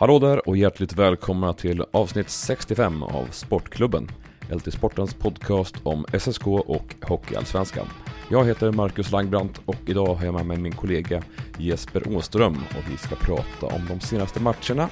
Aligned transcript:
Hallå 0.00 0.18
där 0.18 0.48
och 0.48 0.56
hjärtligt 0.56 0.92
välkomna 0.92 1.52
till 1.52 1.84
avsnitt 1.90 2.30
65 2.30 3.02
av 3.02 3.26
Sportklubben. 3.30 4.08
LT 4.50 4.72
Sportens 4.72 5.14
podcast 5.14 5.74
om 5.82 6.06
SSK 6.18 6.46
och 6.46 6.94
Hockeyallsvenskan. 7.02 7.86
Jag 8.30 8.46
heter 8.46 8.72
Marcus 8.72 9.10
Langbrandt 9.10 9.60
och 9.64 9.76
idag 9.86 10.14
har 10.14 10.24
jag 10.24 10.34
med 10.34 10.46
mig 10.46 10.58
min 10.58 10.72
kollega 10.72 11.22
Jesper 11.58 12.16
Åström 12.16 12.54
och 12.54 12.92
vi 12.92 12.96
ska 12.96 13.14
prata 13.14 13.66
om 13.66 13.86
de 13.88 14.00
senaste 14.00 14.40
matcherna, 14.40 14.88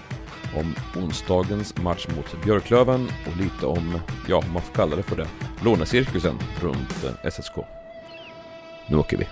om 0.56 0.74
onsdagens 1.02 1.76
match 1.76 2.06
mot 2.16 2.44
Björklöven 2.44 3.08
och 3.26 3.36
lite 3.36 3.66
om, 3.66 3.98
ja 4.28 4.42
man 4.52 4.62
får 4.62 4.74
kalla 4.74 4.96
det 4.96 5.02
för 5.02 5.16
det, 5.16 5.28
lånecirkusen 5.64 6.38
runt 6.60 7.04
SSK. 7.32 7.54
Nu 8.86 8.96
åker 8.96 9.16
vi! 9.16 9.26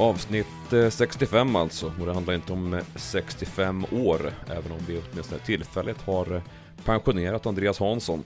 Avsnitt 0.00 0.46
65 0.90 1.56
eh, 1.56 1.62
alltså, 1.62 1.92
och 2.00 2.06
det 2.06 2.12
handlar 2.12 2.34
inte 2.34 2.52
om 2.52 2.80
65 2.96 3.84
eh, 3.92 4.06
år, 4.06 4.20
även 4.46 4.72
om 4.72 4.78
vi 4.86 5.02
åtminstone 5.12 5.40
tillfälligt 5.40 6.02
har 6.02 6.34
eh, 6.34 6.42
pensionerat 6.84 7.46
Andreas 7.46 7.78
Hansson. 7.78 8.24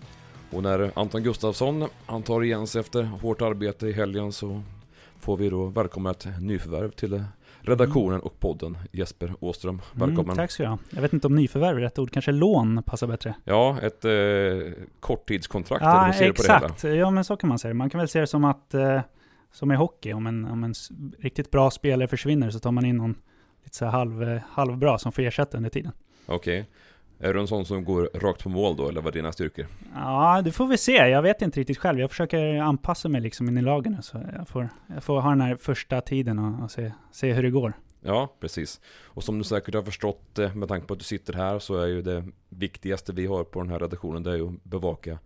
Och 0.51 0.63
när 0.63 0.91
Anton 0.95 1.23
Gustafsson, 1.23 1.89
han 2.07 2.23
tar 2.23 2.43
igen 2.43 2.67
sig 2.67 2.81
efter 2.81 3.03
hårt 3.03 3.43
arbete 3.43 3.87
i 3.87 3.93
helgen 3.93 4.33
så 4.33 4.63
får 5.21 5.37
vi 5.37 5.51
då 5.51 5.67
välkomna 5.67 6.11
ett 6.11 6.27
nyförvärv 6.41 6.91
till 6.91 7.25
redaktionen 7.61 8.21
och 8.21 8.41
podden. 8.41 8.79
Jesper 8.93 9.35
Åström, 9.41 9.81
mm, 9.95 10.09
välkommen. 10.09 10.33
Mm, 10.33 10.37
tack 10.37 10.59
du 10.59 10.67
ha. 10.67 10.79
Jag 10.91 11.03
vet 11.03 11.13
inte 11.13 11.27
om 11.27 11.35
nyförvärv 11.35 11.77
är 11.77 11.81
rätt 11.81 11.99
ord, 11.99 12.11
kanske 12.11 12.33
lån 12.33 12.83
passar 12.83 13.07
bättre. 13.07 13.35
Ja, 13.45 13.79
ett 13.83 14.05
eh, 14.05 14.13
korttidskontrakt. 15.01 15.83
Ja, 15.83 16.13
exakt. 16.13 16.85
Ja, 16.85 17.11
men 17.11 17.25
så 17.25 17.37
kan 17.37 17.49
man 17.49 17.59
säga. 17.59 17.75
Man 17.75 17.91
kan 17.91 17.99
väl 17.99 18.09
se 18.09 18.21
det 18.21 18.27
som 18.27 18.45
att 18.45 18.75
eh, 18.75 19.01
som 19.55 19.73
i 19.73 19.75
hockey, 19.75 20.13
om 20.13 20.27
en, 20.27 20.45
om 20.45 20.65
en 20.65 20.75
riktigt 21.19 21.51
bra 21.51 21.71
spelare 21.71 22.09
försvinner 22.09 22.51
så 22.51 22.59
tar 22.59 22.73
man 22.73 22.85
in 22.85 22.97
någon 22.97 23.15
lite 23.65 23.77
så 23.77 23.87
halv, 23.87 24.41
halvbra 24.49 24.99
som 24.99 25.13
får 25.13 25.23
ersätta 25.23 25.57
under 25.57 25.71
tiden. 25.71 25.93
Okej. 26.27 26.61
Okay. 26.61 27.29
Är 27.29 27.35
du 27.35 27.41
en 27.41 27.47
sån 27.47 27.65
som 27.65 27.85
går 27.85 28.11
rakt 28.15 28.43
på 28.43 28.49
mål 28.49 28.77
då, 28.77 28.89
eller 28.89 29.01
vad 29.01 29.13
är 29.15 29.19
dina 29.19 29.33
styrkor? 29.33 29.67
Ja, 29.95 30.43
det 30.45 30.53
får 30.53 30.67
vi 30.67 30.77
se. 30.77 30.93
Jag 30.93 31.23
vet 31.23 31.43
inte 31.43 31.61
riktigt 31.61 31.79
själv. 31.79 32.01
Jag 32.01 32.11
försöker 32.11 32.57
anpassa 32.57 33.09
mig 33.09 33.21
liksom 33.21 33.49
in 33.49 33.59
i 33.59 33.63
lagen 33.63 34.03
så 34.03 34.21
jag 34.37 34.49
får, 34.49 34.69
jag 34.95 35.05
får 35.05 35.21
ha 35.21 35.31
den 35.31 35.41
här 35.41 35.57
första 35.57 36.01
tiden 36.01 36.39
och, 36.39 36.65
och 36.65 36.71
se, 36.71 36.93
se 37.13 37.33
hur 37.33 37.43
det 37.43 37.51
går. 37.51 37.73
Ja, 38.01 38.37
precis. 38.41 38.81
Och 39.05 39.25
som 39.25 39.39
du 39.39 39.45
säkert 39.45 39.75
har 39.75 39.83
förstått 39.83 40.39
eh, 40.39 40.55
med 40.55 40.69
tanke 40.69 40.87
på 40.87 40.93
att 40.93 40.99
du 40.99 41.05
sitter 41.05 41.33
här 41.33 41.59
så 41.59 41.77
är 41.77 41.87
ju 41.87 42.03
det 42.03 42.25
viktigaste 42.49 43.13
vi 43.13 43.27
har 43.27 43.45
på 43.45 43.61
den 43.61 43.71
här 43.71 43.79
redaktionen 43.79 44.23
det 44.23 44.31
är 44.31 44.37
ju 44.37 44.49
att 44.49 44.65
bevaka 44.65 45.19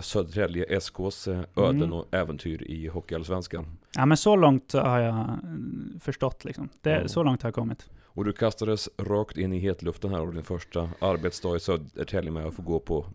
Södertälje 0.00 0.80
SKs 0.80 1.28
eh, 1.28 1.40
öden 1.56 1.82
mm. 1.82 1.92
och 1.92 2.14
äventyr 2.14 2.62
i 2.62 2.88
Hockeyallsvenskan. 2.88 3.66
Ja 3.96 4.06
men 4.06 4.16
så 4.16 4.36
långt 4.36 4.72
har 4.72 5.00
jag 5.00 5.14
mm, 5.14 6.00
förstått 6.02 6.44
liksom. 6.44 6.68
Det, 6.80 6.90
ja. 6.90 7.08
Så 7.08 7.22
långt 7.22 7.42
har 7.42 7.46
jag 7.46 7.54
kommit. 7.54 7.90
Och 8.04 8.24
du 8.24 8.32
kastades 8.32 8.88
rakt 8.98 9.38
in 9.38 9.52
i 9.52 9.58
hetluften 9.58 10.10
här 10.10 10.20
och 10.20 10.34
din 10.34 10.42
första 10.42 10.90
arbetsdag 11.00 11.56
i 11.56 11.60
Södertälje 11.60 12.30
med 12.30 12.46
att 12.46 12.54
få 12.54 12.62
gå 12.62 12.80
på 12.80 13.06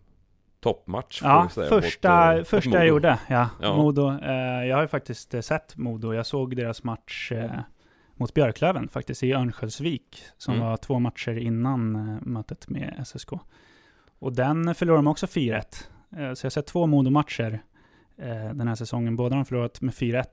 toppmatch. 0.60 1.20
Ja, 1.22 1.48
säga, 1.54 1.68
första, 1.68 2.36
mot, 2.36 2.48
första 2.48 2.70
mot 2.70 2.78
jag 2.78 2.86
gjorde. 2.86 3.18
Ja, 3.28 3.48
ja. 3.60 3.76
Modo. 3.76 4.18
Eh, 4.22 4.66
jag 4.66 4.76
har 4.76 4.82
ju 4.82 4.88
faktiskt 4.88 5.34
eh, 5.34 5.40
sett 5.40 5.76
Modo. 5.76 6.12
Jag 6.12 6.26
såg 6.26 6.56
deras 6.56 6.84
match 6.84 7.32
eh, 7.32 7.50
mot 8.14 8.34
Björklöven 8.34 8.88
faktiskt 8.88 9.22
i 9.22 9.32
Örnsköldsvik. 9.32 10.22
Som 10.38 10.54
mm. 10.54 10.66
var 10.66 10.76
två 10.76 10.98
matcher 10.98 11.38
innan 11.38 11.96
eh, 11.96 12.16
mötet 12.22 12.68
med 12.68 13.04
SSK. 13.06 13.30
Och 14.18 14.32
den 14.32 14.74
förlorade 14.74 14.98
de 14.98 15.06
också 15.06 15.26
4-1. 15.26 15.62
Eh, 16.12 16.16
så 16.16 16.44
jag 16.44 16.46
har 16.46 16.50
sett 16.50 16.66
två 16.66 16.86
Modo-matcher 16.86 17.62
eh, 18.18 18.54
den 18.54 18.68
här 18.68 18.74
säsongen. 18.74 19.16
Båda 19.16 19.34
har 19.34 19.38
de 19.38 19.44
förlorat 19.44 19.80
med 19.80 19.94
4-1. 19.94 20.24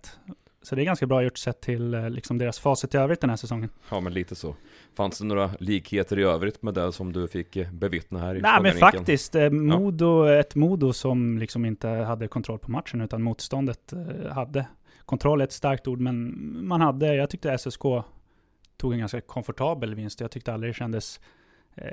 Så 0.61 0.75
det 0.75 0.81
är 0.81 0.85
ganska 0.85 1.07
bra 1.07 1.23
gjort 1.23 1.37
sett 1.37 1.61
till 1.61 1.93
eh, 1.93 2.09
liksom 2.09 2.37
deras 2.37 2.59
facit 2.59 2.95
i 2.95 2.97
övrigt 2.97 3.21
den 3.21 3.29
här 3.29 3.37
säsongen. 3.37 3.69
Ja, 3.89 3.99
men 3.99 4.13
lite 4.13 4.35
så. 4.35 4.55
Fanns 4.95 5.19
det 5.19 5.25
några 5.25 5.51
likheter 5.59 6.19
i 6.19 6.23
övrigt 6.23 6.61
med 6.61 6.73
det 6.73 6.91
som 6.91 7.13
du 7.13 7.27
fick 7.27 7.71
bevittna 7.71 8.19
här 8.19 8.35
i 8.35 8.41
Nej, 8.41 8.61
men 8.61 8.73
faktiskt. 8.73 9.35
Modo, 9.51 10.27
ja. 10.27 10.39
Ett 10.39 10.55
Modo 10.55 10.93
som 10.93 11.37
liksom 11.37 11.65
inte 11.65 11.87
hade 11.87 12.27
kontroll 12.27 12.59
på 12.59 12.71
matchen, 12.71 13.01
utan 13.01 13.23
motståndet 13.23 13.93
hade. 14.31 14.67
Kontroll 15.05 15.41
är 15.41 15.45
ett 15.45 15.51
starkt 15.51 15.87
ord, 15.87 15.99
men 15.99 16.35
man 16.67 16.81
hade, 16.81 17.15
jag 17.15 17.29
tyckte 17.29 17.57
SSK 17.57 17.81
tog 18.77 18.93
en 18.93 18.99
ganska 18.99 19.21
komfortabel 19.21 19.95
vinst. 19.95 20.21
Jag 20.21 20.31
tyckte 20.31 20.53
aldrig 20.53 20.69
det 20.69 20.77
kändes 20.77 21.19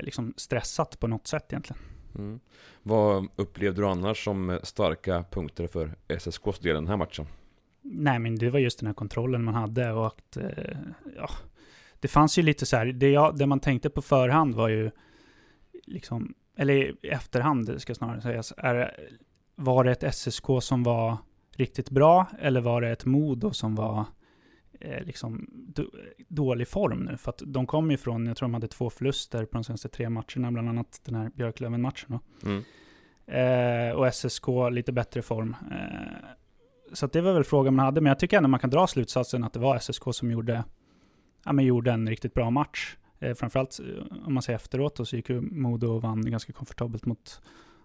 liksom 0.00 0.34
stressat 0.36 1.00
på 1.00 1.06
något 1.06 1.26
sätt 1.26 1.52
egentligen. 1.52 1.82
Mm. 2.18 2.40
Vad 2.82 3.28
upplevde 3.36 3.80
du 3.80 3.86
annars 3.86 4.24
som 4.24 4.58
starka 4.62 5.24
punkter 5.30 5.66
för 5.66 5.96
SSKs 6.08 6.58
del 6.58 6.74
den 6.74 6.88
här 6.88 6.96
matchen? 6.96 7.26
Nej, 7.82 8.18
men 8.18 8.36
det 8.36 8.50
var 8.50 8.58
just 8.58 8.78
den 8.78 8.86
här 8.86 8.94
kontrollen 8.94 9.44
man 9.44 9.54
hade 9.54 9.92
och 9.92 10.06
att, 10.06 10.36
eh, 10.36 10.78
ja, 11.16 11.30
det 12.00 12.08
fanns 12.08 12.38
ju 12.38 12.42
lite 12.42 12.66
så 12.66 12.76
här, 12.76 12.86
det, 12.86 13.10
jag, 13.10 13.38
det 13.38 13.46
man 13.46 13.60
tänkte 13.60 13.90
på 13.90 14.02
förhand 14.02 14.54
var 14.54 14.68
ju, 14.68 14.90
liksom, 15.86 16.34
eller 16.56 16.74
i 16.74 17.08
efterhand 17.08 17.80
ska 17.80 17.94
snarare 17.94 18.20
sägas, 18.20 18.52
är, 18.56 18.96
var 19.54 19.84
det 19.84 19.92
ett 19.92 20.14
SSK 20.14 20.46
som 20.60 20.82
var 20.82 21.16
riktigt 21.56 21.90
bra 21.90 22.26
eller 22.38 22.60
var 22.60 22.80
det 22.80 22.90
ett 22.90 23.04
Modo 23.04 23.52
som 23.52 23.74
var 23.74 24.04
liksom 24.80 25.46
dålig 26.28 26.68
form 26.68 26.98
nu. 26.98 27.16
För 27.16 27.30
att 27.30 27.42
de 27.46 27.66
kom 27.66 27.90
ifrån, 27.90 28.26
jag 28.26 28.36
tror 28.36 28.48
de 28.48 28.54
hade 28.54 28.68
två 28.68 28.90
förluster 28.90 29.44
på 29.44 29.58
de 29.58 29.64
senaste 29.64 29.88
tre 29.88 30.08
matcherna, 30.08 30.52
bland 30.52 30.68
annat 30.68 31.00
den 31.04 31.14
här 31.14 31.30
Björklöven-matchen. 31.34 32.18
Mm. 32.42 32.62
Eh, 33.26 33.94
och 33.94 34.14
SSK 34.14 34.46
lite 34.70 34.92
bättre 34.92 35.22
form. 35.22 35.56
Eh, 35.70 36.16
så 36.92 37.06
det 37.06 37.20
var 37.20 37.32
väl 37.32 37.44
frågan 37.44 37.74
man 37.74 37.84
hade, 37.84 38.00
men 38.00 38.10
jag 38.10 38.18
tycker 38.18 38.36
ändå 38.36 38.48
man 38.48 38.60
kan 38.60 38.70
dra 38.70 38.86
slutsatsen 38.86 39.44
att 39.44 39.52
det 39.52 39.60
var 39.60 39.78
SSK 39.78 40.02
som 40.12 40.30
gjorde, 40.30 40.64
ja, 41.44 41.52
men 41.52 41.64
gjorde 41.64 41.92
en 41.92 42.08
riktigt 42.08 42.34
bra 42.34 42.50
match. 42.50 42.96
Eh, 43.18 43.34
framförallt 43.34 43.80
eh, 43.80 44.26
om 44.26 44.34
man 44.34 44.42
ser 44.42 44.54
efteråt, 44.54 45.08
så 45.08 45.16
gick 45.16 45.28
ju 45.30 45.40
Modo 45.40 45.86
och 45.86 46.02
vann 46.02 46.30
ganska 46.30 46.52
komfortabelt 46.52 47.06
mot 47.06 47.42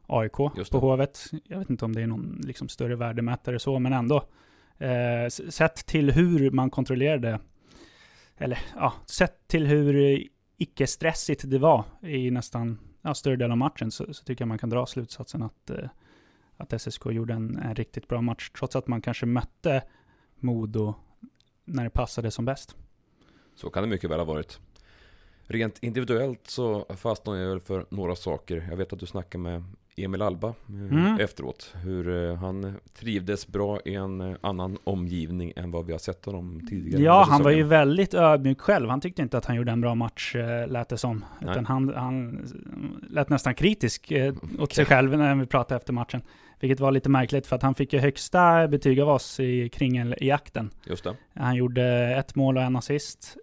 AIK 0.07 0.37
på 0.71 0.79
Hovet. 0.79 1.19
Jag 1.43 1.59
vet 1.59 1.69
inte 1.69 1.85
om 1.85 1.95
det 1.95 2.01
är 2.01 2.07
någon 2.07 2.41
liksom, 2.43 2.69
större 2.69 2.95
värdemätare 2.95 3.59
så, 3.59 3.79
men 3.79 3.93
ändå. 3.93 4.23
Eh, 4.77 5.29
sett 5.29 5.85
till 5.85 6.11
hur 6.11 6.51
man 6.51 6.69
kontrollerade, 6.69 7.39
eller 8.37 8.59
ja, 8.75 8.93
sett 9.05 9.47
till 9.47 9.67
hur 9.67 10.23
icke-stressigt 10.57 11.43
det 11.49 11.57
var 11.57 11.83
i 12.01 12.31
nästan 12.31 12.79
ja, 13.01 13.13
större 13.13 13.35
del 13.35 13.51
av 13.51 13.57
matchen 13.57 13.91
så, 13.91 14.13
så, 14.13 14.23
tycker 14.23 14.41
jag 14.41 14.47
man 14.47 14.57
kan 14.57 14.69
dra 14.69 14.85
slutsatsen 14.85 15.43
att, 15.43 15.69
eh, 15.69 15.89
att 16.57 16.81
SSK 16.81 17.05
gjorde 17.05 17.33
en, 17.33 17.57
en, 17.57 17.75
riktigt 17.75 18.07
bra 18.07 18.21
match, 18.21 18.49
trots 18.57 18.75
att 18.75 18.87
man 18.87 19.01
kanske 19.01 19.25
mötte 19.25 19.83
Modo 20.39 20.93
när 21.65 21.83
det 21.83 21.89
passade 21.89 22.31
som 22.31 22.45
bäst. 22.45 22.75
Så 23.55 23.69
kan 23.69 23.83
det 23.83 23.89
mycket 23.89 24.09
väl 24.09 24.19
ha 24.19 24.25
varit. 24.25 24.59
Rent 25.47 25.83
individuellt 25.83 26.47
så 26.47 26.85
fastnade 26.97 27.39
jag 27.39 27.49
väl 27.49 27.59
för 27.59 27.85
några 27.89 28.15
saker. 28.15 28.67
Jag 28.69 28.77
vet 28.77 28.93
att 28.93 28.99
du 28.99 29.05
snackade 29.05 29.41
med 29.43 29.63
Emil 29.97 30.21
Alba 30.21 30.47
eh, 30.47 30.75
mm. 30.75 31.19
efteråt. 31.19 31.75
Hur 31.83 32.29
eh, 32.29 32.35
han 32.35 32.75
trivdes 32.99 33.47
bra 33.47 33.79
i 33.85 33.93
en 33.93 34.21
eh, 34.21 34.35
annan 34.41 34.77
omgivning 34.83 35.53
än 35.55 35.71
vad 35.71 35.85
vi 35.85 35.91
har 35.91 35.99
sett 35.99 36.25
honom 36.25 36.67
tidigare. 36.69 37.03
Ja, 37.03 37.25
han 37.29 37.43
var 37.43 37.51
ju 37.51 37.63
väldigt 37.63 38.13
ödmjuk 38.13 38.61
själv. 38.61 38.89
Han 38.89 39.01
tyckte 39.01 39.21
inte 39.21 39.37
att 39.37 39.45
han 39.45 39.55
gjorde 39.55 39.71
en 39.71 39.81
bra 39.81 39.95
match, 39.95 40.35
lät 40.67 40.89
det 40.89 40.97
som. 40.97 41.25
Utan 41.41 41.65
han, 41.65 41.93
han 41.95 42.45
lät 43.09 43.29
nästan 43.29 43.55
kritisk 43.55 44.11
åt 44.11 44.61
okay. 44.61 44.75
sig 44.75 44.85
själv 44.85 45.17
när 45.17 45.35
vi 45.35 45.45
pratade 45.45 45.77
efter 45.77 45.93
matchen. 45.93 46.21
Vilket 46.59 46.79
var 46.79 46.91
lite 46.91 47.09
märkligt 47.09 47.47
för 47.47 47.55
att 47.55 47.61
han 47.61 47.75
fick 47.75 47.93
ju 47.93 47.99
högsta 47.99 48.67
betyg 48.67 48.99
av 48.99 49.09
oss 49.09 49.39
i 49.39 49.69
kringeljakten. 49.69 50.71
Just 50.85 51.03
det. 51.03 51.15
Han 51.33 51.55
gjorde 51.55 52.15
ett 52.15 52.35
mål 52.35 52.57
och 52.57 52.63
en 52.63 52.75
assist. 52.75 53.37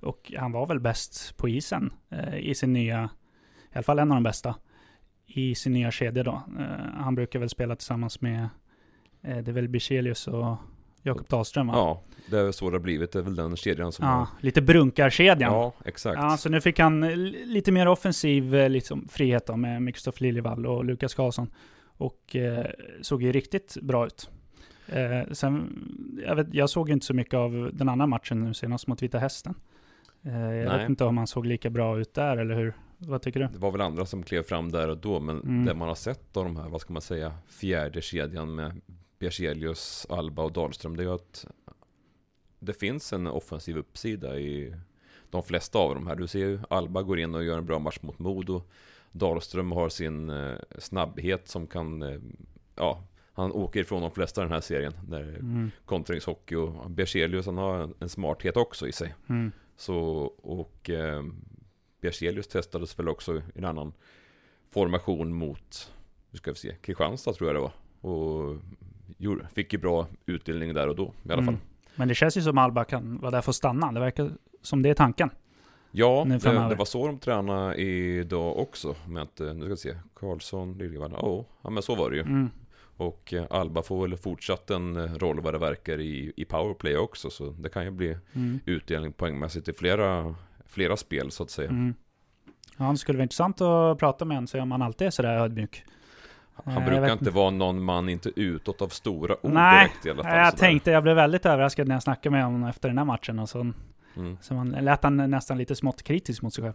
och 0.00 0.32
han 0.38 0.52
var 0.52 0.66
väl 0.66 0.80
bäst 0.80 1.36
på 1.36 1.48
isen 1.48 1.92
i 2.38 2.54
sin 2.54 2.72
nya, 2.72 3.10
i 3.72 3.74
alla 3.74 3.82
fall 3.82 3.98
en 3.98 4.10
av 4.10 4.16
de 4.16 4.22
bästa 4.22 4.54
i 5.26 5.54
sin 5.54 5.72
nya 5.72 5.90
kedja 5.90 6.22
då. 6.22 6.42
Uh, 6.58 6.64
han 6.94 7.14
brukar 7.14 7.38
väl 7.38 7.48
spela 7.48 7.76
tillsammans 7.76 8.20
med 8.20 8.48
Eh, 9.26 9.38
det 9.38 9.50
är 9.50 9.52
väl 9.52 9.68
Bichelius 9.68 10.28
och 10.28 10.56
Jakob 11.02 11.28
Dahlström 11.28 11.66
va? 11.66 11.72
Ja, 11.76 12.02
det 12.30 12.38
är 12.38 12.52
så 12.52 12.70
det 12.70 12.76
har 12.76 12.82
blivit. 12.82 13.12
Det 13.12 13.18
är 13.18 13.22
väl 13.22 13.34
den 13.34 13.56
kedjan 13.56 13.92
som 13.92 14.06
Ja, 14.06 14.12
har... 14.12 14.28
lite 14.40 14.62
brunkarkedjan. 14.62 15.52
Ja, 15.52 15.72
exakt. 15.84 16.18
Ja, 16.22 16.36
så 16.36 16.48
nu 16.48 16.60
fick 16.60 16.78
han 16.78 17.02
eh, 17.02 17.16
lite 17.46 17.72
mer 17.72 17.88
offensiv 17.88 18.54
eh, 18.54 18.70
liksom, 18.70 19.08
frihet 19.08 19.46
då, 19.46 19.56
med 19.56 19.94
Kristoffer 19.94 20.22
Liljevall 20.22 20.66
och 20.66 20.84
Lukas 20.84 21.14
Karlsson. 21.14 21.50
Och 21.98 22.36
eh, 22.36 22.66
såg 23.00 23.22
ju 23.22 23.32
riktigt 23.32 23.76
bra 23.82 24.06
ut. 24.06 24.30
Eh, 24.86 25.32
sen, 25.32 25.78
jag, 26.26 26.36
vet, 26.36 26.54
jag 26.54 26.70
såg 26.70 26.90
inte 26.90 27.06
så 27.06 27.14
mycket 27.14 27.34
av 27.34 27.70
den 27.72 27.88
andra 27.88 28.06
matchen 28.06 28.44
nu 28.44 28.54
senast 28.54 28.86
mot 28.86 29.02
Vita 29.02 29.18
Hästen. 29.18 29.54
Eh, 30.22 30.32
jag 30.32 30.68
Nej. 30.68 30.78
vet 30.78 30.88
inte 30.88 31.04
om 31.04 31.18
han 31.18 31.26
såg 31.26 31.46
lika 31.46 31.70
bra 31.70 31.98
ut 31.98 32.14
där, 32.14 32.36
eller 32.36 32.54
hur? 32.54 32.74
Vad 32.98 33.22
tycker 33.22 33.40
du? 33.40 33.46
Det 33.46 33.58
var 33.58 33.70
väl 33.70 33.80
andra 33.80 34.06
som 34.06 34.22
klev 34.22 34.42
fram 34.42 34.72
där 34.72 34.88
och 34.88 34.98
då, 34.98 35.20
men 35.20 35.40
Mm. 35.40 35.64
det 35.64 35.74
man 35.74 35.88
har 35.88 35.94
sett 35.94 36.36
av 36.36 36.44
de 36.44 36.56
här, 36.56 36.68
vad 36.68 36.80
ska 36.80 36.92
man 36.92 37.02
säga, 37.02 37.34
fjärde 37.48 38.00
kedjan 38.02 38.54
med 38.54 38.80
Bierselius, 39.18 40.06
Alba 40.10 40.42
och 40.42 40.52
Dahlström, 40.52 40.96
det 40.96 41.02
är 41.02 41.06
ju 41.06 41.14
att 41.14 41.46
det 42.58 42.72
finns 42.72 43.12
en 43.12 43.26
offensiv 43.26 43.76
uppsida 43.78 44.38
i 44.38 44.74
de 45.30 45.42
flesta 45.42 45.78
av 45.78 45.94
de 45.94 46.06
här. 46.06 46.16
Du 46.16 46.26
ser 46.26 46.38
ju 46.38 46.60
Alba 46.70 47.02
går 47.02 47.18
in 47.20 47.34
och 47.34 47.44
gör 47.44 47.58
en 47.58 47.66
bra 47.66 47.78
match 47.78 47.98
mot 48.00 48.18
Modo. 48.18 48.62
Dahlström 49.12 49.72
har 49.72 49.88
sin 49.88 50.30
eh, 50.30 50.54
snabbhet 50.78 51.48
som 51.48 51.66
kan, 51.66 52.02
eh, 52.02 52.18
ja, 52.76 53.02
han 53.32 53.52
åker 53.52 53.80
ifrån 53.80 54.02
de 54.02 54.10
flesta 54.10 54.40
i 54.40 54.44
den 54.44 54.52
här 54.52 54.60
serien. 54.60 54.92
Där 55.08 55.22
Mm. 55.22 55.70
kontringshockey 55.84 56.54
och 56.54 56.90
Bierselius 56.90 57.46
han 57.46 57.56
har 57.56 57.78
en, 57.78 57.94
en 57.98 58.08
smarthet 58.08 58.56
också 58.56 58.88
i 58.88 58.92
sig. 58.92 59.14
Mm. 59.28 59.52
Så, 59.76 59.98
och 60.42 60.90
eh, 60.90 61.22
Bierselius 62.06 62.48
testades 62.48 62.98
väl 62.98 63.08
också 63.08 63.36
i 63.36 63.42
en 63.54 63.64
annan 63.64 63.92
formation 64.72 65.34
mot, 65.34 65.92
nu 66.30 66.38
ska 66.38 66.50
vi 66.50 66.56
se, 66.56 66.74
Kristianstad 66.80 67.32
tror 67.32 67.48
jag 67.48 67.56
det 67.56 67.60
var. 67.60 67.72
Och 68.10 68.56
fick 69.54 69.72
ju 69.72 69.78
bra 69.78 70.06
utdelning 70.26 70.74
där 70.74 70.88
och 70.88 70.96
då 70.96 71.12
i 71.22 71.32
alla 71.32 71.42
fall. 71.42 71.54
Mm. 71.54 71.60
Men 71.96 72.08
det 72.08 72.14
känns 72.14 72.36
ju 72.36 72.42
som 72.42 72.58
Alba 72.58 72.84
kan 72.84 73.18
vara 73.18 73.30
där 73.30 73.40
för 73.40 73.50
att 73.50 73.56
stanna. 73.56 73.92
Det 73.92 74.00
verkar 74.00 74.30
som 74.62 74.82
det 74.82 74.88
är 74.90 74.94
tanken. 74.94 75.30
Ja, 75.90 76.26
det, 76.28 76.38
det 76.68 76.74
var 76.74 76.84
så 76.84 77.06
de 77.06 77.18
tränade 77.18 77.76
idag 77.76 78.58
också. 78.58 78.94
Med 79.08 79.22
att, 79.22 79.40
eh, 79.40 79.54
nu 79.54 79.60
ska 79.60 79.70
vi 79.70 79.76
se, 79.76 79.98
Karlsson, 80.14 80.78
Liljevall, 80.78 81.12
oh, 81.12 81.44
ja 81.62 81.70
men 81.70 81.82
så 81.82 81.94
var 81.94 82.10
det 82.10 82.16
ju. 82.16 82.22
Mm. 82.22 82.50
Och 82.96 83.34
eh, 83.34 83.46
Alba 83.50 83.82
får 83.82 84.02
väl 84.08 84.16
fortsatt 84.16 84.70
en 84.70 84.96
eh, 84.96 85.14
roll 85.14 85.40
vad 85.40 85.54
det 85.54 85.58
verkar 85.58 86.00
i, 86.00 86.32
i 86.36 86.44
powerplay 86.44 86.96
också. 86.96 87.30
Så 87.30 87.50
det 87.50 87.68
kan 87.68 87.84
ju 87.84 87.90
bli 87.90 88.16
Mm. 88.32 88.60
utdelning 88.66 89.12
poängmässigt 89.12 89.68
i 89.68 89.72
flera, 89.72 90.34
flera 90.68 90.96
spel 90.96 91.30
så 91.30 91.42
att 91.42 91.50
säga. 91.50 91.68
Mm. 91.70 91.94
Ja, 92.76 92.84
det 92.90 92.96
skulle 92.98 93.16
vara 93.18 93.22
intressant 93.22 93.60
att 93.60 93.98
prata 93.98 94.24
med 94.24 94.36
en, 94.36 94.46
se 94.46 94.60
om 94.60 94.70
han 94.70 94.82
alltid 94.82 95.06
är 95.06 95.10
sådär 95.10 95.36
ödmjuk. 95.36 95.84
Han 96.64 96.76
Eh, 96.82 96.84
brukar 96.88 97.12
inte 97.12 97.30
vara 97.30 97.50
någon 97.50 97.82
man 97.84 98.08
inte 98.08 98.30
utåt 98.36 98.82
av 98.82 98.88
stora 98.88 99.36
ord 99.46 99.52
Nej, 99.52 99.78
direkt 99.88 100.06
i 100.06 100.10
alla 100.10 100.22
fall. 100.22 100.38
jag 100.38 100.50
sådär. 100.50 100.58
tänkte, 100.60 100.90
jag 100.90 101.02
blev 101.02 101.16
väldigt 101.16 101.46
överraskad 101.46 101.88
när 101.88 101.94
jag 101.94 102.02
snackade 102.02 102.30
med 102.36 102.44
honom 102.44 102.64
efter 102.64 102.88
den 102.88 102.98
här 102.98 103.04
matchen. 103.04 103.38
Och 103.38 103.48
så, 103.48 103.72
Mm. 104.16 104.36
så 104.40 104.54
man 104.54 104.68
lät 104.70 105.02
han 105.02 105.16
nästan 105.30 105.58
lite 105.58 105.74
smått 105.74 106.02
kritisk 106.02 106.42
mot 106.42 106.54
sig 106.54 106.64
själv. 106.64 106.74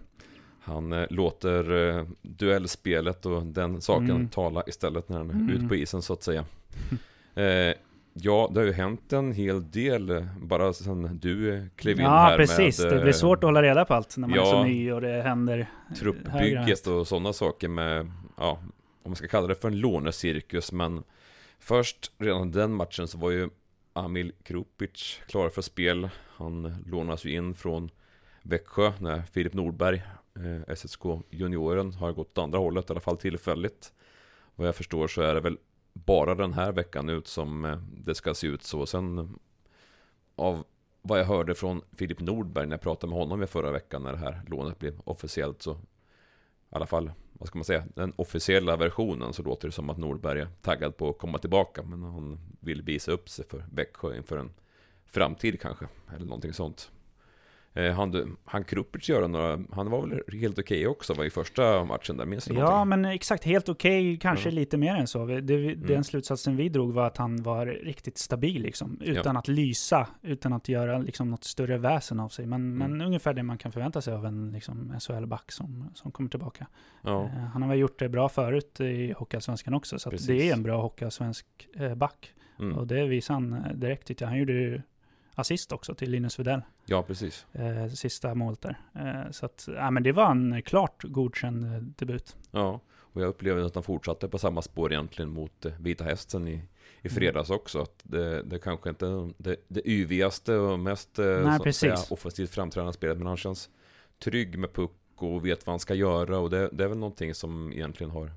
Han 0.64 0.94
eh, 0.94 1.06
låter 1.10 1.90
eh, 2.00 2.06
duellspelet 2.22 3.26
och 3.26 3.46
den 3.46 3.82
saken 3.82 4.10
Mm. 4.12 4.28
tala 4.30 4.64
istället 4.68 5.10
när 5.10 5.18
han 5.18 5.30
är 5.30 5.34
Mm. 5.34 5.50
ute 5.50 5.68
på 5.68 5.76
isen 5.76 6.02
så 6.02 6.14
att 6.14 6.24
säga. 6.24 6.46
eh, 7.36 7.76
ja, 8.14 8.52
det 8.54 8.60
har 8.60 8.68
ju 8.68 8.74
hänt 8.74 9.14
en 9.14 9.32
hel 9.32 9.72
del 9.72 10.28
bara 10.42 10.74
sedan 10.74 11.20
du 11.22 11.68
klev 11.76 12.00
in 12.00 12.06
Ja, 12.06 12.10
här 12.10 12.38
precis. 12.38 12.80
med 12.80 12.92
det 12.92 12.96
blir 12.96 13.08
eh, 13.08 13.14
svårt 13.14 13.38
att 13.38 13.48
hålla 13.48 13.64
reda 13.64 13.86
på 13.86 13.94
allt 13.94 14.18
när 14.18 14.28
man 14.28 14.40
är 14.40 14.44
ja, 14.44 14.52
så 14.52 14.64
ny 14.64 14.92
och 14.92 15.02
det 15.02 15.22
händer 15.22 15.70
truppbygget 16.00 16.88
och 16.88 17.08
sådana 17.08 17.34
saker 17.34 17.68
med, 17.68 18.12
ja, 18.38 18.60
om 19.04 19.12
man 19.12 19.16
ska 19.16 19.28
kalla 19.28 19.48
det 19.48 19.56
för 19.56 19.68
en 19.68 19.80
lånecirkus, 19.80 20.72
men 20.72 21.04
först 21.60 22.12
redan 22.18 22.52
den 22.52 22.74
matchen 22.74 23.08
så 23.08 23.18
var 23.18 23.32
ju 23.32 23.50
Amil 23.94 24.34
Krupic 24.44 25.20
klar 25.28 25.50
för 25.50 25.62
spel. 25.62 26.10
Han 26.38 26.84
lånas 26.86 27.26
ju 27.26 27.34
in 27.34 27.56
från 27.56 27.90
Växjö 28.42 28.94
när 29.00 29.22
Filip 29.22 29.54
Nordberg, 29.54 30.04
eh, 30.36 30.76
SSK 30.76 31.04
junioren, 31.30 31.94
har 31.94 32.12
gått 32.12 32.38
åt 32.38 32.44
andra 32.44 32.60
hållet, 32.60 32.90
i 32.90 32.94
alla 32.94 33.00
fall 33.00 33.18
tillfälligt. 33.18 33.94
Vad 34.56 34.68
jag 34.68 34.76
förstår 34.76 35.08
så 35.08 35.22
är 35.22 35.36
det 35.36 35.42
väl 35.42 35.58
bara 35.94 36.36
den 36.36 36.54
här 36.54 36.72
veckan 36.72 37.10
ut 37.10 37.28
som 37.28 37.66
eh, 37.66 37.78
det 38.06 38.16
ska 38.16 38.34
se 38.34 38.48
ut 38.48 38.64
så. 38.64 38.86
Sen 38.86 39.18
eh, 39.18 39.26
av 40.36 40.64
vad 41.02 41.20
jag 41.20 41.26
hörde 41.26 41.56
från 41.56 41.82
Filip 41.92 42.20
Nordberg 42.20 42.68
när 42.68 42.74
jag 42.74 42.82
pratade 42.82 43.10
med 43.10 43.20
honom 43.20 43.44
i 43.44 43.48
förra 43.48 43.72
veckan 43.72 44.04
när 44.04 44.12
det 44.12 44.18
här 44.18 44.42
lånet 44.48 44.80
blev 44.80 45.02
officiellt 45.04 45.62
så 45.62 45.78
i 46.72 46.76
alla 46.76 46.86
fall, 46.86 47.12
vad 47.34 47.48
ska 47.48 47.58
man 47.58 47.66
säga, 47.66 47.84
den 47.96 48.14
officiella 48.16 48.76
versionen 48.76 49.34
så 49.34 49.44
låter 49.44 49.68
det 49.68 49.72
som 49.72 49.90
att 49.90 49.98
Nordberg 49.98 50.40
är 50.40 50.48
taggad 50.62 50.98
på 50.98 51.10
att 51.10 51.18
komma 51.18 51.38
tillbaka 51.38 51.84
men 51.84 52.04
han 52.04 52.40
vill 52.60 52.82
visa 52.82 53.12
upp 53.12 53.30
sig 53.30 53.46
för 53.46 53.66
Växjö 53.72 54.18
inför 54.18 54.38
en 54.38 54.54
framtid 55.06 55.62
kanske, 55.62 55.88
eller 56.16 56.26
någonting 56.26 56.54
sånt. 56.54 56.92
Eh, 57.74 57.92
han, 57.94 58.38
han 58.46 58.64
Krupic 58.64 59.10
göra 59.10 59.28
några, 59.28 59.60
han 59.72 59.90
var 59.90 60.08
väl 60.08 60.40
helt 60.40 60.60
okej 60.60 60.88
också 60.88 61.14
var 61.14 61.26
i 61.26 61.30
första 61.30 61.86
matchen 61.86 62.18
där, 62.18 62.26
minns 62.26 62.46
du 62.46 62.54
Ja, 62.54 62.60
någonting? 62.70 62.90
men 62.90 63.06
exakt 63.06 63.44
helt 63.44 63.70
okej, 63.70 64.18
kanske 64.22 64.50
Ja. 64.50 64.56
lite 64.56 64.78
mer 64.78 64.96
än 64.96 65.08
så. 65.08 65.26
Det, 65.26 65.54
Mm. 65.56 65.88
Den 65.88 66.04
slutsatsen 66.04 66.56
vi 66.56 66.70
drog 66.70 66.94
var 66.94 67.08
att 67.08 67.18
han 67.18 67.44
var 67.44 67.66
riktigt 67.66 68.18
stabil, 68.18 68.62
liksom, 68.62 69.00
utan 69.02 69.38
att 69.38 69.48
lysa, 69.48 70.08
utan 70.22 70.54
att 70.54 70.70
göra 70.70 70.98
liksom, 70.98 71.30
något 71.30 71.44
större 71.44 71.78
väsen 71.78 72.20
av 72.20 72.30
sig. 72.30 72.46
Men, 72.46 72.62
Mm. 72.76 72.92
men 72.98 73.08
ungefär 73.08 73.34
det 73.34 73.44
man 73.44 73.58
kan 73.58 73.72
förvänta 73.72 74.02
sig 74.02 74.14
av 74.14 74.26
en 74.26 74.52
liksom, 74.52 74.94
SHL-back 75.00 75.52
som, 75.52 75.90
som 75.94 76.12
kommer 76.12 76.30
tillbaka. 76.30 76.68
Ja, 77.02 77.24
Eh, 77.24 77.30
Han 77.54 77.62
har 77.62 77.70
väl 77.70 77.80
gjort 77.80 78.00
det 78.00 78.10
bra 78.10 78.30
förut 78.30 78.80
i 78.80 79.14
Hockeyallsvenskan 79.18 79.74
också, 79.74 80.00
så 80.00 80.10
det 80.10 80.50
är 80.50 80.54
en 80.54 80.64
bra 80.64 80.82
Hockeyallsvensk 80.82 81.46
eh, 81.76 81.96
back. 81.96 82.34
mm. 82.60 82.78
Och 82.78 82.88
det 82.88 83.06
visar 83.06 83.34
han 83.34 83.54
eh, 83.54 83.74
direkt, 83.74 84.08
tyckte 84.08 84.24
jag. 84.24 84.30
Han 84.30 84.40
gjorde 84.40 84.54
ju 84.54 84.82
assist 85.36 85.72
också 85.72 85.96
till 85.96 86.12
Linus 86.12 86.40
Widell, 86.40 86.62
ja 86.92 87.04
precis. 87.04 87.46
eh, 87.54 87.88
sista 87.88 88.36
målet 88.36 88.62
där. 88.62 88.78
Eh, 88.96 89.32
så 89.32 89.46
att, 89.46 89.68
ja, 89.76 89.92
men 89.92 90.04
det 90.04 90.12
var 90.12 90.32
en 90.32 90.62
klart 90.62 91.04
godkänd 91.04 91.66
eh, 91.66 91.82
debut. 91.82 92.36
Ja, 92.52 92.80
och 93.14 93.22
jag 93.22 93.28
upplevde 93.28 93.66
att 93.66 93.76
han 93.76 93.84
fortsatte 93.84 94.28
på 94.28 94.38
samma 94.38 94.62
spår 94.62 94.92
egentligen 94.94 95.30
mot 95.32 95.66
eh, 95.66 95.72
Vita 95.80 96.04
Hästen 96.04 96.48
i, 96.48 96.52
i 96.52 97.08
Mm. 97.08 97.16
fredags 97.16 97.50
också. 97.50 97.82
Att 97.82 98.00
det, 98.04 98.44
det 98.44 98.60
kanske 98.60 98.90
inte 98.90 99.08
är 99.08 99.34
det, 99.38 99.56
det 99.68 99.90
yvigaste 99.90 100.56
och 100.56 100.80
mest 100.80 101.20
eh, 101.20 101.58
så 101.58 101.72
säga, 101.74 101.98
offensivt 102.10 102.50
framträdande 102.50 102.94
spelet, 102.94 103.18
men 103.18 103.28
han 103.28 103.38
känns 103.38 103.70
trygg 104.24 104.58
med 104.58 104.74
puck 104.74 104.92
och 105.16 105.46
vet 105.46 105.66
vad 105.66 105.74
han 105.74 105.80
ska 105.80 105.94
göra 105.94 106.38
och 106.40 106.50
det, 106.50 106.70
det 106.72 106.84
är 106.84 106.88
väl 106.88 106.98
någonting 106.98 107.34
som 107.36 107.74
egentligen 107.74 108.12
har 108.12 108.32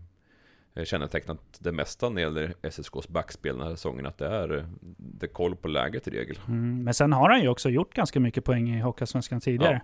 kännetecknat 0.84 1.38
det 1.58 1.72
mesta 1.72 2.08
när 2.08 2.14
det 2.14 2.20
gäller 2.20 2.54
SSKs 2.62 3.08
backspel 3.08 3.58
den 3.58 3.66
här 3.66 3.74
säsongen, 3.74 4.06
att 4.06 4.18
det 4.18 4.26
är, 4.26 4.56
eh, 4.58 4.64
det 4.96 5.26
är 5.26 5.30
koll 5.32 5.56
på 5.56 5.68
läget 5.68 6.08
i 6.08 6.10
regel. 6.10 6.38
Mm, 6.48 6.84
men 6.84 6.94
sen 6.94 7.12
har 7.12 7.30
han 7.30 7.42
ju 7.42 7.48
också 7.48 7.70
gjort 7.70 7.94
ganska 7.94 8.20
mycket 8.20 8.44
poäng 8.44 8.68
i 8.76 8.80
Hockeyallsvenskan 8.80 9.40
tidigare. 9.40 9.82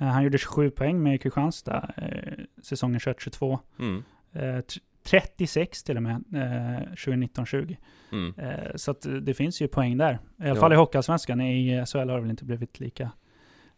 Eh, 0.00 0.06
Han 0.06 0.22
gjorde 0.24 0.38
27 0.38 0.70
poäng 0.70 1.02
med 1.02 1.22
Kristianstad 1.22 1.90
eh, 1.96 2.32
säsongen 2.62 2.98
21-22. 3.00 3.58
Mm. 3.78 4.02
Eh, 4.32 4.60
t- 4.60 4.80
36 5.04 5.82
till 5.82 5.96
och 5.96 6.02
med, 6.02 6.12
eh, 6.34 6.92
2019-20. 6.96 7.76
Mm. 8.12 8.34
Eh, 8.38 8.76
så 8.76 8.90
att 8.90 9.06
eh, 9.06 9.12
det 9.12 9.34
finns 9.34 9.62
ju 9.62 9.68
poäng 9.68 9.96
där. 9.98 10.12
I 10.12 10.42
alla 10.42 10.48
Ja. 10.48 10.54
fall 10.54 10.72
i 10.72 10.76
Hockeyallsvenskan. 10.76 11.40
I 11.40 11.84
SHL 11.86 11.98
har 11.98 12.06
det 12.06 12.20
väl 12.20 12.30
inte 12.30 12.44
blivit 12.44 12.80
lika 12.80 13.10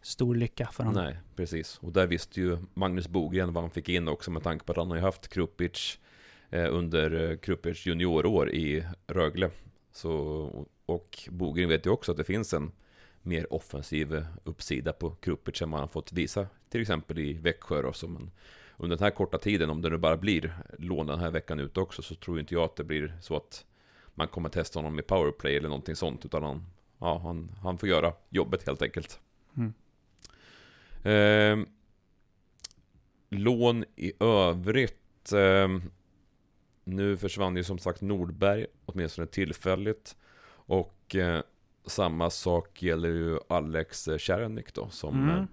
stor 0.01 0.35
lycka 0.35 0.67
för 0.71 0.83
honom. 0.83 1.03
Nej, 1.03 1.17
precis. 1.35 1.77
Och 1.81 1.91
där 1.91 2.07
visste 2.07 2.41
ju 2.41 2.57
Magnus 2.73 3.07
Bogren 3.07 3.53
vad 3.53 3.63
han 3.63 3.71
fick 3.71 3.89
in 3.89 4.07
också 4.07 4.31
med 4.31 4.43
tanke 4.43 4.65
på 4.65 4.71
att 4.71 4.77
han 4.77 4.87
har 4.89 4.95
ju 4.97 5.01
haft 5.03 5.27
Krupic 5.27 5.99
eh, 5.99 6.05
under 6.51 7.31
eh, 7.31 7.37
Krupic 7.37 7.85
juniorår 7.85 8.51
i 8.51 8.85
Rögle. 9.07 9.49
Så, 9.91 10.11
och 10.85 11.19
Bogren 11.29 11.69
vet 11.69 11.85
ju 11.85 11.89
också 11.89 12.11
att 12.11 12.17
det 12.17 12.23
finns 12.23 12.53
en 12.53 12.71
mer 13.21 13.53
offensiv 13.53 14.15
eh, 14.15 14.25
uppsida 14.43 14.93
på 14.93 15.09
Krupic 15.09 15.61
än 15.61 15.69
man 15.69 15.79
har 15.79 15.87
fått 15.87 16.11
visa 16.11 16.47
till 16.69 16.81
exempel 16.81 17.19
i 17.19 17.33
Växjö 17.33 17.81
då, 17.81 17.93
som 17.93 18.15
en, 18.15 18.31
under 18.77 18.97
den 18.97 19.03
här 19.03 19.11
korta 19.11 19.37
tiden, 19.37 19.69
om 19.69 19.81
det 19.81 19.89
nu 19.89 19.97
bara 19.97 20.17
blir 20.17 20.53
lån 20.77 21.07
den 21.07 21.19
här 21.19 21.31
veckan 21.31 21.59
ut 21.59 21.77
också, 21.77 22.01
så 22.01 22.15
tror 22.15 22.39
inte 22.39 22.53
jag 22.53 22.63
att 22.63 22.75
det 22.75 22.83
blir 22.83 23.17
så 23.21 23.35
att 23.35 23.65
man 24.13 24.27
kommer 24.27 24.49
testa 24.49 24.79
honom 24.79 24.99
i 24.99 25.01
powerplay 25.01 25.57
eller 25.57 25.69
någonting 25.69 25.95
sånt, 25.95 26.25
utan 26.25 26.43
han, 26.43 26.65
ja, 26.99 27.19
han, 27.23 27.51
han 27.61 27.77
får 27.77 27.89
göra 27.89 28.13
jobbet 28.29 28.67
helt 28.67 28.81
enkelt. 28.81 29.19
Mm. 29.57 29.73
Eh, 31.03 31.67
lån 33.29 33.85
i 33.95 34.13
övrigt. 34.19 35.33
Eh, 35.33 35.67
nu 36.85 37.17
försvann 37.17 37.55
ju 37.57 37.63
som 37.63 37.77
sagt 37.77 38.01
Nordberg, 38.01 38.65
åtminstone 38.85 39.27
tillfälligt. 39.27 40.15
Och 40.67 41.15
eh, 41.15 41.41
samma 41.85 42.29
sak 42.29 42.83
gäller 42.83 43.09
ju 43.09 43.39
Alex 43.49 44.09
Kärnik 44.17 44.73
då, 44.73 44.89
som 44.89 45.15
Mm. 45.23 45.37
eh, 45.37 45.43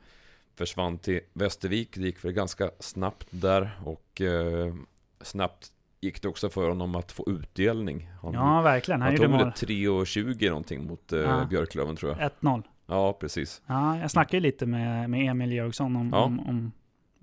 försvann 0.57 0.99
till 0.99 1.21
Västervik. 1.33 1.95
Det 1.97 2.01
gick 2.03 2.25
väl 2.25 2.33
ganska 2.33 2.71
snabbt 2.81 3.27
där 3.31 3.71
och 3.85 4.21
eh, 4.21 4.75
snabbt 5.21 5.73
gick 6.01 6.23
det 6.23 6.29
också 6.29 6.49
för 6.51 6.69
honom 6.69 6.95
att 6.95 7.13
få 7.13 7.25
utdelning. 7.31 8.09
Han, 8.23 8.33
Ja, 8.35 8.63
verkligen. 8.63 9.01
Han, 9.03 9.09
han 9.11 9.17
tog 9.17 9.31
väl 9.37 9.45
mål. 9.45 9.53
3,20 9.53 10.49
någonting 10.49 10.87
mot 10.87 11.13
eh, 11.13 11.21
Ja. 11.21 11.47
Björklöven 11.51 11.97
tror 11.97 12.17
jag. 12.19 12.31
1-0. 12.41 12.63
Ja, 12.87 13.13
precis. 13.13 13.63
Ja, 13.67 13.99
jag 13.99 14.11
snackade 14.11 14.37
ju 14.37 14.41
lite 14.41 14.67
med, 14.67 15.11
med 15.11 15.31
Emil 15.31 15.53
Georgsson 15.53 15.97
om, 15.97 16.11
Ja. 16.13 16.23
om, 16.25 16.41
om 16.41 16.73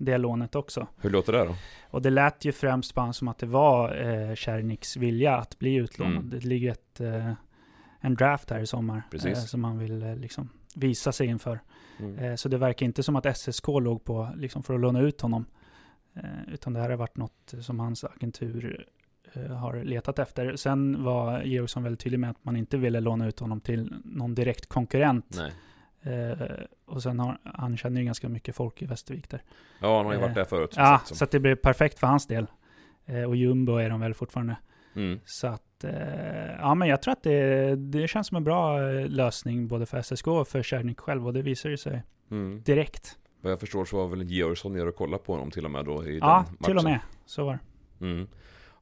det 0.00 0.18
lånet 0.18 0.54
också. 0.54 0.86
Hur 1.00 1.10
låter 1.10 1.32
det 1.32 1.44
då? 1.44 1.54
Och 1.90 2.02
det 2.02 2.10
lät 2.10 2.44
ju 2.44 2.52
främst 2.52 2.94
på 2.94 3.00
han 3.00 3.14
som 3.14 3.28
att 3.28 3.38
det 3.38 3.46
var 3.46 3.96
eh, 3.96 4.34
Czerniks 4.34 4.96
vilja 4.96 5.36
att 5.36 5.58
bli 5.58 5.74
utlånad. 5.74 6.16
Mm. 6.16 6.30
Det 6.30 6.44
ligger 6.44 6.70
ett, 6.70 7.00
eh, 7.00 7.32
en 8.00 8.14
draft 8.14 8.50
här 8.50 8.60
i 8.60 8.66
sommar 8.66 9.02
eh, 9.26 9.34
som 9.34 9.64
han 9.64 9.78
vill 9.78 10.02
eh, 10.02 10.16
liksom 10.16 10.48
visa 10.74 11.12
sig 11.12 11.26
inför. 11.26 11.60
Mm. 11.98 12.18
Eh, 12.18 12.34
så 12.34 12.48
det 12.48 12.58
verkar 12.58 12.86
inte 12.86 13.02
som 13.02 13.16
att 13.16 13.36
SSK 13.36 13.66
låg 13.66 14.04
på 14.04 14.28
liksom, 14.36 14.62
för 14.62 14.74
att 14.74 14.80
låna 14.80 15.00
ut 15.00 15.20
honom. 15.20 15.46
Eh, 16.14 16.54
utan 16.54 16.72
det 16.72 16.80
här 16.80 16.90
har 16.90 16.96
varit 16.96 17.16
något 17.16 17.54
som 17.60 17.80
hans 17.80 18.04
agentur 18.04 18.86
eh, 19.32 19.42
har 19.42 19.84
letat 19.84 20.18
efter. 20.18 20.56
Sen 20.56 21.04
var 21.04 21.42
Georgsson 21.42 21.82
väldigt 21.82 22.00
tydlig 22.00 22.20
med 22.20 22.30
att 22.30 22.44
man 22.44 22.56
inte 22.56 22.76
ville 22.76 23.00
låna 23.00 23.28
ut 23.28 23.40
honom 23.40 23.60
till 23.60 23.94
någon 24.04 24.34
direkt 24.34 24.66
konkurrent. 24.66 25.36
Nej. 25.36 25.52
Eh, 26.02 26.46
och 26.86 27.02
sen 27.02 27.18
har 27.20 27.38
han 27.44 27.76
känner 27.76 28.00
ju 28.00 28.06
ganska 28.06 28.28
mycket 28.28 28.56
folk 28.56 28.82
i 28.82 28.86
Västervik 28.86 29.30
där. 29.30 29.42
Ja, 29.80 29.96
han 29.96 30.06
har 30.06 30.12
ju 30.12 30.18
varit 30.18 30.28
Eh, 30.30 30.34
där 30.34 30.44
förut. 30.44 30.74
som 30.74 30.82
Ja, 30.82 31.00
så 31.04 31.24
att 31.24 31.30
det 31.30 31.40
blev 31.40 31.56
perfekt 31.56 31.98
för 31.98 32.06
hans 32.06 32.26
del. 32.26 32.46
Eh, 33.06 33.22
och 33.22 33.36
jumbo 33.36 33.76
är 33.76 33.90
de 33.90 34.00
väl 34.00 34.14
fortfarande. 34.14 34.56
Mm. 34.94 35.20
Så 35.24 35.46
att, 35.46 35.84
eh, 35.84 36.50
ja 36.60 36.74
men 36.74 36.88
jag 36.88 37.02
tror 37.02 37.12
att 37.12 37.22
det, 37.22 37.76
det 37.76 38.08
känns 38.08 38.26
som 38.26 38.36
en 38.36 38.44
bra 38.44 38.90
eh, 38.90 39.06
lösning 39.08 39.68
både 39.68 39.86
för 39.86 40.02
SSK 40.02 40.26
och 40.26 40.48
för 40.48 40.62
Kärnik 40.62 41.00
själv 41.00 41.26
och 41.26 41.32
det 41.32 41.42
visar 41.42 41.70
ju 41.70 41.76
sig 41.76 42.02
Mm. 42.30 42.62
direkt. 42.62 43.16
Vad 43.40 43.52
jag 43.52 43.60
förstår 43.60 43.84
så 43.84 43.96
var 43.96 44.08
väl 44.08 44.22
Georgsson 44.22 44.72
nere 44.72 44.88
och 44.88 44.96
kollade 44.96 45.22
på 45.24 45.32
honom 45.32 45.50
till 45.50 45.64
och 45.64 45.70
med 45.70 45.84
då 45.84 46.06
i 46.06 46.18
Ja, 46.18 46.44
den 46.48 46.56
till 46.56 46.76
och 46.76 46.82
matchen. 46.84 46.90
med. 46.92 47.00
Så 47.26 47.44
var 47.44 47.52
det. 47.98 48.04
Mm. 48.06 48.26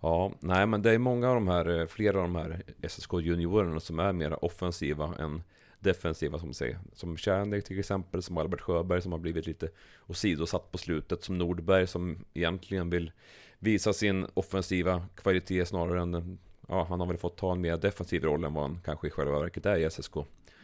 Ja, 0.01 0.33
nej 0.41 0.67
men 0.67 0.83
det 0.83 0.91
är 0.95 0.99
många 0.99 1.29
av 1.29 1.35
de 1.35 1.49
här, 1.49 1.81
eh, 1.81 1.87
flera 1.87 2.17
av 2.17 2.23
de 2.23 2.37
här 2.37 2.63
SSK 2.83 3.13
juniorerna 3.21 3.81
som 3.81 3.99
är 3.99 4.13
mer 4.13 4.45
offensiva 4.45 5.15
än 5.19 5.43
defensiva 5.81 6.39
som 6.39 6.55
säger. 6.55 6.79
Som 6.93 7.17
Kärnek 7.17 7.65
till 7.65 7.79
exempel, 7.79 8.23
som 8.23 8.39
Albert 8.39 8.61
Sjöberg 8.61 9.03
som 9.03 9.13
har 9.13 9.19
blivit 9.19 9.47
lite 9.47 9.69
åsidosatt 10.07 10.73
på 10.73 10.79
slutet. 10.79 11.25
Som 11.25 11.39
Nordberg 11.39 11.87
som 11.87 12.25
egentligen 12.35 12.91
vill 12.91 13.13
visa 13.59 13.93
sin 13.93 14.27
offensiva 14.35 15.07
kvalitet 15.17 15.67
snarare 15.67 16.03
än 16.03 16.39
Ja, 16.69 16.87
han 16.89 17.01
har 17.01 17.07
väl 17.07 17.17
fått 17.17 17.37
ta 17.37 17.53
en 17.53 17.61
mer 17.61 17.77
defensiv 17.77 18.25
roll 18.25 18.45
än 18.45 18.55
vad 18.55 18.65
han 18.65 18.81
kanske 18.85 19.07
i 19.07 19.11
själva 19.11 19.39
verket 19.39 19.67
är 19.67 19.77
i 19.77 19.91
SSK. 19.91 20.17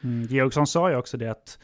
Mm, 0.03 0.27
Georgsson 0.31 0.67
sa 0.67 0.91
ju 0.91 0.97
också 0.97 1.17
det 1.17 1.31
att, 1.31 1.59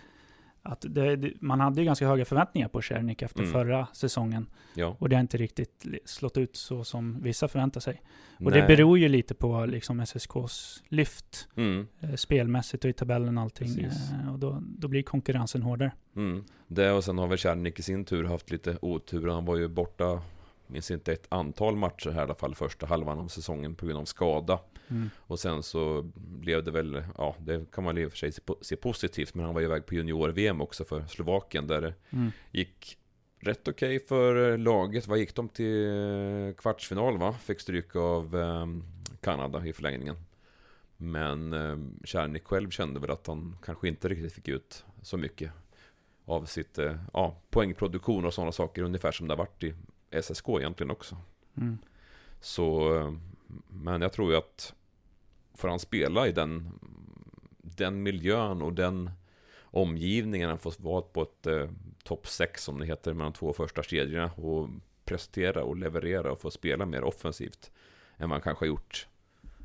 att 0.63 0.85
det, 0.89 1.33
man 1.41 1.61
hade 1.61 1.81
ju 1.81 1.85
ganska 1.85 2.07
höga 2.09 2.25
förväntningar 2.25 2.69
på 2.69 2.81
Czernik 2.83 3.23
efter 3.23 3.41
Mm. 3.41 3.53
förra 3.53 3.87
säsongen. 3.93 4.47
Ja. 4.75 4.97
Och 4.99 5.09
det 5.09 5.17
har 5.17 5.21
inte 5.21 5.37
riktigt 5.37 5.87
slått 6.05 6.37
ut 6.37 6.57
så 6.57 6.85
som 6.85 7.23
vissa 7.23 7.49
förväntar 7.49 7.81
sig. 7.81 8.03
Och 8.37 8.43
Nej. 8.43 8.61
det 8.61 8.67
beror 8.67 8.99
ju 8.99 9.09
lite 9.09 9.35
på 9.35 9.67
liksom 9.67 10.01
SSKs 10.01 10.83
lyft. 10.89 11.49
Mm. 11.57 11.87
eh, 12.01 12.15
Spelmässigt 12.15 12.85
och 12.85 12.91
i 12.91 12.93
tabellen 12.93 13.39
och 13.39 13.43
allting. 13.45 13.81
Eh, 13.81 14.33
och 14.33 14.39
då, 14.39 14.63
då 14.63 14.89
blir 14.89 15.03
konkurrensen 15.03 15.63
hårdare. 15.63 15.93
Mm. 16.17 16.45
Det 16.67 16.91
och 16.93 17.05
sen 17.05 17.19
har 17.19 17.27
väl 17.27 17.39
Kärnik 17.39 17.79
i 17.79 17.83
sin 17.83 18.05
tur 18.05 18.25
haft 18.25 18.51
lite 18.51 18.79
otur. 18.83 19.29
Han 19.29 19.45
var 19.45 19.57
ju 19.57 19.69
borta, 19.69 20.23
minns 20.73 20.91
inte 20.91 21.13
ett 21.13 21.27
antal 21.29 21.77
matcher 21.77 22.11
här 22.11 22.21
i 22.21 22.25
alla 22.25 22.35
fall 22.35 22.55
första 22.55 22.87
halvan 22.87 23.19
av 23.19 23.29
säsongen 23.29 23.75
på 23.75 23.87
grund 23.87 23.99
av 23.99 24.05
skada. 24.05 24.59
Mm. 24.89 25.11
Och 25.19 25.41
sen 25.41 25.63
så 25.63 26.11
blev 26.15 26.65
det 26.65 26.71
väl, 26.71 27.05
ja 27.19 27.37
det 27.39 27.71
kan 27.73 27.85
man 27.85 27.99
i 27.99 28.05
och 28.07 28.11
för 28.11 28.19
sig 28.19 28.33
se, 28.33 28.43
po- 28.47 28.59
se 28.63 28.77
positivt, 28.77 29.35
men 29.35 29.45
han 29.45 29.55
var 29.55 29.61
ju 29.61 29.67
iväg 29.67 29.87
på 29.87 29.95
junior-VM 29.95 30.61
också 30.61 30.85
för 30.85 31.07
Slovakien 31.07 31.67
där 31.67 31.81
det 31.81 31.95
Mm. 32.11 32.31
gick 32.51 32.97
rätt 33.41 33.69
okej 33.69 34.01
för 34.01 34.59
laget. 34.59 35.07
Vad 35.07 35.19
gick 35.19 35.35
de 35.35 35.49
till 35.49 35.89
eh, 36.49 36.55
kvartsfinal 36.55 37.19
va? 37.19 37.33
Fick 37.33 37.61
stryk 37.61 37.97
av 37.97 38.37
eh, 38.37 38.67
Kanada 39.21 39.67
i 39.67 39.73
förlängningen. 39.73 40.17
Men 40.97 41.53
eh, 41.53 41.77
Kärnik 42.05 42.45
själv 42.45 42.71
kände 42.71 43.01
väl 43.01 43.11
att 43.11 43.27
han 43.27 43.57
kanske 43.65 43.89
inte 43.89 44.09
riktigt 44.09 44.33
fick 44.33 44.49
ut 44.49 44.85
så 45.03 45.17
mycket 45.17 45.53
av 46.25 46.45
sitt 46.45 46.79
eh, 46.79 46.97
ja, 47.13 47.37
poängproduktion 47.51 48.25
och 48.25 48.35
sådana 48.35 48.53
saker, 48.53 48.83
ungefär 48.83 49.13
som 49.13 49.29
det 49.29 49.33
har 49.35 49.39
varit 49.39 49.63
i 49.65 49.75
SSK 50.23 50.49
egentligen 50.49 50.91
också. 50.91 51.17
Mm. 51.57 51.79
Så, 52.41 52.91
men 53.69 54.03
jag 54.03 54.13
tror 54.13 54.31
ju 54.33 54.39
att 54.39 54.75
får 55.55 55.69
han 55.69 55.79
spela 55.79 56.27
i 56.29 56.33
den, 56.33 56.71
den 57.59 58.03
miljön 58.03 58.63
och 58.63 58.73
den 58.73 59.11
omgivningen, 59.63 60.49
han 60.49 60.59
får 60.59 60.75
vara 60.79 61.03
på 61.03 61.23
ett 61.23 61.47
eh, 61.47 61.69
topp 62.05 62.29
6 62.29 62.65
som 62.65 62.79
det 62.79 62.87
heter, 62.87 63.15
mellan 63.15 63.33
två 63.33 63.53
första 63.53 63.83
kedjorna 63.83 64.31
och 64.37 64.69
prestera 65.05 65.65
och 65.65 65.77
leverera 65.77 66.33
och 66.33 66.41
få 66.41 66.51
spela 66.51 66.87
mer 66.87 67.05
offensivt 67.05 67.71
än 68.17 68.29
man 68.29 68.41
kanske 68.41 68.65
har 68.65 68.69
gjort 68.69 69.09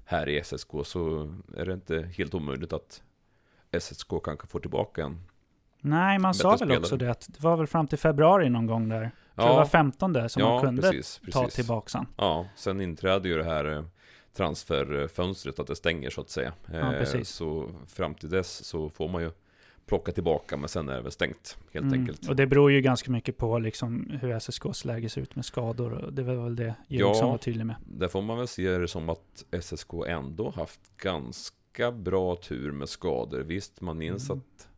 här 0.06 0.30
i 0.30 0.44
SSK 0.44 0.70
så 0.84 1.34
är 1.58 1.66
det 1.66 1.74
inte 1.74 2.02
helt 2.18 2.34
omöjligt 2.34 2.74
att 2.74 3.04
SSK 3.80 4.10
kanske 4.24 4.48
får 4.48 4.60
tillbaka 4.60 5.04
en. 5.04 5.22
Nej, 5.80 6.20
man 6.20 6.34
sa 6.34 6.56
väl 6.56 6.72
också 6.72 6.86
spelare. 6.86 7.06
det 7.06 7.12
att 7.12 7.28
det 7.28 7.44
var 7.44 7.58
väl 7.58 7.68
fram 7.68 7.88
till 7.88 7.98
februari 7.98 8.50
någon 8.50 8.68
gång 8.68 8.90
där. 8.90 9.12
Tror 9.36 9.48
det 9.50 9.56
var 9.56 9.66
15 9.66 10.30
som 10.30 10.42
man 10.44 10.62
kunde 10.62 10.82
precis, 10.82 11.22
ta 11.32 11.42
precis. 11.42 11.56
tillbaka 11.56 11.98
han. 11.98 12.08
Ja, 12.18 12.46
sen 12.56 12.82
inträder 12.82 13.30
ju 13.30 13.38
det 13.38 13.44
här 13.44 13.66
eh, 13.78 13.84
transferfönstret 14.34 15.60
att 15.60 15.68
det 15.68 15.76
stänger 15.76 16.10
så 16.10 16.22
att 16.22 16.30
säga. 16.30 16.54
Ja, 16.72 16.78
Eh, 16.94 17.00
precis. 17.00 17.30
Så 17.30 17.70
fram 17.88 18.16
till 18.16 18.30
dess 18.30 18.66
så 18.66 18.90
får 18.90 19.08
man 19.10 19.22
ju 19.22 19.32
plocka 19.86 20.12
tillbaka 20.12 20.58
men 20.58 20.70
sen 20.70 20.90
är 20.90 20.96
det 20.96 21.02
väl 21.02 21.12
stängt 21.12 21.58
helt 21.74 21.86
Mm. 21.86 22.00
enkelt. 22.00 22.30
Och 22.30 22.36
det 22.36 22.48
beror 22.48 22.72
ju 22.72 22.82
ganska 22.82 23.12
mycket 23.12 23.38
på 23.38 23.60
liksom 23.60 24.10
hur 24.22 24.32
SSKs 24.32 24.86
läge 24.86 25.10
ser 25.10 25.22
ut 25.22 25.36
med 25.36 25.46
skador. 25.46 25.92
Och 25.94 26.14
det 26.14 26.24
var 26.24 26.36
väl 26.36 26.56
det 26.56 26.76
Georgsson 26.88 27.26
Ja. 27.26 27.32
var 27.32 27.38
tydlig 27.38 27.66
med. 27.66 27.76
Där 27.86 28.08
får 28.08 28.22
man 28.22 28.38
väl 28.38 28.48
se 28.48 28.78
det 28.78 28.88
som 28.88 29.10
att 29.10 29.46
SSK 29.62 29.94
ändå 30.08 30.50
haft 30.50 30.98
ganska 30.98 31.92
bra 31.92 32.36
tur 32.36 32.72
med 32.72 32.90
skador. 32.90 33.40
Visst, 33.40 33.82
man 33.82 33.98
minns 33.98 34.30
Mm. 34.30 34.40
att 34.42 34.70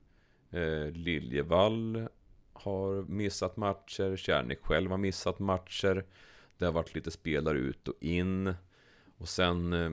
eh, 0.52 0.92
Liljevall 0.92 2.08
har 2.64 3.04
missat 3.12 3.58
matcher, 3.58 4.16
Kärnik 4.16 4.60
själv 4.62 4.92
har 4.92 4.98
missat 4.98 5.40
matcher. 5.40 6.06
Det 6.58 6.66
har 6.66 6.72
varit 6.72 6.96
lite 6.96 7.12
spelare 7.12 7.58
ut 7.58 7.88
och 7.88 7.96
in. 8.02 8.54
Och 9.18 9.28
sen 9.28 9.74
eh, 9.74 9.92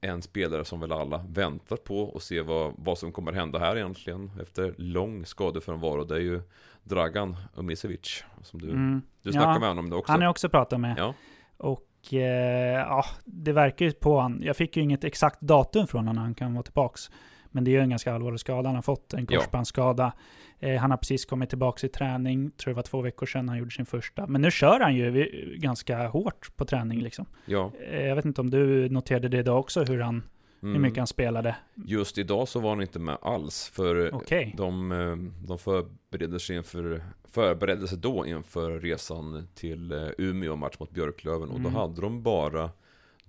en 0.00 0.22
spelare 0.22 0.64
som 0.64 0.80
väl 0.80 0.92
alla 0.92 1.24
väntar 1.28 1.76
på 1.76 1.98
och 2.00 2.22
se 2.22 2.40
vad, 2.40 2.74
vad 2.78 2.98
som 2.98 3.12
kommer 3.12 3.32
hända 3.32 3.58
här 3.58 3.76
egentligen 3.76 4.30
efter 4.42 4.74
lång 4.78 5.26
skadefrånvaro. 5.26 6.04
Det 6.04 6.14
är 6.14 6.20
ju 6.20 6.40
Dragan 6.82 7.36
Umisevic 7.54 8.24
som 8.42 8.60
du, 8.60 8.70
Mm. 8.70 9.02
du 9.22 9.32
snackar 9.32 9.52
Ja, 9.52 9.58
med 9.58 9.68
honom 9.68 9.84
om 9.84 9.90
det 9.90 9.96
också. 9.96 10.12
Han 10.12 10.20
har 10.20 10.24
jag 10.24 10.30
också 10.30 10.48
pratat 10.48 10.80
med. 10.80 10.94
Ja, 10.98 11.14
Och 11.56 12.14
eh, 12.14 12.78
ja, 12.80 13.04
det 13.24 13.52
verkar 13.52 13.84
ju 13.86 13.92
på 13.92 14.20
han. 14.20 14.40
Jag 14.42 14.56
fick 14.56 14.76
ju 14.76 14.82
inget 14.82 15.04
exakt 15.04 15.40
datum 15.40 15.86
från 15.86 15.98
honom 16.00 16.14
när 16.14 16.22
han 16.22 16.34
kan 16.34 16.54
vara 16.54 16.62
tillbaks. 16.62 17.10
Men 17.56 17.64
det 17.64 17.70
är 17.70 17.72
ju 17.72 17.80
en 17.80 17.90
ganska 17.90 18.14
allvarlig 18.14 18.40
skada. 18.40 18.68
Han 18.68 18.74
har 18.74 18.82
fått 18.82 19.12
en 19.14 19.26
korsbandsskada. 19.26 20.12
Eh, 20.58 20.76
han 20.76 20.90
har 20.90 20.98
precis 20.98 21.24
kommit 21.24 21.48
tillbaka 21.48 21.86
i 21.86 21.90
träning. 21.90 22.50
Tror 22.50 22.70
det 22.70 22.76
var 22.76 22.82
två 22.82 23.00
veckor 23.00 23.26
sedan 23.26 23.48
han 23.48 23.58
gjorde 23.58 23.70
sin 23.70 23.86
första. 23.86 24.26
Men 24.26 24.42
nu 24.42 24.50
kör 24.50 24.80
han 24.80 24.94
ju 24.94 25.10
vi- 25.10 25.56
ganska 25.58 26.08
hårt 26.08 26.56
på 26.56 26.64
träning 26.64 27.00
liksom. 27.00 27.26
ja. 27.46 27.70
Eh, 27.90 28.00
jag 28.06 28.16
vet 28.16 28.24
inte 28.24 28.40
om 28.40 28.50
du 28.50 28.88
noterade 28.88 29.28
det 29.28 29.38
idag 29.38 29.58
också, 29.60 29.84
hur, 29.84 30.00
han, 30.00 30.22
hur 30.60 30.68
Mm. 30.68 30.82
mycket 30.82 30.98
han 30.98 31.06
spelade. 31.06 31.56
Just 31.74 32.18
idag 32.18 32.48
så 32.48 32.60
var 32.60 32.70
han 32.70 32.80
inte 32.82 32.98
med 32.98 33.18
alls 33.22 33.68
för 33.74 34.14
Okej. 34.14 34.54
de, 34.56 34.92
eh, 34.92 35.16
de 35.46 35.58
förberedde 35.58 36.40
sig 36.40 36.56
inför 36.56 37.02
förberedde 37.28 37.88
sig 37.88 37.98
då 37.98 38.26
inför 38.26 38.80
resan 38.80 39.48
till 39.54 39.92
eh, 39.92 40.08
Umeå 40.18 40.56
match 40.56 40.74
mot 40.80 40.90
Björklöven 40.90 41.48
och 41.48 41.60
då 41.60 41.68
Mm. 41.68 41.74
hade 41.74 42.00
de 42.00 42.22
bara 42.22 42.70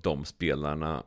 de 0.02 0.26
spelarna 0.26 1.04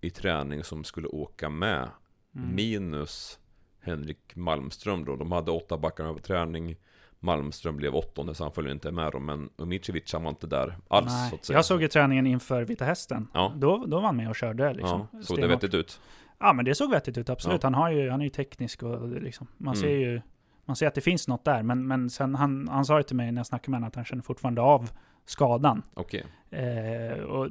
i 0.00 0.10
träning 0.10 0.64
som 0.64 0.84
skulle 0.84 1.08
åka 1.08 1.48
med 1.50 1.88
Mm. 2.36 2.54
minus 2.54 3.38
Henrik 3.80 4.36
Malmström 4.36 5.04
då. 5.04 5.16
De 5.16 5.32
hade 5.32 5.50
åtta 5.50 5.78
backar 5.78 6.12
på 6.12 6.18
träning 6.18 6.76
Malmström 7.20 7.76
blev 7.76 7.94
åttonde 7.94 8.34
så 8.34 8.44
han 8.44 8.52
följde 8.52 8.72
inte 8.72 8.90
med 8.92 9.12
dem 9.12 9.26
men 9.26 9.50
Umicevic 9.56 10.12
han 10.12 10.22
var 10.22 10.30
inte 10.30 10.46
där 10.46 10.78
alls 10.88 11.06
Nej. 11.06 11.30
så 11.30 11.34
att 11.36 11.44
säga. 11.44 11.56
Jag 11.58 11.64
såg 11.64 11.82
ju 11.82 11.88
träningen 11.88 12.26
inför 12.26 12.62
Vita 12.62 12.84
Hästen. 12.84 13.28
Ja. 13.34 13.52
Då, 13.56 13.84
då 13.86 13.96
var 13.96 14.06
han 14.06 14.16
med 14.16 14.28
och 14.28 14.36
körde 14.36 14.74
liksom. 14.74 15.06
ja, 15.12 15.22
såg 15.22 15.40
det 15.40 15.46
vettigt 15.46 15.74
ut? 15.74 16.00
Ja, 16.38 16.52
men 16.52 16.64
det 16.64 16.74
såg 16.74 16.90
vettigt 16.90 17.18
ut, 17.18 17.30
absolut. 17.30 17.62
Ja. 17.62 17.66
Han, 17.66 17.74
har 17.74 17.90
ju, 17.90 18.10
han 18.10 18.20
är 18.20 18.24
ju 18.24 18.30
teknisk 18.30 18.82
och 18.82 19.08
liksom, 19.08 19.46
man 19.56 19.74
Mm. 19.74 19.82
ser 19.82 19.96
ju 19.96 20.20
man 20.64 20.76
ser 20.76 20.86
att 20.86 20.94
det 20.94 21.00
finns 21.00 21.28
något 21.28 21.44
där. 21.44 21.62
Men, 21.62 21.86
men 21.86 22.10
sen, 22.10 22.34
han, 22.34 22.68
han 22.68 22.84
sa 22.84 22.96
ju 22.96 23.02
till 23.02 23.16
mig 23.16 23.32
när 23.32 23.38
jag 23.38 23.46
snackade 23.46 23.70
med 23.70 23.76
honom 23.76 23.88
att 23.88 23.94
han 23.96 24.04
känner 24.04 24.22
fortfarande 24.22 24.60
av 24.60 24.90
skadan. 25.24 25.82
Okej. 25.94 26.24
Eh, 26.50 27.18
och 27.18 27.48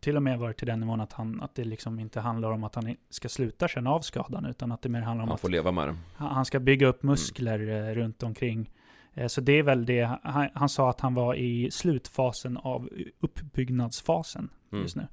till 0.00 0.16
och 0.16 0.22
med 0.22 0.38
var 0.38 0.48
det 0.48 0.54
till 0.54 0.66
den 0.66 0.80
nivån 0.80 1.00
att, 1.00 1.12
han, 1.12 1.42
att 1.42 1.54
det 1.54 1.64
liksom 1.64 1.98
inte 1.98 2.20
handlar 2.20 2.50
om 2.50 2.64
att 2.64 2.74
han 2.74 2.96
ska 3.10 3.28
sluta 3.28 3.68
känna 3.68 3.90
av 3.90 4.00
skadan, 4.00 4.44
utan 4.46 4.72
att 4.72 4.82
det 4.82 4.88
mer 4.88 5.00
handlar 5.00 5.22
om 5.22 5.28
Han 5.28 5.34
att 5.34 5.40
får 5.40 5.48
leva 5.48 5.72
med 5.72 5.88
det. 5.88 5.96
han 6.16 6.44
ska 6.44 6.60
bygga 6.60 6.86
upp 6.86 7.02
muskler 7.02 7.88
eh, 7.88 7.94
runt 7.94 8.22
omkring. 8.22 8.70
Eh, 9.14 9.26
så 9.26 9.40
det 9.40 9.52
är 9.52 9.62
väl 9.62 9.86
det. 9.86 10.18
Han, 10.22 10.48
han 10.54 10.68
sa 10.68 10.90
att 10.90 11.00
han 11.00 11.14
var 11.14 11.34
i 11.34 11.70
slutfasen 11.70 12.56
av 12.56 12.88
uppbyggnadsfasen 13.20 14.48
Mm. 14.72 14.82
just 14.82 14.96
nu. 14.96 15.06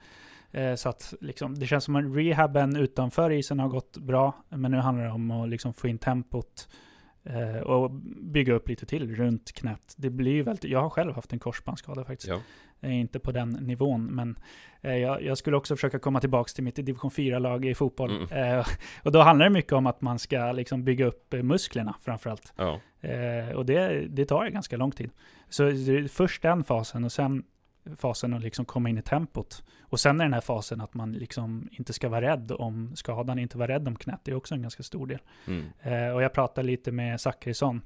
Eh, 0.51 0.75
Så 0.75 0.89
att 0.89 1.13
liksom, 1.21 1.55
det 1.59 1.67
känns 1.67 1.83
som 1.83 1.95
att 1.95 2.15
rehaben 2.15 2.75
utanför 2.75 3.31
isen 3.31 3.59
har 3.59 3.67
gått 3.67 3.97
bra. 3.97 4.33
Men 4.49 4.71
nu 4.71 4.77
handlar 4.77 5.05
det 5.05 5.11
om 5.11 5.31
att 5.31 5.49
liksom 5.49 5.73
få 5.73 5.87
in 5.87 5.97
tempot 5.97 6.67
eh, 7.23 7.61
och 7.61 7.91
bygga 8.21 8.53
upp 8.53 8.69
lite 8.69 8.85
till 8.85 9.15
runt 9.15 9.51
knät. 9.51 9.93
Det 9.97 10.09
blir 10.09 10.43
väldigt, 10.43 10.71
jag 10.71 10.81
har 10.81 10.89
själv 10.89 11.13
haft 11.13 11.33
en 11.33 11.39
korsbandsskada 11.39 12.05
faktiskt. 12.05 12.29
Ja. 12.29 12.41
är 12.81 12.91
inte 12.91 13.19
på 13.19 13.31
den 13.31 13.49
nivån, 13.49 14.05
men 14.05 14.39
eh, 14.81 14.95
jag, 14.95 15.23
jag, 15.23 15.37
skulle 15.37 15.57
också 15.57 15.75
försöka 15.75 15.99
komma 15.99 16.19
tillbaka 16.19 16.49
till 16.55 16.63
mitt 16.63 16.75
division 16.75 17.11
4-lag 17.11 17.65
i 17.65 17.75
fotboll. 17.75 18.27
Mm. 18.31 18.57
Eh, 18.59 18.65
och 19.03 19.11
då 19.11 19.21
handlar 19.21 19.45
det 19.45 19.49
mycket 19.49 19.73
om 19.73 19.87
att 19.87 20.01
man 20.01 20.19
ska 20.19 20.51
liksom 20.51 20.83
bygga 20.83 21.05
upp 21.05 21.33
musklerna 21.33 21.95
framförallt. 22.01 22.53
Ja. 22.55 22.79
Eh, 23.01 23.55
och 23.55 23.65
det, 23.65 24.07
det 24.09 24.25
tar 24.25 24.47
ganska 24.47 24.77
lång 24.77 24.91
tid. 24.91 25.09
Så 25.49 25.63
det 25.63 25.69
är 25.69 26.07
först 26.07 26.41
den 26.41 26.63
fasen 26.63 27.03
och 27.03 27.11
sen 27.11 27.43
fasen 27.97 28.33
att 28.33 28.41
liksom 28.41 28.65
komma 28.65 28.89
in 28.89 28.97
i 28.97 29.01
tempot. 29.01 29.63
Och 29.81 29.99
sen 29.99 30.19
är 30.19 30.25
den 30.25 30.33
här 30.33 30.41
fasen 30.41 30.81
att 30.81 30.93
man 30.93 31.11
liksom 31.11 31.69
inte 31.71 31.93
ska 31.93 32.09
vara 32.09 32.21
rädd 32.21 32.51
om 32.51 32.95
skadan, 32.95 33.39
inte 33.39 33.57
vara 33.57 33.67
rädd 33.67 33.87
om 33.87 33.95
knät. 33.95 34.19
Det 34.23 34.31
är 34.31 34.35
också 34.35 34.55
en 34.55 34.61
ganska 34.61 34.83
stor 34.83 35.07
del. 35.07 35.19
Mm. 35.47 35.65
Eh, 35.81 36.15
och 36.15 36.23
jag 36.23 36.33
pratade 36.33 36.67
lite 36.67 36.91
med 36.91 37.21
Zackrisson, 37.21 37.81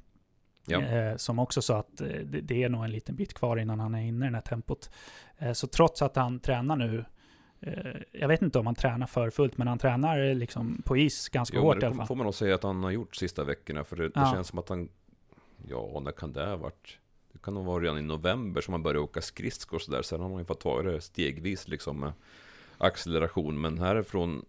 ja. 0.66 0.82
eh, 0.82 1.16
som 1.16 1.40
också 1.40 1.62
sa 1.62 1.78
att 1.78 2.02
eh, 2.02 2.08
det, 2.08 2.42
det, 2.42 2.64
är 2.64 2.70
nog 2.70 2.84
en 2.84 2.92
liten 2.92 3.16
bit 3.16 3.34
kvar 3.34 3.58
innan 3.58 3.80
han 3.80 3.96
är 3.96 4.02
inne 4.02 4.26
i 4.28 4.30
det 4.30 4.36
här 4.36 4.42
tempot. 4.42 4.90
Eh, 5.38 5.54
så 5.54 5.68
trots 5.68 6.02
att 6.02 6.16
han 6.16 6.40
tränar 6.40 6.76
nu, 6.76 7.06
eh, 7.60 8.02
jag 8.12 8.28
vet 8.28 8.42
inte 8.42 8.60
om 8.60 8.66
han 8.66 8.76
tränar 8.76 9.08
för 9.08 9.30
fullt, 9.30 9.58
men 9.58 9.68
han 9.68 9.78
tränar 9.78 10.34
liksom 10.34 10.82
på 10.86 10.98
is 10.98 11.30
ganska 11.30 11.58
jo, 11.58 11.64
hårt 11.64 11.84
i 11.84 11.86
alla 11.86 11.96
fall. 11.96 12.08
får 12.08 12.16
man 12.16 12.26
nog 12.26 12.36
säga 12.36 12.56
att 12.56 12.64
han 12.64 12.84
har 12.84 12.92
gjort 12.92 13.16
sista 13.16 13.44
veckorna, 13.44 13.84
för 13.84 13.96
det, 13.96 14.04
det 14.04 14.12
ja. 14.16 14.32
känns 14.34 14.48
som 14.48 14.60
att 14.60 14.70
han, 14.70 14.90
ja, 15.68 16.00
när 16.04 16.12
kan 16.12 16.34
det 16.34 16.46
ha 16.46 16.56
varit? 16.56 17.00
Kan 17.46 17.54
nog 17.54 17.66
vara 17.66 17.84
redan 17.84 17.98
i 17.98 18.02
november 18.02 18.62
som 18.62 18.72
man 18.72 18.84
började 18.84 19.00
åka 19.00 19.22
skridskor 19.22 19.78
och 19.78 19.82
sådär. 19.82 20.02
Sen 20.02 20.22
har 20.22 20.30
man 20.30 20.40
ju 20.40 20.46
fått 20.46 20.60
ta 20.60 20.82
det 20.82 21.02
stegvis 21.02 21.68
liksom 21.68 22.00
med 22.00 22.14
acceleration. 22.78 23.62
Men 23.62 23.78
härifrån, 23.78 24.46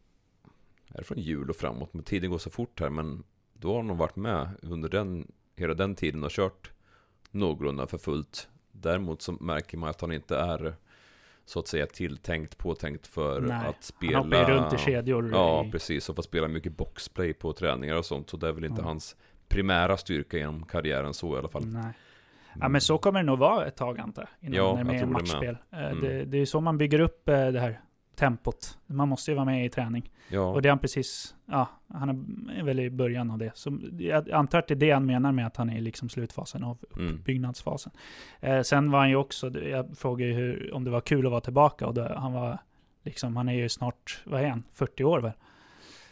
härifrån 0.94 1.18
jul 1.18 1.50
och 1.50 1.56
framåt, 1.56 1.94
men 1.94 2.02
tiden 2.02 2.30
går 2.30 2.38
så 2.38 2.50
fort 2.50 2.80
här. 2.80 2.90
Men 2.90 3.24
då 3.52 3.74
har 3.74 3.82
nog 3.82 3.96
varit 3.96 4.16
med 4.16 4.48
under 4.62 4.88
den, 4.88 5.32
hela 5.56 5.74
den 5.74 5.94
tiden 5.94 6.24
och 6.24 6.30
kört 6.30 6.70
någorlunda 7.30 7.86
för 7.86 7.98
fullt. 7.98 8.48
Däremot 8.72 9.22
så 9.22 9.32
märker 9.32 9.78
man 9.78 9.90
att 9.90 10.00
han 10.00 10.12
inte 10.12 10.36
är 10.36 10.74
så 11.44 11.58
att 11.58 11.68
säga 11.68 11.86
tilltänkt, 11.86 12.58
påtänkt 12.58 13.06
för 13.06 13.40
Nej, 13.40 13.68
att 13.68 13.84
spela. 13.84 14.18
Han 14.18 14.24
hoppar 14.32 14.50
ju 14.50 14.56
runt 14.56 14.74
i 14.74 14.78
kedjor. 14.78 15.30
Ja, 15.32 15.64
i... 15.64 15.70
precis. 15.70 16.08
Och 16.08 16.16
får 16.16 16.22
spela 16.22 16.48
mycket 16.48 16.76
boxplay 16.76 17.32
på 17.32 17.52
träningar 17.52 17.94
och 17.94 18.06
sånt. 18.06 18.30
Så 18.30 18.36
det 18.36 18.48
är 18.48 18.52
väl 18.52 18.64
inte 18.64 18.80
mm. 18.80 18.84
hans 18.84 19.16
primära 19.48 19.96
styrka 19.96 20.36
genom 20.36 20.66
karriären 20.66 21.14
så 21.14 21.34
i 21.34 21.38
alla 21.38 21.48
fall. 21.48 21.66
Nej. 21.66 21.92
Ja 22.60 22.68
men 22.68 22.80
så 22.80 22.98
kommer 22.98 23.20
det 23.20 23.26
nog 23.26 23.38
vara 23.38 23.66
ett 23.66 23.76
tag 23.76 24.00
antar 24.00 24.22
jag. 24.22 24.48
Innan 24.48 24.66
ja, 24.66 24.72
man 24.72 24.80
är 24.80 24.84
med 24.84 25.02
i 25.02 25.06
matchspel. 25.06 25.56
Det, 25.70 25.76
mm. 25.76 26.00
det, 26.00 26.24
det, 26.24 26.38
är 26.38 26.46
så 26.46 26.60
man 26.60 26.78
bygger 26.78 27.00
upp 27.00 27.28
eh, 27.28 27.46
det 27.46 27.60
här 27.60 27.80
tempot. 28.16 28.78
Man 28.86 29.08
måste 29.08 29.30
ju 29.30 29.34
vara 29.34 29.44
med 29.44 29.66
i 29.66 29.68
träning. 29.68 30.10
Ja. 30.28 30.40
Och 30.40 30.62
det 30.62 30.68
är 30.68 30.70
han 30.70 30.78
precis, 30.78 31.34
ja, 31.46 31.68
han 31.88 32.08
är 32.56 32.62
väl 32.62 32.80
i 32.80 32.90
början 32.90 33.30
av 33.30 33.38
det. 33.38 33.50
Så 33.54 33.78
jag 33.98 34.30
antar 34.30 34.58
att 34.58 34.68
det 34.68 34.74
är 34.74 34.76
det 34.76 34.90
han 34.90 35.06
menar 35.06 35.32
med 35.32 35.46
att 35.46 35.56
han 35.56 35.70
är 35.70 35.76
i 35.76 35.80
liksom 35.80 36.08
slutfasen 36.08 36.64
av 36.64 36.78
mm. 36.96 37.14
uppbyggnadsfasen. 37.14 37.92
Mm. 38.40 38.56
Eh, 38.56 38.62
sen 38.62 38.90
var 38.90 38.98
han 38.98 39.08
ju 39.08 39.16
också, 39.16 39.50
jag 39.60 39.98
frågade 39.98 40.30
ju 40.30 40.36
hur, 40.36 40.74
om 40.74 40.84
det 40.84 40.90
var 40.90 41.00
kul 41.00 41.26
att 41.26 41.30
vara 41.30 41.40
tillbaka 41.40 41.86
och 41.86 41.94
då, 41.94 42.12
han 42.16 42.32
var 42.32 42.58
liksom, 43.02 43.36
han 43.36 43.48
är 43.48 43.54
ju 43.54 43.68
snart, 43.68 44.22
vad 44.24 44.40
är 44.40 44.48
han, 44.48 44.64
40 44.72 45.04
år 45.04 45.20
väl? 45.20 45.32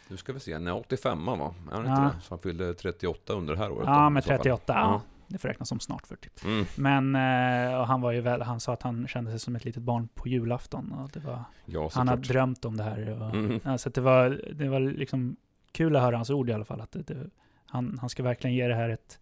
Nu 0.07 0.17
ska 0.17 0.33
vi 0.33 0.39
se, 0.39 0.53
han 0.53 0.67
är 0.67 0.75
85 0.75 1.25
va? 1.25 1.33
Är 1.71 1.75
han 1.75 1.85
ja. 1.85 2.05
inte 2.05 2.15
det? 2.17 2.21
Så 2.21 2.29
han 2.29 2.39
fyllde 2.39 2.73
38 2.73 3.33
under 3.33 3.53
det 3.53 3.59
här 3.59 3.71
året? 3.71 3.87
Ja, 3.87 4.09
med 4.09 4.23
38. 4.23 4.73
Ja 4.73 5.01
det 5.27 5.37
får 5.37 5.47
räknas 5.47 5.69
som 5.69 5.79
snart 5.79 6.07
40. 6.07 6.29
Mm. 6.45 6.65
Men 6.75 7.15
eh, 7.15 7.79
och 7.79 7.87
han 7.87 8.01
var 8.01 8.11
ju 8.11 8.21
väl, 8.21 8.41
han 8.41 8.59
sa 8.59 8.73
att 8.73 8.81
han 8.81 9.07
kände 9.07 9.31
sig 9.31 9.39
som 9.39 9.55
ett 9.55 9.65
litet 9.65 9.83
barn 9.83 10.07
på 10.13 10.27
julafton. 10.27 10.91
Och 10.91 11.09
det 11.13 11.19
var, 11.19 11.43
ja, 11.65 11.89
han 11.93 12.07
hade 12.07 12.21
drömt 12.21 12.65
om 12.65 12.77
det 12.77 12.83
här. 12.83 13.21
Och, 13.21 13.35
mm. 13.35 13.77
så 13.77 13.89
det 13.89 14.01
var, 14.01 14.41
det 14.53 14.69
var 14.69 14.79
liksom 14.79 15.35
kul 15.71 15.95
att 15.95 16.01
höra 16.01 16.15
hans 16.15 16.29
ord 16.29 16.49
i 16.49 16.53
alla 16.53 16.65
fall. 16.65 16.81
Att 16.81 16.91
det, 16.91 17.01
det, 17.01 17.29
han, 17.65 17.97
han 18.01 18.09
ska 18.09 18.23
verkligen 18.23 18.55
ge 18.55 18.67
det 18.67 18.75
här 18.75 18.89
ett, 18.89 19.19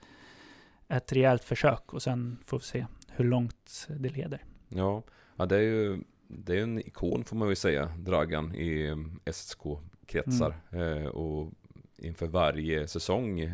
ett 0.88 1.14
rejält 1.14 1.44
försök 1.44 1.94
och 1.94 2.02
sen 2.02 2.38
får 2.46 2.60
vi 2.60 2.66
se 2.66 2.86
hur 3.10 3.26
långt 3.26 3.88
det 3.90 4.10
leder. 4.10 4.44
Ja, 4.70 5.04
ja 5.36 5.46
det 5.46 5.56
är 5.56 5.62
ju 5.62 6.04
det 6.28 6.60
är 6.60 6.64
en 6.64 6.80
ikon 6.80 7.24
får 7.24 7.36
man 7.36 7.48
väl 7.48 7.58
säga, 7.58 7.92
Dragan 7.98 8.56
i 8.56 8.96
SSK-kretsar. 9.26 10.56
Mm. 10.72 11.04
Eh, 11.04 11.08
och 11.08 11.52
inför 11.98 12.28
varje 12.28 12.88
säsong 12.88 13.52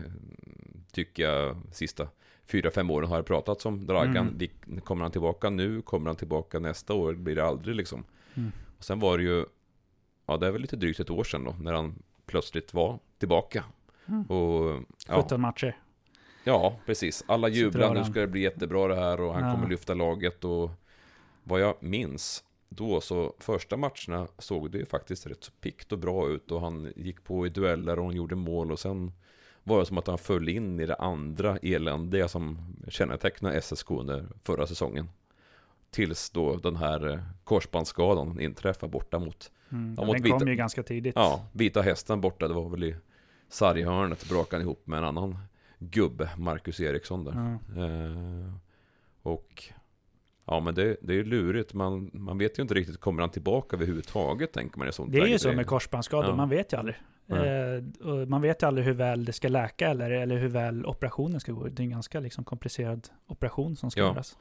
tycker 0.91 1.23
jag 1.23 1.57
sista 1.71 2.07
fyra, 2.51 2.71
fem 2.71 2.91
åren 2.91 3.09
har 3.09 3.17
det 3.17 3.23
pratats 3.23 3.65
om 3.65 3.85
Dragan. 3.85 4.39
Mm. 4.67 4.81
Kommer 4.81 5.01
han 5.01 5.11
tillbaka 5.11 5.49
nu? 5.49 5.81
Kommer 5.81 6.07
han 6.07 6.15
tillbaka 6.15 6.59
nästa 6.59 6.93
år? 6.93 7.13
Blir 7.13 7.35
det 7.35 7.45
aldrig 7.45 7.75
liksom? 7.75 8.03
Mm. 8.35 8.51
Och 8.77 8.83
sen 8.83 8.99
var 8.99 9.17
det 9.17 9.23
ju, 9.23 9.45
ja 10.25 10.37
det 10.37 10.47
är 10.47 10.51
väl 10.51 10.61
lite 10.61 10.75
drygt 10.75 10.99
ett 10.99 11.09
år 11.09 11.23
sedan 11.23 11.43
då, 11.43 11.55
när 11.59 11.73
han 11.73 11.95
plötsligt 12.25 12.73
var 12.73 12.99
tillbaka. 13.17 13.63
Mm. 14.07 14.23
Och, 14.23 14.83
ja. 15.07 15.21
17 15.23 15.41
matcher. 15.41 15.77
Ja, 16.43 16.79
precis. 16.85 17.23
Alla 17.27 17.47
jublar, 17.47 17.93
nu 17.93 18.03
ska 18.03 18.19
det 18.19 18.27
bli 18.27 18.41
jättebra 18.41 18.87
det 18.87 18.95
här 18.95 19.21
och 19.21 19.33
han 19.33 19.43
ja. 19.43 19.55
kommer 19.55 19.69
lyfta 19.69 19.93
laget 19.93 20.43
och 20.45 20.71
vad 21.43 21.61
jag 21.61 21.75
minns 21.79 22.43
då 22.69 23.01
så 23.01 23.33
första 23.39 23.77
matcherna 23.77 24.27
såg 24.37 24.71
det 24.71 24.77
ju 24.77 24.85
faktiskt 24.85 25.27
rätt 25.27 25.43
så 25.43 25.51
pikt 25.51 25.91
och 25.91 25.99
bra 25.99 26.29
ut 26.29 26.51
och 26.51 26.61
han 26.61 26.93
gick 26.95 27.23
på 27.23 27.47
i 27.47 27.49
dueller 27.49 27.99
och 27.99 28.05
han 28.05 28.15
gjorde 28.15 28.35
mål 28.35 28.71
och 28.71 28.79
sen 28.79 29.11
var 29.63 29.79
det 29.79 29.85
som 29.85 29.97
att 29.97 30.07
han 30.07 30.17
föll 30.17 30.49
in 30.49 30.79
i 30.79 30.85
det 30.85 30.95
andra 30.95 31.57
eländiga 31.57 32.27
som 32.27 32.75
kännetecknade 32.87 33.61
SSK 33.61 33.91
under 33.91 34.25
förra 34.43 34.67
säsongen. 34.67 35.09
Tills 35.91 36.29
då 36.29 36.55
den 36.55 36.75
här 36.75 37.09
eh, 37.09 37.19
korsbandsskadan 37.43 38.39
inträffade 38.39 38.91
borta 38.91 39.19
mot... 39.19 39.51
Mm, 39.71 39.95
ja, 39.97 40.05
mot 40.05 40.15
den 40.15 40.23
vita, 40.23 40.39
kom 40.39 40.47
ju 40.47 40.55
ganska 40.55 40.83
tidigt. 40.83 41.15
Ja, 41.15 41.47
Vita 41.51 41.81
Hästen 41.81 42.21
borta, 42.21 42.47
det 42.47 42.53
var 42.53 42.69
väl 42.69 42.83
i 42.83 42.95
sarghörnet, 43.49 44.29
brakade 44.29 44.63
ihop 44.63 44.87
med 44.87 44.97
en 44.97 45.03
annan 45.03 45.37
gubbe, 45.79 46.29
Marcus 46.37 46.79
Eriksson 46.79 47.23
där. 47.23 47.31
Mm. 47.31 48.45
Eh, 48.45 48.53
och 49.21 49.63
Ja 50.51 50.59
men 50.59 50.75
det, 50.75 50.97
det 51.01 51.19
är 51.19 51.23
lurigt, 51.23 51.73
man, 51.73 52.09
man 52.13 52.37
vet 52.37 52.59
ju 52.59 52.61
inte 52.61 52.73
riktigt, 52.73 52.99
kommer 52.99 53.21
han 53.21 53.29
tillbaka 53.29 53.75
överhuvudtaget 53.75 54.53
tänker 54.53 54.79
man 54.79 54.87
i 54.87 54.91
sånt 54.91 55.11
Det 55.11 55.19
är 55.19 55.25
ju 55.25 55.39
så 55.39 55.51
med 55.51 55.67
korsbandsskador, 55.67 56.29
ja. 56.29 56.35
man 56.35 56.49
vet 56.49 56.73
ju 56.73 56.77
aldrig. 56.77 56.95
Eh, 57.29 58.27
man 58.27 58.41
vet 58.41 58.63
ju 58.63 58.67
aldrig 58.67 58.87
hur 58.87 58.93
väl 58.93 59.25
det 59.25 59.33
ska 59.33 59.47
läka 59.47 59.89
eller, 59.89 60.11
eller 60.11 60.37
hur 60.37 60.49
väl 60.49 60.85
operationen 60.85 61.39
ska 61.39 61.51
gå. 61.51 61.67
Det 61.67 61.81
är 61.81 61.83
en 61.83 61.89
ganska 61.89 62.19
liksom, 62.19 62.43
komplicerad 62.43 63.07
operation 63.27 63.75
som 63.75 63.91
ska 63.91 64.01
ja. 64.01 64.07
göras. 64.07 64.37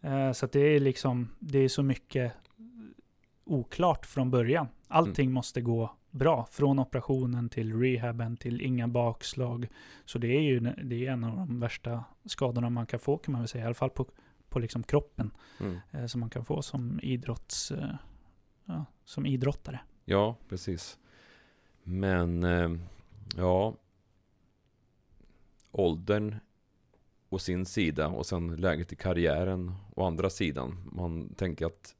Eh, 0.00 0.32
så 0.32 0.46
det 0.46 0.60
är 0.60 0.80
liksom, 0.80 1.28
det 1.38 1.58
är 1.58 1.68
så 1.68 1.82
mycket 1.82 2.32
oklart 3.44 4.06
från 4.06 4.30
början. 4.30 4.68
Allting 4.88 5.24
mm. 5.24 5.34
måste 5.34 5.60
gå 5.60 5.90
bra. 6.10 6.46
Från 6.50 6.78
operationen 6.78 7.48
till 7.48 7.80
rehaben 7.80 8.36
till 8.36 8.60
inga 8.60 8.88
bakslag. 8.88 9.68
Så 10.04 10.18
det 10.18 10.36
är 10.36 10.40
ju 10.40 10.60
det 10.60 11.06
är 11.06 11.10
en 11.10 11.24
av 11.24 11.36
de 11.36 11.60
värsta 11.60 12.04
skadorna 12.24 12.70
man 12.70 12.86
kan 12.86 13.00
få 13.00 13.18
kan 13.18 13.32
man 13.32 13.40
väl 13.40 13.48
säga. 13.48 13.64
I 13.64 13.66
alla 13.66 13.74
fall 13.74 13.90
på, 13.90 14.06
på 14.48 14.58
liksom 14.58 14.82
kroppen. 14.82 15.30
Mm. 15.60 15.78
Eh, 15.90 16.06
som 16.06 16.20
man 16.20 16.30
kan 16.30 16.44
få 16.44 16.62
som, 16.62 17.00
idrotts, 17.02 17.70
eh, 17.70 17.94
ja, 18.64 18.84
som 19.04 19.26
idrottare. 19.26 19.80
Ja, 20.04 20.36
precis. 20.48 20.98
Men 21.82 22.44
eh, 22.44 22.70
ja, 23.36 23.74
åldern 25.70 26.36
å 27.28 27.38
sin 27.38 27.66
sida 27.66 28.08
och 28.08 28.26
sen 28.26 28.56
läget 28.56 28.92
i 28.92 28.96
karriären 28.96 29.74
å 29.94 30.04
andra 30.04 30.30
sidan. 30.30 30.90
Man 30.92 31.34
tänker 31.34 31.66
att 31.66 31.94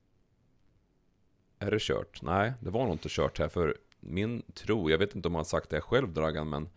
är 1.58 1.70
det 1.70 1.82
kört? 1.82 2.22
Nej, 2.22 2.52
det 2.60 2.70
var 2.70 2.84
nog 2.84 2.94
inte 2.94 3.08
kört 3.08 3.38
här 3.38 3.48
för 3.48 3.76
min 4.00 4.42
tro, 4.54 4.90
jag 4.90 4.98
vet 4.98 5.14
inte 5.14 5.28
om 5.28 5.34
han 5.34 5.44
sagt 5.44 5.70
det 5.70 5.80
själv 5.80 6.12
Dragan, 6.12 6.48
men 6.48 6.68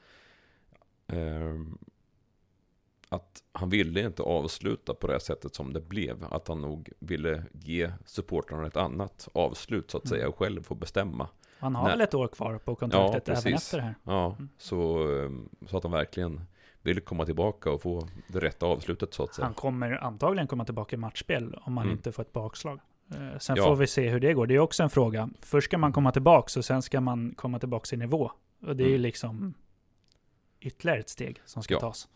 eh, 1.07 1.55
att 3.09 3.43
han 3.51 3.69
ville 3.69 4.05
inte 4.05 4.23
avsluta 4.23 4.93
på 4.93 5.07
det 5.07 5.19
sättet 5.19 5.55
som 5.55 5.73
det 5.73 5.81
blev. 5.81 6.25
Att 6.29 6.47
han 6.47 6.61
nog 6.61 6.89
ville 6.99 7.43
ge 7.51 7.91
supportrarna 8.05 8.67
ett 8.67 8.77
annat 8.77 9.27
avslut 9.33 9.91
så 9.91 9.97
att 9.97 10.07
säga 10.07 10.29
och 10.29 10.37
själv 10.37 10.63
få 10.63 10.75
bestämma. 10.75 11.29
Han 11.59 11.75
har 11.75 11.89
väl 11.89 12.01
ett 12.01 12.13
år 12.13 12.27
kvar 12.27 12.57
på 12.57 12.75
kontraktet 12.75 13.27
ja, 13.27 13.33
även 13.33 13.53
efter 13.53 13.77
det 13.77 13.83
här. 13.83 13.95
Ja, 14.03 14.25
mm. 14.25 14.49
så, 14.57 15.07
ehm, 15.07 15.49
så 15.67 15.77
att 15.77 15.83
han 15.83 15.91
verkligen 15.91 16.41
vill 16.81 17.01
komma 17.01 17.25
tillbaka 17.25 17.71
och 17.71 17.81
få 17.81 18.07
det 18.27 18.39
rätta 18.39 18.65
avslutet 18.65 19.13
så 19.13 19.23
att 19.23 19.33
säga. 19.33 19.45
Han 19.45 19.53
kommer 19.53 19.91
antagligen 19.91 20.47
komma 20.47 20.65
tillbaka 20.65 20.95
i 20.95 20.99
matchspel 20.99 21.59
om 21.61 21.77
han 21.77 21.85
mm. 21.85 21.97
inte 21.97 22.11
får 22.11 22.23
ett 22.23 22.33
bakslag. 22.33 22.79
Eh, 23.11 23.39
sen 23.39 23.55
ja. 23.55 23.63
får 23.63 23.75
vi 23.75 23.87
se 23.87 24.09
hur 24.09 24.19
det 24.19 24.33
går. 24.33 24.47
Det 24.47 24.55
är 24.55 24.59
också 24.59 24.83
en 24.83 24.89
fråga. 24.89 25.29
Först 25.41 25.65
ska 25.65 25.77
man 25.77 25.93
komma 25.93 26.11
tillbaka 26.11 26.59
och 26.59 26.65
sen 26.65 26.81
ska 26.81 27.01
man 27.01 27.33
komma 27.35 27.59
tillbaka 27.59 27.95
i 27.95 27.99
nivå. 27.99 28.31
Och 28.61 28.75
det 28.75 28.83
är 28.83 28.87
ju 28.87 28.93
mm. 28.93 29.01
liksom 29.01 29.53
ytterligare 30.59 30.99
ett 30.99 31.09
steg 31.09 31.41
som 31.45 31.63
ska 31.63 31.73
ja. 31.73 31.79
tas. 31.79 32.07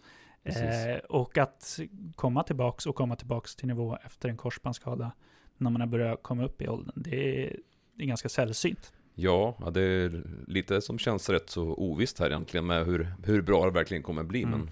Eh, 0.44 0.98
och 1.10 1.38
att 1.38 1.80
komma 2.16 2.44
tillbaka 2.44 2.90
och 2.90 2.96
komma 2.96 3.16
tillbaka 3.16 3.48
till 3.58 3.68
nivå 3.68 3.98
efter 4.06 4.30
en 4.30 4.38
korsbandsskada 4.38 5.12
när 5.58 5.70
man 5.70 5.82
har 5.82 5.88
börjat 5.88 6.24
komma 6.24 6.44
upp 6.44 6.62
i 6.62 6.68
åldern, 6.68 6.94
det 6.96 7.46
är, 7.46 7.60
det 7.96 8.04
är 8.04 8.08
ganska 8.08 8.30
sällsynt. 8.30 8.94
Ja, 9.22 9.58
det 9.74 9.82
är 9.82 10.24
lite 10.48 10.82
som 10.82 11.00
känns 11.00 11.30
rätt 11.30 11.50
så 11.50 11.64
ovisst 11.64 12.20
här 12.20 12.28
egentligen 12.28 12.66
med 12.66 12.86
hur, 12.86 13.14
hur 13.24 13.42
bra 13.42 13.66
det 13.66 13.72
verkligen 13.72 14.04
kommer 14.04 14.24
bli. 14.24 14.44
Mm. 14.44 14.70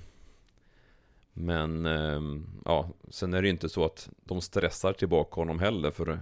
Men, 1.33 1.81
men 1.81 1.85
ehm, 1.85 2.45
ja, 2.65 2.89
sen 3.09 3.33
är 3.33 3.41
det 3.41 3.47
ju 3.47 3.51
inte 3.51 3.69
så 3.69 3.85
att 3.85 4.09
de 4.23 4.41
stressar 4.41 4.93
tillbaka 4.93 5.41
honom 5.41 5.59
heller. 5.59 5.91
För 5.91 6.19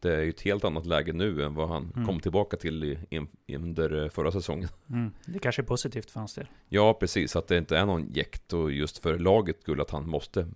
det 0.00 0.14
är 0.14 0.22
ju 0.22 0.30
ett 0.30 0.40
helt 0.40 0.64
annat 0.64 0.86
läge 0.86 1.12
nu 1.12 1.42
än 1.42 1.54
vad 1.54 1.68
han 1.68 1.92
mm. 1.94 2.06
kom 2.06 2.20
tillbaka 2.20 2.56
till 2.56 2.84
i, 2.84 2.98
i, 3.46 3.56
under 3.56 4.08
förra 4.08 4.32
säsongen. 4.32 4.68
Mm. 4.90 5.12
Det 5.26 5.38
kanske 5.38 5.62
är 5.62 5.66
positivt 5.66 6.10
för 6.10 6.20
hans 6.20 6.34
del. 6.34 6.46
Ja, 6.68 6.94
precis. 6.94 7.36
Att 7.36 7.48
det 7.48 7.58
inte 7.58 7.78
är 7.78 7.86
någon 7.86 8.12
jäkt 8.12 8.52
och 8.52 8.72
just 8.72 8.98
för 8.98 9.18
laget 9.18 9.60
skull 9.60 9.80
att 9.80 9.90
han 9.90 10.08
måste 10.08 10.46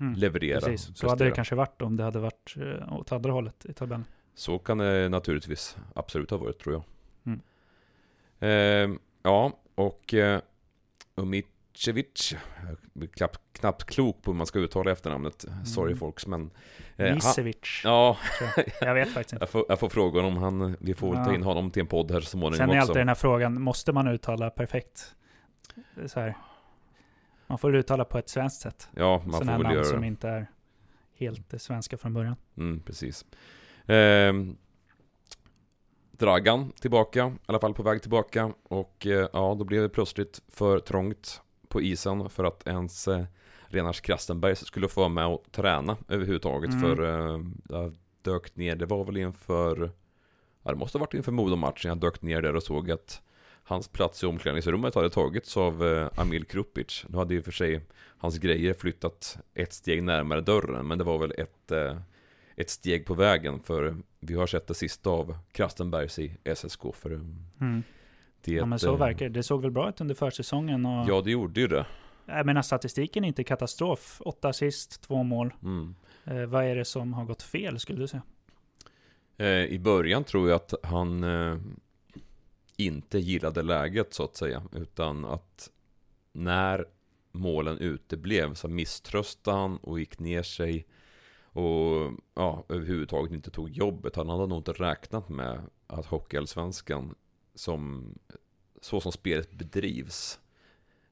Mm. 0.00 0.14
leverera. 0.14 0.60
Precis, 0.60 0.98
så 0.98 1.08
hade 1.08 1.24
det 1.24 1.30
kanske 1.30 1.54
varit 1.54 1.82
om 1.82 1.96
det 1.96 2.04
hade 2.04 2.18
varit 2.18 2.56
eh, 2.56 2.98
åt 2.98 3.12
andra 3.12 3.32
hållet 3.32 3.66
i 3.66 3.72
tabellen. 3.72 4.04
Så 4.40 4.58
kan 4.58 4.78
det 4.78 5.08
naturligtvis 5.08 5.76
absolut 5.94 6.30
ha 6.30 6.36
varit 6.38 6.58
tror 6.58 6.74
jag. 6.74 6.82
Mm. 7.26 7.40
Eh, 8.94 8.98
ja, 9.22 9.52
och 9.74 10.14
eh, 10.14 10.40
Umicevic, 11.14 12.34
jag 12.62 12.70
är 13.22 13.30
knappt, 13.52 13.84
klok 13.84 14.22
på 14.22 14.30
hur 14.30 14.36
man 14.38 14.46
ska 14.46 14.58
uttala 14.58 14.90
efternamnet, 14.92 15.44
sorry 15.64 15.90
Mm. 15.90 15.98
folks, 15.98 16.26
men... 16.26 16.50
eh, 16.96 17.06
han, 17.06 17.14
Misevic. 17.14 17.80
ja, 17.84 18.16
tror 18.38 18.64
jag. 18.80 18.94
vet 18.94 19.08
faktiskt 19.08 19.32
inte. 19.32 19.42
jag 19.42 19.50
får, 19.50 19.64
jag 19.68 19.78
får 19.80 19.88
fråga 19.88 20.20
om 20.20 20.36
han, 20.36 20.76
vi 20.80 20.94
får 20.94 21.16
Ja. 21.16 21.24
ta 21.24 21.34
in 21.34 21.42
honom 21.42 21.70
till 21.70 21.80
en 21.80 21.86
podd 21.86 22.10
här 22.10 22.20
så 22.20 22.26
småningom 22.26 22.56
Sen 22.56 22.70
är 22.70 22.72
också. 22.72 22.80
alltid 22.90 23.00
den 23.00 23.08
här 23.08 23.14
frågan, 23.14 23.62
måste 23.62 23.92
man 23.92 24.08
uttala 24.08 24.50
perfekt? 24.50 25.14
Så 26.06 26.20
här. 26.20 26.36
Man 27.46 27.58
får 27.58 27.74
uttala 27.76 28.04
på 28.04 28.18
ett 28.18 28.28
svenskt 28.28 28.60
sätt. 28.60 28.88
Ja, 28.96 29.22
man 29.26 29.32
Sådana 29.32 29.44
får 29.52 29.52
väl 29.52 29.62
namn 29.62 29.74
göra 29.74 29.84
som 29.84 30.00
det. 30.00 30.06
inte 30.06 30.28
är 30.28 30.46
helt 31.14 31.52
eh, 31.52 31.58
svenska 31.58 31.96
från 31.98 32.14
början. 32.14 32.36
Mm, 32.56 32.80
precis. 32.80 33.24
Ehm, 33.90 34.56
Dragan 36.12 36.72
tillbaka, 36.72 37.26
i 37.26 37.38
alla 37.46 37.58
fall 37.58 37.74
på 37.74 37.82
väg 37.82 38.02
tillbaka. 38.02 38.52
Och 38.62 39.06
eh, 39.06 39.28
ja, 39.32 39.56
då 39.58 39.64
blev 39.64 39.82
det 39.82 39.88
plötsligt 39.88 40.42
för 40.48 40.78
trångt 40.78 41.42
på 41.68 41.80
isen 41.80 42.30
för 42.30 42.44
att 42.44 42.66
ens 42.66 43.08
eh, 43.08 43.24
Renars 43.66 44.00
Krastenberg 44.00 44.56
skulle 44.56 44.88
få 44.88 45.00
vara 45.00 45.08
med 45.08 45.26
och 45.26 45.44
träna 45.50 45.96
överhuvudtaget. 46.08 46.70
Mm. 46.70 46.80
För 46.80 47.02
eh, 47.04 47.40
jag 47.68 47.96
dök 48.22 48.56
ner, 48.56 48.76
det 48.76 48.86
var 48.86 49.04
väl 49.04 49.16
inför, 49.16 49.90
ja 50.62 50.70
det 50.70 50.76
måste 50.76 50.98
ha 50.98 51.00
varit 51.00 51.14
inför 51.14 51.32
Modo-matchen. 51.32 51.88
Jag 51.88 51.98
dök 51.98 52.22
ner 52.22 52.42
där 52.42 52.56
och 52.56 52.62
såg 52.62 52.90
att 52.90 53.22
hans 53.64 53.88
plats 53.88 54.22
i 54.22 54.26
omklädningsrummet 54.26 54.94
hade 54.94 55.10
tagits 55.10 55.56
av 55.56 55.86
eh, 55.86 56.08
Amil 56.16 56.44
Krupic. 56.44 57.04
Nu 57.08 57.18
hade 57.18 57.34
ju 57.34 57.42
för 57.42 57.52
sig 57.52 57.80
hans 58.18 58.38
grejer 58.38 58.74
flyttat 58.74 59.38
ett 59.54 59.72
steg 59.72 60.02
närmare 60.02 60.40
dörren, 60.40 60.86
men 60.86 60.98
det 60.98 61.04
var 61.04 61.18
väl 61.18 61.34
ett, 61.38 61.72
eh, 61.72 61.96
ett 62.60 62.70
steg 62.70 63.06
på 63.06 63.14
vägen 63.14 63.60
för 63.60 63.96
vi 64.20 64.34
har 64.34 64.46
sett 64.46 64.66
det 64.66 64.74
sista 64.74 65.10
av 65.10 65.38
Krastenbergs 65.52 66.18
i 66.18 66.36
SSK 66.54 66.80
för 66.94 67.10
eh, 67.12 67.20
Mm. 67.60 67.82
det 68.44 68.52
Ja 68.52 68.66
men 68.66 68.78
så 68.78 68.92
eh, 68.92 68.98
verkar 68.98 69.26
det. 69.28 69.32
Det 69.32 69.42
såg 69.42 69.62
väl 69.62 69.70
bra 69.70 69.88
ut 69.88 70.00
under 70.00 70.14
försäsongen 70.14 70.86
och 70.86 71.08
Ja, 71.08 71.20
det 71.24 71.30
gjorde 71.30 71.60
ju 71.60 71.66
det. 71.68 71.86
jag 72.26 72.46
menar 72.46 72.62
statistiken 72.62 73.24
är 73.24 73.28
inte 73.28 73.44
katastrof. 73.44 74.20
Åtta 74.24 74.48
assist, 74.48 75.00
två 75.02 75.22
mål. 75.22 75.54
Mm. 75.62 75.94
Eh, 76.24 76.46
vad 76.46 76.64
är 76.64 76.76
det 76.76 76.84
som 76.84 77.12
har 77.12 77.24
gått 77.24 77.42
fel 77.42 77.78
skulle 77.80 77.98
du 78.00 78.06
säga? 78.08 78.22
Eh, 79.36 79.46
I 79.64 79.78
början 79.78 80.24
tror 80.24 80.48
jag 80.48 80.56
att 80.56 80.74
han 80.82 81.24
eh, 81.24 81.56
inte 82.76 83.18
gillade 83.18 83.62
läget 83.62 84.14
så 84.14 84.24
att 84.24 84.36
säga, 84.36 84.62
utan 84.72 85.24
att 85.24 85.70
när 86.32 86.84
målen 87.32 87.78
uteblev 87.78 88.54
så 88.54 88.68
misströstade 88.68 89.56
han 89.56 89.76
och 89.76 90.00
gick 90.00 90.18
ner 90.18 90.42
sig 90.42 90.86
och 91.52 92.12
ja, 92.34 92.64
överhuvudtaget 92.68 93.32
inte 93.32 93.50
tog 93.50 93.70
jobbet. 93.70 94.16
Han 94.16 94.28
hade 94.28 94.46
nog 94.46 94.58
inte 94.58 94.72
räknat 94.72 95.28
med 95.28 95.60
att 95.86 96.06
Hockeyallsvenskan 96.06 97.14
som 97.54 98.14
så 98.80 99.00
som 99.00 99.12
spelet 99.12 99.52
bedrivs 99.52 100.40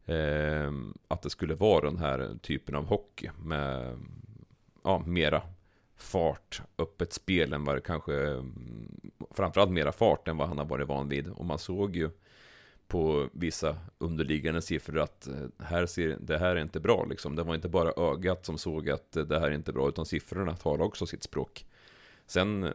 eh, 0.04 0.72
att 1.08 1.22
det 1.22 1.30
skulle 1.30 1.54
vara 1.54 1.90
den 1.90 1.98
här 1.98 2.38
typen 2.42 2.74
av 2.74 2.86
hockey 2.86 3.30
med 3.38 3.98
ja, 4.84 5.02
mera 5.06 5.42
fart, 5.96 6.62
öppet 6.78 7.12
spel 7.12 7.52
än 7.52 7.64
vad 7.64 7.76
det 7.76 7.80
kanske 7.80 8.44
framförallt 9.30 9.70
mera 9.70 9.92
fart 9.92 10.28
än 10.28 10.36
vad 10.36 10.48
han 10.48 10.58
har 10.58 10.64
varit 10.64 10.88
van 10.88 11.08
vid. 11.08 11.28
Och 11.28 11.44
man 11.44 11.58
såg 11.58 11.96
ju 11.96 12.10
på 12.88 13.28
vissa 13.32 13.76
underliggande 13.98 14.62
siffror 14.62 14.98
att 14.98 15.26
eh, 15.28 15.34
här 15.58 15.86
ser, 15.86 16.16
det 16.20 16.38
här 16.38 16.56
är 16.56 16.60
inte 16.60 16.80
bra 16.80 17.04
liksom. 17.04 17.36
Det 17.36 17.42
var 17.42 17.54
inte 17.54 17.68
bara 17.68 17.92
ögat 17.96 18.46
som 18.46 18.58
såg 18.58 18.90
att 18.90 19.16
eh, 19.16 19.24
det 19.24 19.40
här 19.40 19.46
är 19.46 19.54
inte 19.54 19.72
bra, 19.72 19.88
utan 19.88 20.06
siffrorna 20.06 20.56
talar 20.56 20.84
också 20.84 21.06
sitt 21.06 21.22
språk. 21.22 21.66
Sen 22.26 22.64
eh, 22.64 22.72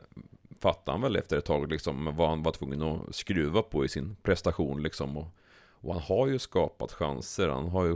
fattade 0.60 0.92
han 0.92 1.02
väl 1.02 1.16
efter 1.16 1.38
ett 1.38 1.46
tag 1.46 1.72
liksom 1.72 2.16
vad 2.16 2.30
han 2.30 2.44
var 2.44 2.52
tvungen 2.52 2.82
att 2.82 3.16
skruva 3.16 3.62
på 3.62 3.86
i 3.86 3.90
sin 3.90 4.16
prestation 4.16 4.84
liksom. 4.84 5.18
Och, 5.18 5.28
och 5.70 5.94
han 5.94 6.04
har 6.04 6.28
ju 6.28 6.40
skapat 6.40 6.92
chanser. 6.92 7.50
Han 7.50 7.70
har 7.70 7.86
ju 7.86 7.96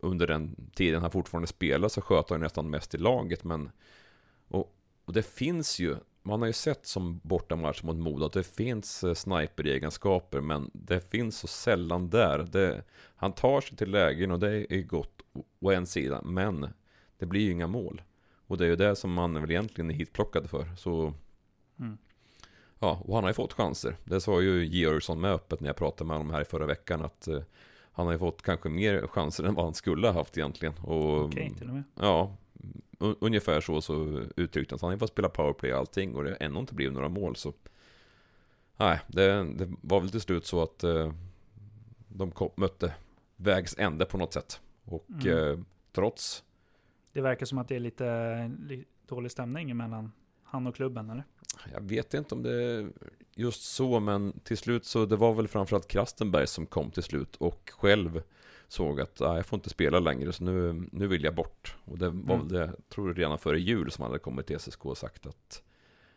under 0.00 0.26
den 0.26 0.70
tiden 0.74 1.02
han 1.02 1.10
fortfarande 1.10 1.48
spelar 1.48 1.88
så 1.88 2.00
sköt 2.00 2.30
han 2.30 2.40
nästan 2.40 2.70
mest 2.70 2.94
i 2.94 2.98
laget. 2.98 3.44
Men 3.44 3.70
och, 4.48 4.76
och 5.04 5.12
det 5.12 5.22
finns 5.22 5.78
ju, 5.78 5.96
man 6.26 6.40
har 6.40 6.46
ju 6.46 6.52
sett 6.52 6.86
som 6.86 7.20
bortamatch 7.22 7.82
mot 7.82 7.96
Modo 7.96 8.24
att 8.24 8.32
det 8.32 8.42
finns 8.42 9.04
eh, 9.04 9.14
sniper-egenskaper 9.14 10.40
men 10.40 10.70
det 10.72 11.10
finns 11.10 11.38
så 11.38 11.46
sällan 11.46 12.10
där. 12.10 12.38
Det, 12.50 12.82
han 13.16 13.32
tar 13.32 13.60
sig 13.60 13.76
till 13.76 13.90
lägen 13.90 14.30
och 14.30 14.38
det 14.38 14.72
är 14.74 14.82
gott 14.82 15.22
å- 15.60 15.70
en 15.70 15.86
sida 15.86 16.22
men 16.24 16.68
det 17.18 17.26
blir 17.26 17.40
ju 17.40 17.50
inga 17.52 17.66
mål. 17.66 18.02
Och 18.46 18.58
det 18.58 18.64
är 18.64 18.68
ju 18.68 18.76
det 18.76 18.96
som 18.96 19.12
man 19.12 19.34
väl 19.40 19.50
egentligen 19.50 19.90
är 19.90 19.94
hitplockad 19.94 20.50
för. 20.50 20.68
Så 20.76 21.12
Mm. 21.78 21.98
Ja, 22.78 23.00
och 23.04 23.14
han 23.14 23.24
har 23.24 23.30
ju 23.30 23.34
fått 23.34 23.52
chanser. 23.52 23.96
Det 24.04 24.20
sa 24.20 24.40
ju 24.40 24.66
Georgsson 24.66 25.20
med 25.20 25.32
öppet 25.32 25.60
när 25.60 25.68
jag 25.68 25.76
pratade 25.76 26.08
med 26.08 26.16
honom 26.16 26.32
här 26.32 26.40
i 26.42 26.44
förra 26.44 26.66
veckan 26.66 27.02
att 27.02 27.28
eh, 27.28 27.40
han 27.92 28.06
har 28.06 28.12
ju 28.12 28.18
fått 28.18 28.42
kanske 28.42 28.68
mer 28.68 29.06
chanser 29.06 29.44
än 29.44 29.54
vad 29.54 29.64
han 29.64 29.74
skulle 29.74 30.06
ha 30.06 30.14
haft 30.14 30.38
egentligen. 30.38 30.74
Och, 30.78 31.24
Okej, 31.24 31.54
till 31.58 31.68
och 31.68 31.74
med. 31.74 31.82
Ja, 32.00 32.36
ungefär 32.98 33.60
så, 33.60 33.80
så 33.80 34.24
uttryckte 34.36 34.72
han 34.72 34.78
sig. 34.78 34.88
Han 34.88 34.98
fått 34.98 35.10
spela 35.10 35.28
powerplay 35.28 35.72
och 35.72 35.78
allting 35.78 36.14
och 36.14 36.24
det 36.24 36.30
har 36.30 36.36
ännu 36.40 36.58
inte 36.58 36.74
blivit 36.74 36.94
några 36.94 37.08
mål 37.08 37.36
så 37.36 37.52
Nej, 38.76 39.00
det, 39.06 39.44
det 39.54 39.72
var 39.80 40.00
väl 40.00 40.10
till 40.10 40.20
slut 40.20 40.46
så 40.46 40.62
att 40.62 40.84
eh, 40.84 41.12
de 42.08 42.30
kom, 42.30 42.50
mötte 42.56 42.94
vägs 43.36 43.74
ände 43.78 44.04
på 44.04 44.18
något 44.18 44.32
sätt. 44.32 44.60
Och 44.84 45.06
Mm. 45.08 45.52
eh, 45.52 45.58
trots 45.92 46.44
Det 47.12 47.20
verkar 47.20 47.46
som 47.46 47.58
att 47.58 47.68
det 47.68 47.76
är 47.76 47.80
lite 47.80 48.50
li, 48.68 48.84
dålig 49.08 49.30
stämning 49.30 49.76
mellan 49.76 50.12
han 50.42 50.66
och 50.66 50.74
klubben, 50.76 51.10
eller? 51.10 51.24
Jag 51.72 51.80
vet 51.80 52.14
inte 52.14 52.34
om 52.34 52.42
det 52.42 52.62
är 52.64 52.88
just 53.34 53.62
så, 53.62 54.00
men 54.00 54.40
till 54.44 54.58
slut 54.58 54.84
så 54.84 55.06
det 55.06 55.16
var 55.16 55.34
väl 55.34 55.48
framförallt 55.48 55.88
Krastenberg 55.88 56.46
som 56.46 56.66
kom 56.66 56.90
till 56.90 57.02
slut 57.02 57.36
och 57.36 57.70
själv 57.76 58.22
såg 58.68 59.00
att 59.00 59.20
ah, 59.20 59.36
jag 59.36 59.46
får 59.46 59.56
inte 59.56 59.70
spela 59.70 59.98
längre 60.00 60.32
så 60.32 60.44
nu, 60.44 60.86
nu 60.92 61.06
vill 61.06 61.24
jag 61.24 61.34
bort. 61.34 61.76
Och 61.84 61.98
det 61.98 62.08
var 62.08 62.34
Mm. 62.34 62.38
väl 62.38 62.48
det, 62.48 62.58
jag 62.66 62.88
tror 62.88 63.14
redan 63.14 63.38
före 63.38 63.60
jul 63.60 63.90
som 63.90 64.02
han 64.02 64.10
hade 64.10 64.18
kommit 64.22 64.46
till 64.46 64.56
SSK 64.60 64.86
och 64.86 64.98
sagt 64.98 65.26
att 65.26 65.62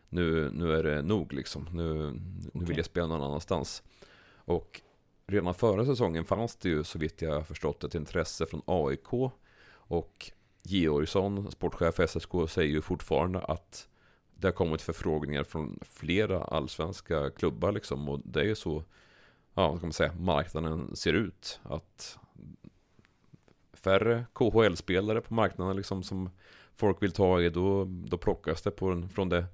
nu, 0.10 0.52
nu 0.52 0.74
är 0.76 0.84
det 0.84 1.02
nog 1.02 1.34
liksom. 1.34 1.68
Nu, 1.74 2.20
nu 2.54 2.66
vill 2.66 2.78
jag 2.78 2.86
spela 2.86 3.08
någon 3.08 3.22
annanstans. 3.24 3.84
Och 4.36 4.82
redan 5.28 5.54
förra 5.54 5.86
säsongen 5.86 6.26
fanns 6.26 6.56
det 6.56 6.70
ju 6.70 6.84
så 6.84 7.00
vitt 7.00 7.22
jag 7.22 7.34
har 7.34 7.42
förstått 7.44 7.84
ett 7.84 7.96
intresse 7.96 8.46
från 8.46 8.62
AIK 8.66 9.14
och 9.72 10.32
Georgsson, 10.64 11.52
sportchef 11.52 11.96
för 11.96 12.08
SSK, 12.08 12.32
säger 12.54 12.70
ju 12.72 12.82
fortfarande 12.82 13.40
att 13.40 13.88
det 14.36 14.48
har 14.48 14.52
kommit 14.54 14.82
förfrågningar 14.82 15.44
från 15.44 15.80
flera 15.82 16.44
allsvenska 16.44 17.30
klubbar 17.30 17.72
liksom 17.72 18.10
och 18.10 18.20
det 18.24 18.40
är 18.40 18.46
ju 18.46 18.56
så, 18.56 18.84
ja 19.54 19.68
vad 19.70 19.78
ska 19.78 19.86
man 19.88 19.94
säga, 19.94 20.14
marknaden 20.20 20.96
ser 20.96 21.14
ut. 21.14 21.60
Att 21.64 22.18
färre 23.74 24.26
KHL-spelare 24.34 25.22
på 25.22 25.34
marknaden 25.34 25.76
liksom 25.76 26.04
som 26.04 26.30
folk 26.76 27.04
vill 27.04 27.12
ta 27.12 27.42
i, 27.42 27.50
då, 27.50 27.86
då 27.90 28.18
plockas 28.18 28.62
det 28.62 28.72
på 28.72 28.90
den, 28.90 29.10
från 29.10 29.30
det 29.30 29.46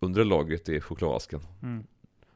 undre 0.00 0.24
lagret 0.24 0.68
i 0.68 0.80
chokladasken. 0.80 1.40
Mm. 1.62 1.84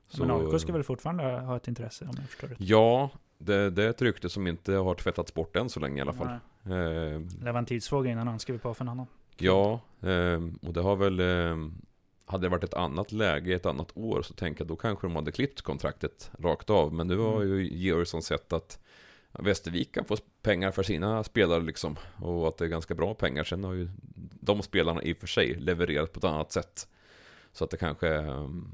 Så- 0.09 0.27
Men 0.27 0.31
AIK 0.53 0.61
ska 0.61 0.73
väl 0.73 0.83
fortfarande 0.83 1.23
ha 1.25 1.57
ett 1.57 1.69
intresse 1.69 2.05
om 2.05 2.15
jag 2.17 2.29
förstår 2.29 2.49
rätt? 2.49 2.57
Ja, 2.61 3.11
det, 3.39 3.71
det 3.71 3.85
är 3.85 3.91
ett 3.91 4.03
rykte 4.03 4.29
som 4.29 4.47
inte 4.47 4.73
har 4.73 4.95
tvättats 4.95 5.35
bort 5.35 5.57
än 5.57 5.69
så 5.71 5.81
länge 5.81 5.99
i 5.99 6.01
alla 6.01 6.13
fall. 6.13 6.39
Nej. 6.63 6.77
Eh, 7.15 7.21
Det 7.21 7.53
var 7.53 7.59
en 7.59 7.67
tidsfråga 7.67 8.11
innan 8.11 8.29
han 8.29 8.39
skrev 8.39 8.59
på 8.59 8.75
för 8.75 8.85
en 8.85 8.89
annan. 8.89 9.07
Ja, 9.37 9.81
ehm, 10.03 10.59
och 10.63 10.73
det 10.73 10.81
har 10.81 10.97
väl 10.97 11.21
ehm, 11.21 11.75
Hade 12.27 12.45
det 12.45 12.49
varit 12.49 12.65
ett 12.65 12.75
annat 12.75 13.13
läge, 13.13 13.55
ett 13.55 13.67
annat 13.67 13.97
år 13.97 14.23
så 14.23 14.35
tänker 14.35 14.61
jag 14.61 14.69
då 14.69 14.77
kanske 14.77 15.07
de 15.07 15.17
hade 15.17 15.33
klippt 15.33 15.63
kontraktet 15.63 16.31
rakt 16.39 16.71
av. 16.71 16.93
Men 16.95 17.07
nu 17.07 17.17
har 17.19 17.37
Mm. 17.43 17.49
ju 17.59 17.69
Georgsson 17.77 18.23
sett 18.23 18.53
att 18.53 18.81
Västervik 19.39 19.95
kan 19.95 20.05
få 20.05 20.17
pengar 20.43 20.71
för 20.71 20.83
sina 20.83 21.25
spelare 21.25 21.63
liksom. 21.63 21.97
Och 22.17 22.49
att 22.49 22.57
det 22.57 22.65
är 22.65 22.69
ganska 22.69 22.95
bra 22.95 23.15
pengar. 23.15 23.45
Sen 23.45 23.65
har 23.65 23.73
ju 23.73 23.89
de 24.41 24.63
spelarna 24.63 25.03
i 25.03 25.13
och 25.13 25.17
för 25.17 25.27
sig 25.27 25.55
levererat 25.55 26.13
på 26.13 26.19
ett 26.19 26.25
annat 26.25 26.53
sätt. 26.53 26.89
Så 27.53 27.65
att 27.65 27.71
det 27.71 27.77
kanske 27.77 28.09
mm, 28.09 28.69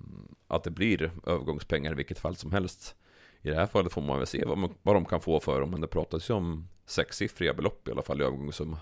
att 0.47 0.65
det 0.65 0.71
blir 0.71 1.11
övergångspengar 1.27 1.93
i 1.93 1.95
vilket 1.95 2.19
fall 2.19 2.37
som 2.37 2.53
helst. 2.53 2.97
I 3.43 3.49
det 3.49 3.55
här 3.55 3.67
fallet 3.67 3.93
får 3.93 4.03
man 4.03 4.19
väl 4.19 4.27
se 4.27 4.45
vad, 4.47 4.59
man, 4.59 4.75
vad 4.83 4.97
de 4.97 5.05
kan 5.05 5.21
få 5.21 5.41
för 5.41 5.61
dem. 5.61 5.71
Men 5.71 5.81
det 5.81 5.87
pratas 5.87 6.31
ju 6.31 6.35
om 6.35 6.69
sexsiffriga 6.87 7.55
belopp 7.55 7.89
i 7.89 7.91
alla 7.91 8.03
fall 8.03 8.21
i 8.21 8.25
övergångssumma. 8.25 8.79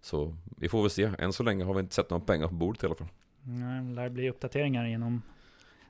Så 0.00 0.36
vi 0.56 0.68
får 0.68 0.82
väl 0.82 0.90
se. 0.90 1.10
Än 1.18 1.32
så 1.32 1.42
länge 1.42 1.64
har 1.64 1.74
vi 1.74 1.80
inte 1.80 1.94
sett 1.94 2.10
några 2.10 2.24
pengar 2.24 2.48
på 2.48 2.54
bordet 2.54 2.82
i 2.82 2.86
alla 2.86 2.94
fall. 2.94 3.08
Nej, 3.42 3.84
det 3.84 3.94
lär 3.94 4.08
bli 4.08 4.30
uppdateringar 4.30 4.86
genom 4.86 5.22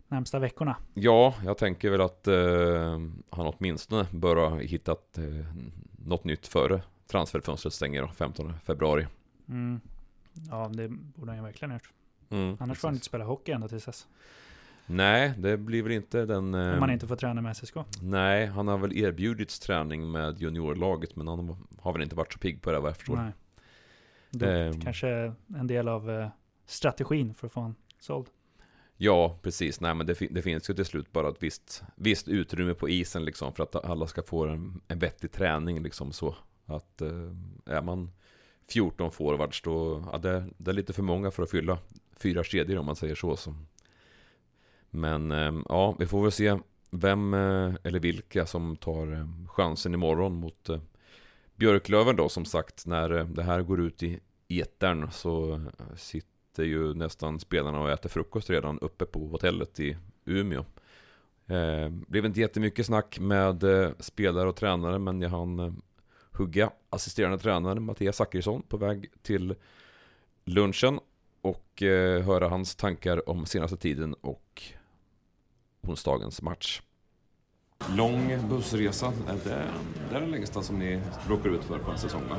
närmsta 0.09 0.39
veckorna. 0.39 0.77
Ja, 0.95 1.35
jag 1.45 1.59
tänker 1.59 1.91
väl 1.91 2.01
att 2.01 2.29
eh, 2.29 3.01
han 3.31 3.47
åtminstone 3.47 4.07
bör 4.13 4.37
ha 4.37 4.59
hittat 4.59 5.19
eh, 5.19 5.25
något 5.99 6.25
nytt 6.25 6.47
före 6.47 6.83
transferfönstret 7.07 7.75
stänger 7.75 8.03
då, 8.03 8.09
15 8.09 8.55
februari. 8.65 9.07
Mm. 9.49 9.81
Ja, 10.51 10.71
det 10.75 10.89
borde 10.89 11.31
han 11.31 11.37
ju 11.39 11.43
verkligen 11.45 11.71
ha 11.71 11.77
gjort. 11.77 11.93
Mm, 12.31 12.57
Annars 12.61 12.79
får 12.79 12.89
han 12.89 12.95
inte 12.95 13.07
spela 13.07 13.25
hockey 13.25 13.53
ända 13.53 13.69
tills 13.69 13.85
dess. 13.85 14.07
Nej, 14.87 15.33
det 15.39 15.57
blir 15.57 15.83
väl 15.83 15.93
inte 15.93 16.25
den... 16.27 16.55
eh, 16.55 16.73
Om 16.75 16.81
man 16.81 16.91
inte 16.91 17.07
får 17.07 17.17
träna 17.17 17.41
med 17.41 17.57
SSK. 17.57 17.75
Nej, 18.03 18.47
han 18.47 18.69
har 18.69 18.79
väl 18.79 18.97
erbjudits 18.97 19.59
träning 19.61 20.11
med 20.11 20.39
juniorlaget 20.43 21.17
men 21.17 21.29
han 21.29 21.57
har 21.81 21.93
väl 21.93 22.03
inte 22.03 22.17
varit 22.17 22.33
så 22.33 22.39
pigg 22.39 22.63
på 22.63 22.71
det 22.73 22.79
vad 22.81 22.89
jag 22.91 22.97
förstår. 22.97 23.17
Nej. 23.17 23.33
Det 24.31 24.61
Ehm. 24.67 24.81
kanske 24.81 25.09
en 25.59 25.67
del 25.67 25.89
av 25.89 26.11
eh, 26.11 26.29
strategin 26.67 27.35
för 27.35 27.47
att 27.47 27.53
få 27.53 27.61
en 27.61 27.75
såld. 28.01 28.27
Ja, 29.01 29.39
precis. 29.43 29.81
Nej, 29.81 29.95
men 29.95 30.07
det, 30.07 30.15
det 30.31 30.43
finns 30.43 30.71
ju 30.71 30.75
till 30.75 30.85
slut 30.85 31.13
bara 31.13 31.29
ett 31.29 31.43
visst, 31.43 31.83
visst 31.97 32.29
utrymme 32.29 32.75
på 32.75 32.89
isen 32.89 33.25
liksom 33.25 33.53
för 33.55 33.63
att 33.63 33.85
alla 33.85 34.07
ska 34.07 34.23
få 34.23 34.47
en, 34.47 34.81
en 34.89 34.99
vettig 34.99 35.33
träning 35.33 35.83
liksom 35.83 36.13
så. 36.13 36.35
Att 36.67 37.01
eh, 37.01 37.33
är 37.67 37.83
man 37.83 38.11
14 38.69 39.13
forwards 39.13 39.63
då, 39.63 40.05
ja, 40.13 40.19
det, 40.19 40.45
det 40.57 40.71
är 40.71 40.75
lite 40.75 40.93
för 40.93 41.03
många 41.03 41.31
för 41.31 41.43
att 41.43 41.51
fylla 41.51 41.79
fyra 42.17 42.45
kedjor 42.45 42.79
om 42.79 42.87
man 42.87 42.97
säger 42.97 43.15
så. 43.15 43.37
så. 43.37 43.55
Men 44.91 45.33
eh, 45.33 45.53
ja, 45.69 45.97
vi 45.99 46.07
får 46.07 46.23
väl 46.23 46.33
se 46.33 46.59
vem 46.91 47.35
eh, 47.35 47.75
eller 47.83 48.01
vilka 48.01 48.47
som 48.47 48.77
tar 48.77 49.13
eh, 49.13 49.47
chansen 49.49 49.95
imorgon 49.95 50.35
mot 50.35 50.69
eh, 50.69 50.81
Björklöven 51.57 52.17
då 52.17 52.29
som 52.29 52.45
sagt 52.45 52.87
när 52.87 53.19
eh, 53.19 53.25
det 53.25 53.43
här 53.43 53.63
går 53.63 53.81
ut 53.81 54.03
i 54.03 54.21
etern 54.49 55.11
så 55.13 55.55
eh, 55.55 55.97
sitter 56.59 56.71
ju 56.71 56.95
nästan 56.95 57.41
spelarna 57.41 57.81
och 57.81 57.91
äter 57.91 58.09
frukost 58.09 58.51
redan 58.51 58.79
uppe 58.79 59.07
på 59.07 59.27
hotellet 59.29 59.81
i 59.81 59.97
Umeå. 60.25 60.65
Eh, 61.47 61.89
blev 61.89 62.25
inte 62.25 62.41
jättemycket 62.41 62.87
snack 62.87 63.19
med 63.21 63.63
eh, 63.63 63.91
spelare 63.99 64.49
och 64.49 64.57
tränare 64.57 64.99
men 64.99 65.23
jag 65.23 65.31
hann 65.31 65.59
eh, 65.59 65.73
hugga 66.33 66.71
assisterande 66.91 67.39
tränare 67.39 67.81
Mattias 67.81 68.17
Zachrisson 68.17 68.63
på 68.63 68.77
väg 68.77 69.11
till 69.23 69.55
lunchen 70.45 71.01
och 71.43 71.83
eh, 71.83 72.23
höra 72.23 72.49
hans 72.49 72.77
tankar 72.77 73.29
om 73.29 73.47
senaste 73.47 73.77
tiden 73.77 74.15
och 74.15 74.63
onsdagens 75.83 76.43
match. 76.43 76.83
Lång 77.97 78.49
bussresa, 78.49 79.13
är 79.29 79.39
det, 79.45 79.65
det 80.11 80.17
är 80.17 80.21
det 80.21 80.27
längsta 80.27 80.63
som 80.63 80.79
ni 80.79 81.01
råkar 81.29 81.51
ut 81.51 81.65
för 81.65 81.79
på 81.79 81.91
en 81.91 81.99
säsong? 81.99 82.23
Va? 82.29 82.37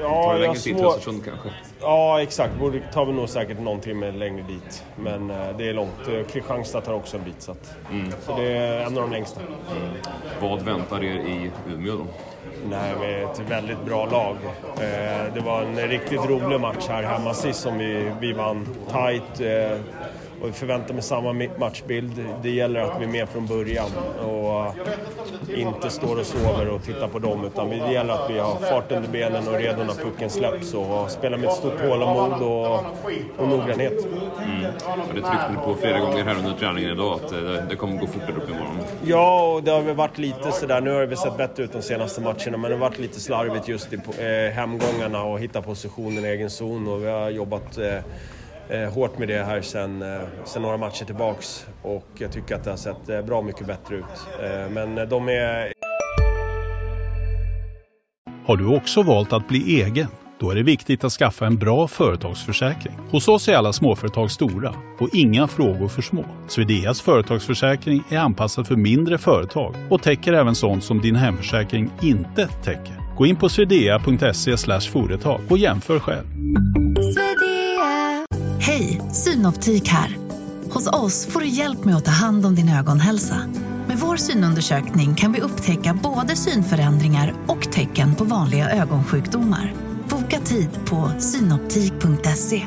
Ja, 0.00 0.38
jag 0.38 0.48
har 0.48 0.54
svår... 0.54 0.86
Östersund 0.86 1.24
kanske? 1.24 1.48
ja 1.80 2.22
exakt. 2.22 2.54
Borde 2.54 2.80
tar 2.92 3.04
vi 3.04 3.12
nog 3.12 3.28
säkert 3.28 3.60
någon 3.60 3.80
timme 3.80 4.10
längre 4.10 4.42
dit. 4.48 4.84
Men 4.96 5.30
eh, 5.30 5.56
det 5.58 5.68
är 5.68 5.74
långt. 5.74 6.08
Eh, 6.12 6.26
Kristianstad 6.26 6.80
tar 6.80 6.92
också 6.92 7.16
en 7.16 7.24
bit. 7.24 7.42
Så, 7.42 7.52
att, 7.52 7.74
så 8.26 8.36
det 8.36 8.56
är 8.56 8.80
en 8.80 8.86
av 8.98 9.02
de 9.02 9.12
längsta. 9.12 9.40
Vad 10.40 10.62
väntar 10.62 11.04
er 11.04 11.14
i 11.14 11.50
Umeå 11.72 11.96
då? 11.96 12.04
Nej, 12.70 12.94
vi 13.00 13.06
är 13.06 13.24
ett 13.24 13.38
väldigt 13.48 13.84
bra 13.84 14.06
lag. 14.06 14.36
Eh, 14.76 15.34
Det 15.34 15.40
var 15.44 15.62
en 15.62 15.76
riktigt 15.88 16.24
rolig 16.24 16.60
match 16.60 16.86
här 16.88 17.02
hemma 17.02 17.34
sist 17.34 17.60
som 17.60 17.78
vi, 17.78 18.10
vi 18.20 18.32
vann 18.32 18.66
tight. 18.90 19.40
Och 20.42 20.48
vi 20.48 20.52
förväntar 20.52 20.94
mig 20.94 21.02
samma 21.02 21.48
matchbild. 21.58 22.24
Det 22.42 22.50
gäller 22.50 22.80
att 22.80 23.00
vi 23.00 23.04
är 23.04 23.08
med 23.08 23.28
från 23.28 23.46
början 23.46 23.90
och 24.24 24.74
inte 25.56 25.90
står 25.90 26.20
och 26.20 26.26
sover 26.26 26.68
och 26.68 26.82
tittar 26.82 27.08
på 27.08 27.18
dem. 27.18 27.44
Utan 27.44 27.70
det 27.70 27.92
gäller 27.92 28.14
att 28.14 28.30
vi 28.30 28.38
har 28.38 28.54
fart 28.54 28.92
under 28.92 29.08
benen 29.08 29.48
och 29.48 29.54
är 29.54 29.58
redo 29.58 29.84
när 29.84 29.94
pucken 29.94 30.30
släpps 30.30 30.74
och 30.74 31.10
spelar 31.10 31.38
med 31.38 31.48
ett 31.48 31.54
stort 31.54 31.78
tålamod 31.78 32.42
och, 32.42 32.84
och 33.36 33.48
noggrannhet. 33.48 34.06
Och 35.08 35.14
det 35.14 35.20
tryckte 35.20 35.50
ni 35.50 35.56
på 35.64 35.74
flera 35.80 35.98
gånger 35.98 36.24
här 36.24 36.38
under 36.38 36.52
träningen 36.52 36.90
idag 36.90 37.14
att 37.14 37.32
eh, 37.32 37.38
det, 37.38 37.66
det 37.68 37.76
kommer 37.76 37.98
gå 37.98 38.06
fortare 38.06 38.36
upp 38.36 38.48
imorgon. 38.48 38.78
Ja, 39.04 39.52
och 39.52 39.62
det 39.62 39.70
har 39.70 39.80
väl 39.80 39.94
varit 39.94 40.18
lite 40.18 40.52
sådär. 40.52 40.80
Nu 40.80 40.90
har 40.90 41.06
det 41.06 41.16
sett 41.16 41.36
bättre 41.36 41.62
ut 41.62 41.72
de 41.72 41.82
senaste 41.82 42.20
matcherna, 42.20 42.56
men 42.56 42.62
det 42.62 42.76
har 42.76 42.76
varit 42.76 42.98
lite 42.98 43.20
slarvigt 43.20 43.68
just 43.68 43.92
i 43.92 43.96
eh, 43.96 44.54
hemgångarna 44.54 45.22
och 45.22 45.40
hitta 45.40 45.62
positionen 45.62 46.24
i 46.24 46.28
egen 46.28 46.50
zon. 46.50 46.88
Och 46.88 47.02
vi 47.02 47.06
har 47.06 47.30
jobbat 47.30 47.78
eh, 47.78 47.98
eh, 48.68 48.92
hårt 48.92 49.18
med 49.18 49.28
det 49.28 49.44
här 49.44 49.62
sen, 49.62 50.02
eh, 50.02 50.20
sen 50.44 50.62
några 50.62 50.76
matcher 50.76 51.04
tillbaks. 51.04 51.66
Och 51.82 52.08
jag 52.18 52.32
tycker 52.32 52.54
att 52.54 52.64
det 52.64 52.70
har 52.70 52.76
sett 52.76 53.08
eh, 53.08 53.22
bra 53.22 53.42
mycket 53.42 53.66
bättre 53.66 53.96
ut. 53.96 54.04
Eh, 54.42 54.70
men 54.70 54.98
eh, 54.98 55.04
de 55.04 55.28
är 55.28 55.72
Har 58.46 58.56
du 58.56 58.76
också 58.76 59.02
valt 59.02 59.32
att 59.32 59.48
bli 59.48 59.82
egen? 59.82 60.06
Då 60.40 60.50
är 60.50 60.54
det 60.54 60.62
viktigt 60.62 61.04
att 61.04 61.12
skaffa 61.12 61.46
en 61.46 61.56
bra 61.56 61.88
företagsförsäkring. 61.88 62.94
Hos 63.10 63.28
oss 63.28 63.48
är 63.48 63.56
alla 63.56 63.72
småföretag 63.72 64.30
stora 64.30 64.74
och 64.98 65.08
inga 65.12 65.48
frågor 65.48 65.88
för 65.88 66.02
små. 66.02 66.24
Swedeas 66.48 67.00
företagsförsäkring 67.00 68.02
är 68.10 68.18
anpassad 68.18 68.66
för 68.66 68.76
mindre 68.76 69.18
företag 69.18 69.74
och 69.90 70.02
täcker 70.02 70.32
även 70.32 70.54
sånt 70.54 70.84
som 70.84 71.00
din 71.00 71.16
hemförsäkring 71.16 71.90
inte 72.02 72.46
täcker. 72.46 73.16
Gå 73.16 73.26
in 73.26 73.36
på 73.36 73.48
swedea.se 73.48 74.56
företag 74.80 75.40
och 75.48 75.58
jämför 75.58 75.98
själv. 75.98 76.26
Synoptik 79.18 79.88
här. 79.88 80.16
Hos 80.70 80.86
oss 80.86 81.26
får 81.26 81.40
du 81.40 81.46
hjälp 81.46 81.84
med 81.84 81.96
att 81.96 82.04
ta 82.04 82.10
hand 82.10 82.46
om 82.46 82.54
din 82.54 82.68
ögonhälsa. 82.68 83.36
Med 83.88 83.98
vår 83.98 84.16
synundersökning 84.16 85.14
kan 85.14 85.32
vi 85.32 85.40
upptäcka 85.40 85.98
både 86.02 86.36
synförändringar 86.36 87.34
och 87.46 87.72
tecken 87.72 88.14
på 88.14 88.24
vanliga 88.24 88.70
ögonsjukdomar. 88.70 89.74
Boka 90.10 90.40
tid 90.40 90.68
på 90.86 91.20
synoptik.se. 91.20 92.66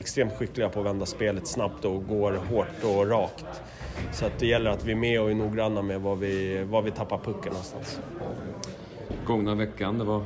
extremt 0.00 0.32
skickliga 0.32 0.68
på 0.68 0.80
att 0.80 0.86
vända 0.86 1.06
spelet 1.06 1.46
snabbt 1.46 1.84
och 1.84 2.06
går 2.06 2.32
hårt 2.32 2.84
och 2.84 3.10
rakt. 3.10 3.62
Så 4.12 4.26
att 4.26 4.38
det 4.38 4.46
gäller 4.46 4.70
att 4.70 4.84
vi 4.84 4.92
är 4.92 4.96
med 4.96 5.20
och 5.20 5.30
är 5.30 5.34
noggranna 5.34 5.82
med 5.82 6.00
var 6.00 6.16
vi, 6.16 6.64
var 6.64 6.82
vi 6.82 6.90
tappar 6.90 7.18
pucken 7.18 7.52
någonstans. 7.52 8.00
Gångna 9.26 9.54
veckan, 9.54 9.98
det 9.98 10.04
var 10.04 10.22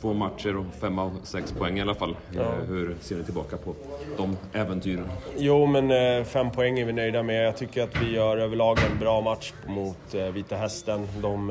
två 0.00 0.14
matcher 0.14 0.56
och 0.56 0.64
fem 0.80 0.98
av 0.98 1.20
sex 1.24 1.52
poäng 1.52 1.78
i 1.78 1.80
alla 1.82 1.94
fall. 1.94 2.16
Ja. 2.30 2.40
Eh, 2.40 2.48
Hur 2.68 2.96
ser 3.00 3.16
ni 3.16 3.24
tillbaka 3.24 3.56
på 3.56 3.74
de 4.16 4.36
äventyren? 4.52 5.06
Jo, 5.36 5.66
men 5.66 5.90
eh, 5.90 6.24
fem 6.24 6.50
poäng 6.50 6.78
är 6.78 6.84
vi 6.84 6.92
nöjda 6.92 7.22
med. 7.22 7.46
Jag 7.46 7.56
tycker 7.56 7.82
att 7.82 8.02
vi 8.02 8.12
gör 8.12 8.36
överlag 8.36 8.78
en 8.92 8.98
bra 8.98 9.20
match 9.20 9.52
mot 9.66 10.14
eh, 10.14 10.24
Vita 10.26 10.56
Hästen. 10.56 11.08
De, 11.22 11.46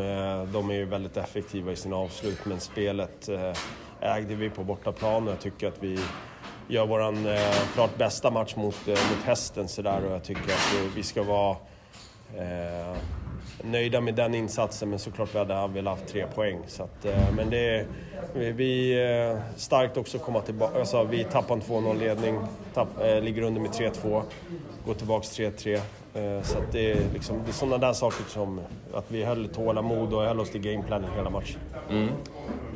de 0.54 0.70
är 0.70 0.76
ju 0.76 0.86
väldigt 0.86 1.18
effektiva 1.18 1.72
i 1.72 1.76
sina 1.76 1.96
avslut, 1.96 2.40
men 2.46 2.60
spelet 2.60 3.30
ägde 4.02 4.36
vi 4.36 4.50
på 4.50 4.64
bortaplan 4.64 5.28
och 5.28 5.32
jag 5.34 5.40
tycker 5.40 5.68
att 5.68 5.84
vi 5.84 6.00
gör 6.68 6.86
vår 6.86 7.02
eh, 7.02 7.40
klart 7.74 7.98
bästa 7.98 8.32
match 8.32 8.56
mot, 8.56 8.88
mot 8.88 9.24
Hästen 9.26 9.68
sådär 9.68 10.02
och 10.06 10.12
jag 10.14 10.24
tycker 10.24 10.42
att 10.44 10.74
vi, 10.76 10.90
vi 10.96 11.04
ska 11.04 11.24
vara 11.24 11.52
eh, 12.38 12.98
nöjda 13.64 14.02
med 14.02 14.16
den 14.16 14.36
insatsen 14.36 14.90
men 14.90 15.00
såklart 15.00 15.36
vi 15.36 15.40
hade 15.40 15.68
velat 15.74 16.00
haft 16.00 16.12
tre 16.12 16.28
poäng. 16.36 16.60
Så 16.68 16.84
att, 16.84 17.06
eh, 17.06 17.32
men 17.36 17.50
det 17.50 17.70
är, 17.70 17.86
vi, 18.36 18.52
vi 18.52 19.04
eh, 19.32 19.40
starkt 19.56 19.98
också 19.98 20.20
komma 20.20 20.42
tillbaka. 20.42 20.80
Alltså, 20.80 21.04
vi 21.04 21.24
tappar 21.24 21.56
en 21.56 21.62
2-0 21.62 22.00
ledning, 22.00 22.40
tapp, 22.74 22.88
eh, 23.02 23.22
ligger 23.22 23.42
under 23.42 23.62
med 23.62 23.72
3-2, 23.72 24.22
går 24.86 24.94
tillbaks 24.94 25.40
3-3. 25.40 25.80
Eh, 26.18 26.44
så 26.44 26.58
att 26.58 26.72
det, 26.72 26.92
är 26.92 26.98
liksom, 27.14 27.42
det 27.46 27.52
är 27.52 27.54
sådana 27.54 27.78
där 27.78 27.94
saker 27.94 28.24
som 28.28 28.62
att 28.94 29.06
vi 29.08 29.24
höll 29.24 29.48
tålamod 29.48 30.14
och 30.14 30.22
höll 30.22 30.40
oss 30.40 30.50
till 30.50 30.62
gameplanen 30.62 31.10
hela 31.16 31.30
matchen. 31.30 31.60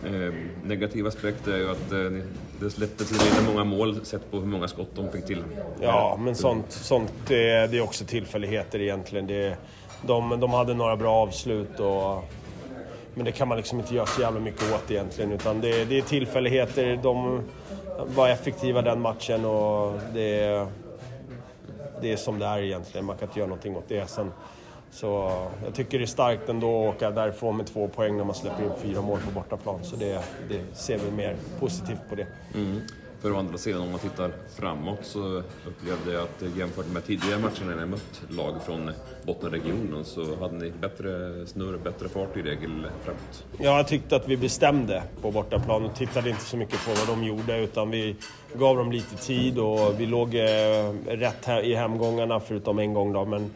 Eh, 0.06 0.34
negativ 0.64 1.08
aspekt 1.08 1.48
är 1.48 1.58
ju 1.58 1.72
att 1.72 1.92
eh, 1.92 2.26
det 2.60 2.70
släpptes 2.70 3.12
lite 3.12 3.52
många 3.52 3.64
mål 3.64 4.06
sett 4.06 4.32
på 4.32 4.38
hur 4.38 4.48
många 4.48 4.68
skott 4.68 4.90
de 4.96 5.12
fick 5.12 5.26
till. 5.26 5.44
Ja, 5.82 6.20
men 6.22 6.36
sånt, 6.36 6.72
sånt 6.72 7.14
det, 7.28 7.72
det 7.72 7.78
är 7.78 7.82
också 7.82 8.06
tillfälligheter 8.06 8.82
egentligen. 8.82 9.28
Det, 9.28 9.58
de, 10.02 10.40
de 10.40 10.54
hade 10.54 10.74
några 10.74 10.96
bra 10.96 11.16
avslut 11.16 11.80
och... 11.80 12.24
Men 13.14 13.26
det 13.26 13.32
kan 13.32 13.48
man 13.48 13.58
liksom 13.58 13.80
inte 13.80 13.96
göra 13.96 14.06
så 14.06 14.22
jävla 14.22 14.40
mycket 14.40 14.74
åt 14.74 14.92
egentligen. 14.92 15.32
Utan 15.32 15.62
det, 15.62 15.86
det 15.86 15.98
är 15.98 16.02
tillfälligheter. 16.02 17.00
De 17.04 17.44
var 18.16 18.30
effektiva 18.30 18.82
den 18.82 19.02
matchen 19.02 19.46
och 19.46 20.00
det, 20.14 20.68
det 22.02 22.12
är 22.12 22.18
som 22.18 22.40
det 22.40 22.46
är 22.46 22.60
egentligen. 22.60 23.06
Man 23.06 23.18
kan 23.18 23.28
inte 23.28 23.40
göra 23.40 23.50
någonting 23.50 23.78
åt 23.78 23.84
det. 23.88 24.10
Sen, 24.10 24.32
så 24.92 25.32
jag 25.66 25.74
tycker 25.74 25.98
det 25.98 26.04
är 26.04 26.08
starkt 26.08 26.50
ändå 26.50 26.88
att 26.88 26.96
åka 26.96 27.12
därifrån 27.12 27.58
med 27.58 27.68
två 27.68 27.88
poäng 27.88 28.18
när 28.18 28.24
man 28.24 28.36
släpper 28.36 28.64
in 28.64 28.72
fyra 28.82 29.02
mål 29.02 29.20
på 29.26 29.32
bortaplan. 29.32 29.80
Så 29.84 29.96
det, 29.96 30.24
det 30.50 30.76
ser 30.76 30.98
vi 30.98 31.12
mer 31.12 31.36
positivt 31.60 32.10
på 32.10 32.16
det. 32.16 32.28
Mm. 32.56 32.82
För 33.22 33.34
å 33.34 33.38
andra 33.38 33.58
sidan, 33.58 33.82
om 33.82 33.92
man 33.92 34.00
tittar 34.00 34.32
framåt 34.60 35.00
så 35.02 35.44
upplevde 35.68 36.14
jag 36.14 36.24
att 36.24 36.58
jämfört 36.58 36.94
med 36.94 37.06
tidigare 37.06 37.40
matcher 37.40 37.66
när 37.66 37.76
ni 37.76 37.86
mött 37.86 38.22
lag 38.30 38.54
från 38.66 38.92
bottenregionen 39.24 40.06
så 40.06 40.36
hade 40.36 40.56
ni 40.56 40.72
bättre 40.82 41.46
snurr, 41.48 41.78
bättre 41.78 42.10
fart 42.10 42.38
i 42.38 42.42
regel 42.42 42.88
framåt. 43.04 43.46
Ja, 43.58 43.78
jag 43.78 43.88
tyckte 43.88 44.16
att 44.16 44.28
vi 44.28 44.38
bestämde 44.38 45.04
på 45.22 45.32
bortaplan 45.32 45.86
och 45.86 45.96
tittade 45.96 46.30
inte 46.30 46.42
så 46.42 46.58
mycket 46.58 46.86
på 46.86 46.92
vad 46.92 47.18
de 47.18 47.24
gjorde 47.24 47.58
utan 47.64 47.92
vi 47.92 48.16
gav 48.54 48.78
dem 48.78 48.92
lite 48.92 49.16
tid 49.16 49.60
och 49.60 50.00
vi 50.00 50.06
låg 50.06 50.36
eh, 50.36 50.94
rätt 51.06 51.48
i 51.64 51.76
hemgångarna 51.76 52.40
förutom 52.40 52.80
en 52.80 52.94
gång 52.94 53.14
då. 53.14 53.26
Men 53.26 53.52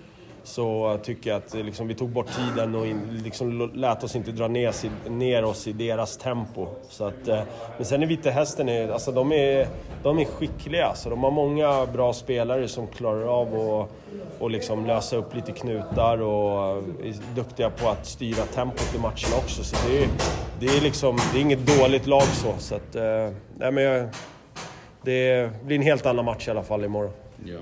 så 0.45 0.97
tycker 1.03 1.29
jag 1.29 1.37
att 1.37 1.53
liksom, 1.53 1.87
vi 1.87 1.95
tog 1.95 2.09
bort 2.09 2.27
tiden 2.27 2.75
och 2.75 2.87
in, 2.87 3.21
liksom, 3.23 3.71
lät 3.73 4.03
oss 4.03 4.15
inte 4.15 4.31
dra 4.31 4.47
ner, 4.47 4.73
ner 5.09 5.45
oss 5.45 5.67
i 5.67 5.71
deras 5.73 6.17
tempo. 6.17 6.67
Så 6.89 7.05
att, 7.07 7.27
eh, 7.27 7.39
men 7.77 7.85
sen 7.85 8.03
är 8.03 8.07
Vita 8.07 8.29
Hästen, 8.29 8.69
är- 8.69 8.89
alltså, 8.89 9.11
de, 9.11 9.31
är, 9.31 9.67
de 10.03 10.19
är 10.19 10.25
skickliga. 10.25 10.91
Så 10.95 11.09
de 11.09 11.23
har 11.23 11.31
många 11.31 11.85
bra 11.85 12.13
spelare 12.13 12.67
som 12.67 12.87
klarar 12.87 13.23
av 13.41 13.47
att 13.55 13.89
och 14.39 14.49
liksom 14.51 14.85
lösa 14.85 15.15
upp 15.15 15.35
lite 15.35 15.51
knutar 15.51 16.21
och 16.21 16.77
är 16.77 17.35
duktiga 17.35 17.69
på 17.69 17.89
att 17.89 18.05
styra 18.05 18.43
tempot 18.45 18.95
i 18.95 18.97
matcherna 18.97 19.37
också. 19.37 19.63
Så 19.63 19.75
det 19.89 20.03
är, 20.03 20.09
det 20.59 20.65
är, 20.65 20.81
liksom, 20.81 21.17
det 21.33 21.39
är 21.39 21.41
inget 21.41 21.79
dåligt 21.79 22.07
lag 22.07 22.23
så. 22.23 22.53
så 22.59 22.75
att, 22.75 22.95
eh, 22.95 23.29
nej, 23.57 23.71
men 23.71 23.83
jag, 23.83 24.07
det 25.01 25.49
blir 25.65 25.75
en 25.75 25.81
helt 25.83 26.05
annan 26.05 26.25
match 26.25 26.47
i 26.47 26.51
alla 26.51 26.63
fall 26.63 26.83
imorgon. 26.85 27.11
Ja. 27.45 27.59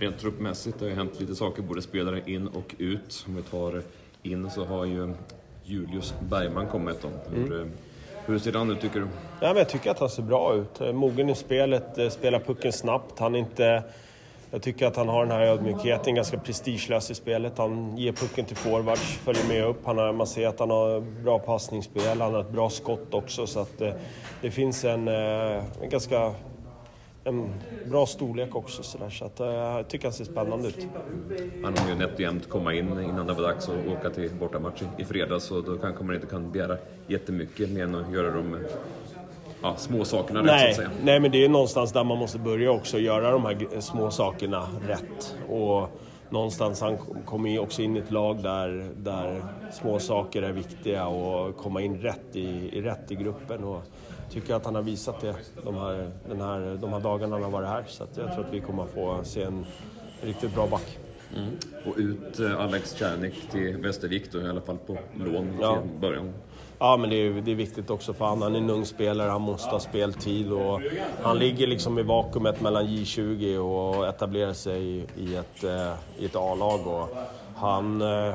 Rent 0.00 0.18
truppmässigt 0.18 0.80
har 0.80 0.88
ju 0.88 0.94
hänt 0.94 1.20
lite 1.20 1.34
saker, 1.34 1.62
både 1.62 1.82
spelare 1.82 2.20
in 2.26 2.48
och 2.48 2.74
ut. 2.78 3.24
Om 3.28 3.36
vi 3.36 3.42
tar 3.42 3.82
in 4.22 4.50
så 4.50 4.64
har 4.64 4.84
ju 4.84 5.14
Julius 5.64 6.14
Bergman 6.20 6.66
kommit. 6.66 7.02
Då. 7.02 7.08
Hur, 7.34 7.60
eh, 7.60 7.66
Hur 8.26 8.38
ser 8.38 8.52
han 8.52 8.70
ut 8.70 8.80
tycker 8.80 9.00
du? 9.00 9.06
Ja, 9.40 9.48
men 9.48 9.56
jag 9.56 9.68
tycker 9.68 9.90
att 9.90 9.98
han 9.98 10.08
ser 10.08 10.22
bra 10.22 10.54
ut. 10.54 10.94
Mogen 10.94 11.28
i 11.28 11.34
spelet, 11.34 11.98
eh, 11.98 12.08
spelar 12.08 12.38
pucken 12.38 12.72
snabbt. 12.72 13.18
Han 13.18 13.36
inte... 13.36 13.82
Jag 14.50 14.62
tycker 14.62 14.86
att 14.86 14.96
han 14.96 15.08
har 15.08 15.26
den 15.26 15.36
här 15.36 15.46
ödmjukheten, 15.46 16.14
ganska 16.14 16.38
prestigelös 16.38 17.10
i 17.10 17.14
spelet. 17.14 17.58
Han 17.58 17.96
ger 17.96 18.12
pucken 18.12 18.44
till 18.44 18.56
forwards, 18.56 19.00
följer 19.00 19.48
med 19.48 19.64
upp. 19.64 19.80
Han 19.84 19.98
har, 19.98 20.12
man 20.12 20.26
ser 20.26 20.48
att 20.48 20.58
han 20.60 20.70
har 20.70 21.00
bra 21.00 21.38
passningsspel, 21.38 22.20
han 22.20 22.34
har 22.34 22.40
ett 22.40 22.50
bra 22.50 22.70
skott 22.70 23.14
också. 23.14 23.46
Så 23.46 23.60
att 23.60 23.78
det, 23.78 23.94
det 24.42 24.50
finns 24.50 24.84
en, 24.84 25.08
en 25.08 25.90
ganska 25.90 26.34
en 27.24 27.50
bra 27.86 28.06
storlek 28.06 28.56
också. 28.56 28.82
Så, 28.82 28.98
där, 28.98 29.10
så 29.10 29.24
att, 29.24 29.38
jag 29.38 29.88
tycker 29.88 30.04
han 30.04 30.12
ser 30.12 30.24
spännande 30.24 30.68
ut. 30.68 30.86
Han 31.64 31.78
har 31.78 31.88
ju 31.88 31.94
nätt 31.94 32.14
och 32.14 32.20
jämnt 32.20 32.48
komma 32.48 32.74
in 32.74 32.88
innan 32.88 33.26
det 33.26 33.32
var 33.32 33.42
dags 33.42 33.68
att 33.68 33.86
åka 33.98 34.10
till 34.10 34.30
bortamatch 34.30 34.82
i 34.98 35.04
fredags. 35.04 35.44
Så 35.44 35.60
då 35.60 35.76
kanske 35.76 36.04
man 36.04 36.14
inte 36.14 36.26
kan 36.26 36.52
begära 36.52 36.76
jättemycket 37.06 37.70
mer 37.70 37.84
än 37.84 37.94
att 37.94 38.12
göra 38.12 38.30
de 38.30 38.56
ja, 39.62 39.76
små 39.76 40.04
sakerna 40.04 40.42
nej, 40.42 40.68
rätt 40.68 40.76
så 40.76 40.82
att 40.82 40.88
säga. 40.88 40.98
Nej, 41.04 41.20
men 41.20 41.30
det 41.30 41.44
är 41.44 41.48
någonstans 41.48 41.92
där 41.92 42.04
man 42.04 42.18
måste 42.18 42.38
börja 42.38 42.70
också, 42.70 42.98
göra 42.98 43.30
de 43.30 43.44
här 43.44 43.80
små 43.80 44.10
sakerna 44.10 44.68
rätt. 44.86 45.36
Och 45.48 45.88
någonstans 46.30 46.80
han 46.80 46.98
kommer 47.24 47.58
också 47.58 47.82
in 47.82 47.96
i 47.96 47.98
ett 47.98 48.10
lag 48.10 48.42
där, 48.42 48.90
där 48.96 49.42
små 49.72 49.98
saker 49.98 50.42
är 50.42 50.52
viktiga 50.52 51.06
och 51.06 51.56
komma 51.56 51.80
in 51.80 52.00
rätt 52.00 52.36
i, 52.36 52.78
i 52.78 52.82
rätt 52.82 53.10
i 53.10 53.14
gruppen. 53.14 53.64
Och 53.64 53.82
tycker 54.30 54.54
att 54.54 54.64
han 54.64 54.74
har 54.74 54.82
visat 54.82 55.20
det 55.20 55.34
de 55.64 55.74
här, 55.74 56.10
den 56.28 56.40
här, 56.40 56.78
de 56.80 56.92
här 56.92 57.00
dagarna 57.00 57.36
han 57.36 57.42
har 57.42 57.50
varit 57.50 57.68
här. 57.68 57.84
Så 57.86 58.04
jag 58.14 58.34
tror 58.34 58.44
att 58.44 58.52
vi 58.52 58.60
kommer 58.60 58.82
att 58.82 58.90
få 58.90 59.20
se 59.24 59.42
en 59.42 59.66
riktigt 60.22 60.54
bra 60.54 60.66
back. 60.66 60.98
Mm. 61.36 61.48
Och 61.84 61.94
ut 61.96 62.40
eh, 62.40 62.60
Alex 62.60 62.94
Czernik 62.94 63.34
till 63.50 63.76
Västervik 63.76 64.32
då, 64.32 64.40
i 64.40 64.48
alla 64.48 64.60
fall 64.60 64.78
på 64.86 64.98
lån 65.18 65.58
Ja. 65.60 65.80
till 65.80 66.00
början. 66.00 66.32
Ja, 66.78 66.96
men 66.96 67.10
det 67.10 67.16
är, 67.16 67.30
det 67.30 67.50
är 67.50 67.54
viktigt 67.54 67.90
också 67.90 68.12
för 68.12 68.24
han. 68.24 68.42
Han 68.42 68.54
är 68.54 68.58
en 68.58 68.70
ung 68.70 68.84
spelare, 68.84 69.30
han 69.30 69.40
måste 69.42 69.70
ha 69.70 69.80
speltid 69.80 70.52
och 70.52 70.80
han 71.22 71.38
ligger 71.38 71.66
liksom 71.66 71.98
i 71.98 72.02
vakuumet 72.02 72.60
mellan 72.60 72.86
J20 72.86 73.56
och 73.58 74.06
etablerar 74.08 74.52
sig 74.52 74.82
i, 74.82 75.04
i 75.18 75.36
ett, 75.36 75.64
eh, 75.64 75.92
i 76.18 76.24
ett 76.24 76.36
A-lag. 76.36 76.86
Och 76.86 77.08
han, 77.56 78.02
eh, 78.02 78.34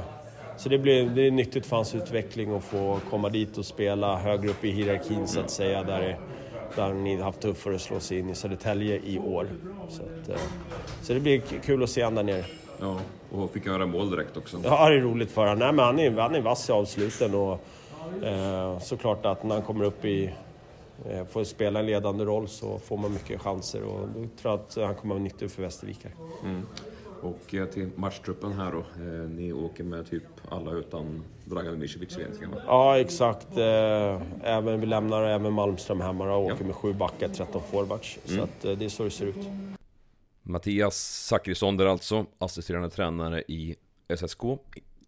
så 0.58 0.70
det, 0.70 0.78
blir, 0.78 1.06
det 1.10 1.28
är 1.28 1.32
nyttigt 1.32 1.66
för 1.66 1.76
hans 1.76 1.96
utveckling 1.96 2.56
att 2.56 2.64
få 2.64 3.00
komma 3.10 3.30
dit 3.30 3.58
och 3.58 3.66
spela 3.66 4.18
högre 4.18 4.50
upp 4.50 4.64
i 4.66 4.72
hierarkin 4.72 5.28
så 5.28 5.40
att 5.40 5.50
säga. 5.50 5.84
Där, 5.84 6.20
där 6.76 6.94
ni 6.94 7.22
haft 7.22 7.40
tuffare 7.42 7.76
att 7.76 7.82
slå 7.82 8.00
sig 8.00 8.20
in 8.20 8.30
i 8.30 8.36
Södertälje 8.36 9.00
i 9.06 9.20
år. 9.20 9.48
Så, 9.90 10.02
att, 10.02 10.40
så 11.02 11.14
det 11.14 11.20
blir 11.20 11.40
kul 11.40 11.84
att 11.84 11.90
se 11.90 12.04
honom 12.04 12.26
där 12.26 12.34
nere. 12.34 12.46
Ja, 12.80 13.00
och 13.32 13.52
fick 13.52 13.66
göra 13.66 13.86
mål 13.86 14.12
direkt 14.12 14.38
också. 14.38 14.58
Ja, 14.64 14.90
det 14.90 14.96
är 14.96 15.02
roligt 15.02 15.32
för 15.32 15.42
honom. 15.42 15.60
Nej, 15.60 15.72
men 15.74 15.86
han, 15.86 16.00
är, 16.00 16.12
han 16.12 16.36
är 16.36 16.42
vass 16.42 16.70
i 16.70 16.72
avsluten 16.72 17.36
och 17.36 17.60
eh, 18.24 18.80
såklart 18.80 19.26
att 19.26 19.44
när 19.44 19.56
han 19.56 19.64
kommer 19.64 19.86
upp 19.86 20.06
i... 20.06 20.34
Eh, 21.10 21.26
får 21.26 21.44
spela 21.44 21.80
en 21.80 21.86
ledande 21.86 22.24
roll 22.26 22.48
så 22.48 22.80
får 22.80 22.98
man 22.98 23.14
mycket 23.14 23.42
chanser 23.42 23.84
och 23.84 24.00
då 24.16 24.28
tror 24.42 24.54
jag 24.54 24.54
att 24.54 24.76
han 24.88 24.96
kommer 24.96 25.14
vara 25.16 25.24
nyttig 25.24 25.52
för 25.52 25.62
Västervik 25.62 26.00
här. 26.04 26.12
Mm. 26.44 26.62
Och 27.22 27.54
eh, 27.56 27.66
till 27.66 27.90
matchtruppen 27.96 28.54
här 28.54 28.72
då. 28.72 28.78
Eh, 28.80 29.30
ni 29.30 29.54
åker 29.54 29.84
med 29.84 30.10
typ 30.10 30.24
alla 30.50 30.72
utan 30.72 31.24
Dragan 31.46 31.80
Micevic 31.80 32.18
egentligen 32.18 32.52
va? 32.52 32.58
Ja, 32.68 33.00
exakt. 33.00 33.58
Eh, 33.58 34.22
även, 34.44 34.80
vi 34.80 34.86
lämnar 34.86 35.24
även 35.24 35.54
Malmström 35.54 36.02
hemma 36.02 36.36
och 36.36 36.44
åker 36.46 36.58
Ja. 36.60 36.66
med 36.66 36.76
sju 36.76 36.94
backar, 36.94 37.28
13 37.28 37.62
forwards. 37.72 38.20
Så 38.26 38.34
Mm. 38.34 38.44
att, 38.44 38.66
eh, 38.66 38.72
det 38.72 38.86
är 38.86 38.90
så 38.90 39.04
det 39.04 39.10
ser 39.10 39.26
ut. 39.26 39.36
Mattias 40.48 41.26
Zachrisson 41.28 41.78
där 41.78 41.86
alltså, 41.86 42.26
assisterande 42.38 42.90
tränare 42.90 43.42
i 43.42 43.76
SSK 44.18 44.42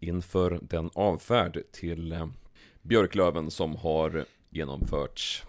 inför 0.00 0.58
den 0.62 0.90
avfärd 0.94 1.62
till 1.72 2.12
eh, 2.12 2.26
Björklöven 2.82 3.50
som 3.50 3.76
har 3.76 4.24
genomförts. 4.50 5.44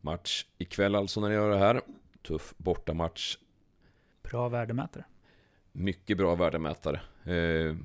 Match 0.00 0.46
ikväll 0.58 0.94
alltså 0.94 1.20
när 1.20 1.28
ni 1.28 1.34
gör 1.34 1.50
det 1.50 1.58
här. 1.58 1.80
Tuff 2.22 2.54
bortamatch. 2.56 3.36
Bra 4.22 4.48
värdemätare. 4.48 5.04
Mycket 5.72 6.16
bra 6.16 6.34
värdemätare. 6.34 7.00
Eh, 7.24 7.76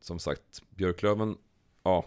som 0.00 0.18
sagt, 0.18 0.62
Björklöven, 0.70 1.36
ja, 1.82 2.04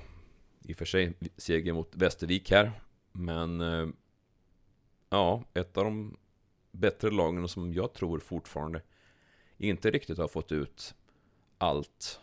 i 0.63 0.73
och 0.73 0.77
för 0.77 0.85
sig 0.85 1.13
seger 1.37 1.73
mot 1.73 1.95
Västervik 1.95 2.51
här. 2.51 2.71
Men 3.11 3.61
eh, 3.61 3.87
ja, 5.09 5.43
ett 5.53 5.77
av 5.77 5.83
de 5.83 6.17
bättre 6.71 7.11
lagen 7.11 7.47
som 7.47 7.73
jag 7.73 7.93
tror 7.93 8.19
fortfarande 8.19 8.81
inte 9.57 9.91
riktigt 9.91 10.17
har 10.17 10.27
fått 10.27 10.51
ut 10.51 10.95
allt 11.57 12.19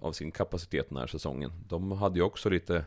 av 0.00 0.12
sin 0.12 0.30
kapacitet 0.30 0.88
den 0.88 0.98
här 0.98 1.06
säsongen. 1.06 1.52
De 1.68 1.92
hade 1.92 2.18
ju 2.18 2.22
också 2.22 2.48
lite 2.50 2.84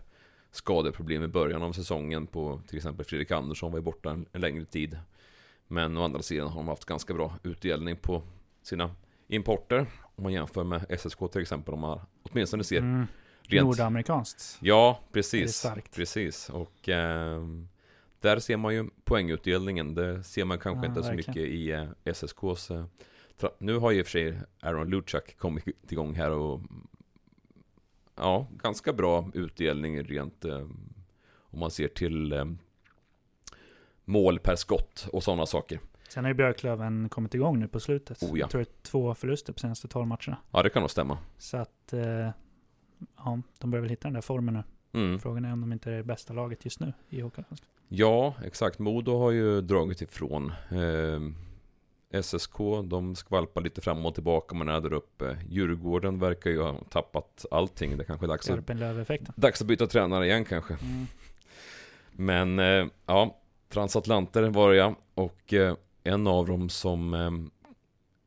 skadeproblem 0.52 1.24
i 1.24 1.28
början 1.28 1.63
av 1.63 1.71
säsongen 1.71 2.28
på 2.28 2.62
till 2.67 2.78
exempel 2.78 3.06
Fredrik 3.06 3.32
Andersson 3.32 3.71
var 3.71 3.80
ju 3.80 3.84
borta 3.84 4.12
en, 4.12 4.26
en 4.32 4.41
längre 4.41 4.65
tid. 4.65 5.00
Men 5.67 5.97
å 5.97 6.04
andra 6.04 6.21
sidan 6.21 6.47
har 6.47 6.56
de 6.56 6.67
haft 6.67 6.86
ganska 6.86 7.13
bra 7.13 7.36
utdelning 7.43 7.95
på 7.95 8.21
sina 8.62 8.95
importer. 9.28 9.86
Om 10.15 10.24
man 10.24 10.34
jämför 10.34 10.63
med 10.63 11.00
SSK 11.00 11.19
till 11.32 11.41
exempel, 11.41 11.74
om 11.74 11.80
man 11.80 12.00
åtminstone 12.24 12.63
ser 12.63 12.78
Mm. 12.80 13.08
rent... 13.41 13.65
Nordamerikanskt. 13.65 14.58
Ja, 14.62 15.00
precis. 15.12 15.65
Precis. 15.95 16.50
Och 16.50 16.89
ehm, 16.89 17.67
där 18.21 18.39
ser 18.39 18.57
man 18.57 18.73
ju 18.73 18.89
poängutdelningen. 19.03 19.95
Det 19.95 20.23
ser 20.23 20.45
man 20.45 20.60
kanske 20.60 20.86
Ja, 20.86 20.89
inte 20.89 21.03
så 21.03 21.10
verkligen. 21.10 21.41
mycket 21.41 21.53
i 21.53 21.71
eh, 21.71 21.88
SSKs... 22.03 22.71
Eh, 22.71 22.86
nu 23.57 23.77
har 23.77 23.91
ju 23.91 23.99
i 23.99 24.01
och 24.01 24.05
för 24.05 24.12
sig 24.12 24.39
Aaron 24.60 24.89
Luchak 24.89 25.38
kommit 25.38 25.91
igång 25.91 26.13
här 26.13 26.31
och... 26.31 26.62
Ja, 28.15 28.47
ganska 28.51 28.93
bra 28.93 29.31
utdelning 29.34 30.03
rent... 30.03 30.45
Eh, 30.45 30.67
om 31.53 31.60
man 31.60 31.71
ser 31.71 31.88
till 31.88 32.34
mål 34.05 34.39
per 34.39 34.55
skott 34.55 35.07
och 35.13 35.23
sådana 35.23 35.45
saker. 35.45 35.79
Sen 36.10 36.23
har 36.23 36.29
ju 36.29 36.36
Björklöven 36.36 37.10
kommit 37.10 37.34
igång 37.36 37.60
nu 37.60 37.67
på 37.67 37.79
slutet. 37.79 38.23
Oh, 38.23 38.29
ja. 38.29 38.38
Jag 38.38 38.49
tror 38.49 38.62
det 38.62 38.69
är 38.69 38.81
två 38.84 39.15
förluster 39.15 39.53
på 39.53 39.60
senaste 39.60 39.88
12 39.88 40.07
matcherna. 40.07 40.38
Ja, 40.51 40.63
det 40.63 40.69
kan 40.69 40.81
nog 40.81 40.89
stämma. 40.91 41.17
Så 41.38 41.57
att, 41.57 41.93
ja, 43.17 43.41
de 43.60 43.71
börjar 43.71 43.81
väl 43.81 43.89
hitta 43.89 44.07
den 44.07 44.13
där 44.13 44.21
formen 44.21 44.53
nu. 44.53 44.63
Mm. 44.99 45.19
Frågan 45.19 45.45
är 45.45 45.53
om 45.53 45.62
de 45.62 45.73
inte 45.73 45.91
är 45.91 45.97
det 45.97 46.03
bästa 46.03 46.34
laget 46.34 46.65
just 46.65 46.79
nu 46.79 46.93
i 47.10 47.21
Hockeyallsvenskan. 47.21 47.69
Ja, 47.93 48.34
exakt. 48.45 48.80
Modo 48.80 49.17
har 49.19 49.32
ju 49.32 49.62
dragit 49.62 50.01
ifrån. 50.01 50.54
Eh, 50.69 52.21
SSK, 52.21 52.58
de 52.84 53.15
skvalpar 53.15 53.62
lite 53.62 53.82
fram 53.82 54.06
och 54.06 54.13
tillbaka 54.13 54.56
man 54.56 54.69
är 54.69 54.82
där 54.82 54.93
uppe. 54.93 55.38
Djurgården 55.49 56.19
verkar 56.19 56.49
ju 56.49 56.62
ha 56.62 56.84
tappat 56.89 57.45
allting. 57.51 57.97
Det 57.97 58.04
kanske 58.04 58.25
är 58.25 58.27
dags 58.27 58.49
att, 58.49 59.36
dags 59.36 59.62
att 59.62 59.67
byta 59.67 59.88
tränare 59.88 60.25
igen 60.25 60.45
kanske. 60.45 60.73
Mm. 60.73 61.08
Men 62.12 62.60
eh, 62.60 62.88
ja, 63.06 63.41
transatlanter 63.69 64.49
var 64.49 64.73
jag 64.73 64.95
och 65.13 65.54
eh, 65.54 65.75
en 66.04 66.27
av 66.27 66.47
dem 66.47 66.69
som 66.69 67.13
eh, 67.13 67.32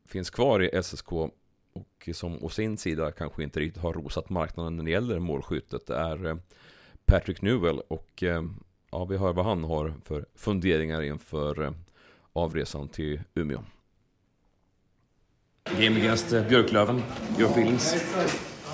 finns 0.07 0.29
kvar 0.29 0.63
i 0.63 0.83
SSK 0.83 1.11
och 1.11 2.09
som 2.13 2.43
å 2.43 2.49
sin 2.49 2.77
sida 2.77 3.11
kanske 3.11 3.43
inte 3.43 3.59
riktigt 3.59 3.83
har 3.83 3.93
rosat 3.93 4.29
marknaden 4.29 4.77
när 4.77 4.83
det 4.83 4.91
gäller 4.91 5.19
målskyttet 5.19 5.89
är 5.89 6.25
eh, 6.25 6.37
Patrick 7.05 7.41
Newell 7.41 7.79
och 7.79 8.23
eh, 8.23 8.43
ja, 8.91 9.05
vi 9.05 9.17
hör 9.17 9.33
vad 9.33 9.45
han 9.45 9.63
har 9.63 9.93
för 10.03 10.25
funderingar 10.35 11.01
inför 11.01 11.61
eh, 11.61 11.71
avresan 12.33 12.87
till 12.87 13.21
Umeå. 13.35 13.59
Game 15.79 15.97
against 15.97 16.33
uh, 16.33 16.47
Björklöven, 16.47 17.03
your 17.37 17.49
feelings? 17.49 17.95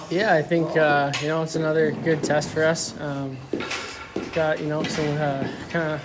Yeah, 0.10 0.36
I 0.40 0.44
think 0.44 0.68
uh, 0.76 1.12
you 1.22 1.30
know 1.30 1.42
it's 1.42 1.56
another 1.56 1.92
good 2.04 2.22
test 2.22 2.50
for 2.50 2.64
us. 2.64 2.94
Um, 3.00 3.38
got 4.36 4.60
you 4.60 4.68
know 4.68 4.84
some 4.84 5.08
uh, 5.08 5.48
kind 5.70 5.94
of 5.94 6.02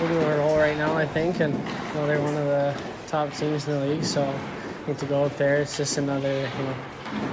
moving 0.00 0.24
our 0.24 0.38
role 0.38 0.56
right 0.56 0.76
now, 0.76 0.96
I 0.96 1.06
think, 1.06 1.40
and 1.40 1.54
you 1.54 1.94
know 1.94 2.06
they're 2.06 2.22
one 2.22 2.36
of 2.36 2.46
the 2.46 2.72
top 3.08 3.32
teams 3.32 3.66
in 3.66 3.80
the 3.80 3.86
league. 3.86 4.04
So 4.04 4.22
I 4.22 4.86
think 4.86 4.98
to 4.98 5.06
go 5.06 5.24
up 5.24 5.36
there, 5.36 5.56
it's 5.60 5.76
just 5.76 5.98
another 5.98 6.32
you 6.32 6.64
know 6.64 6.74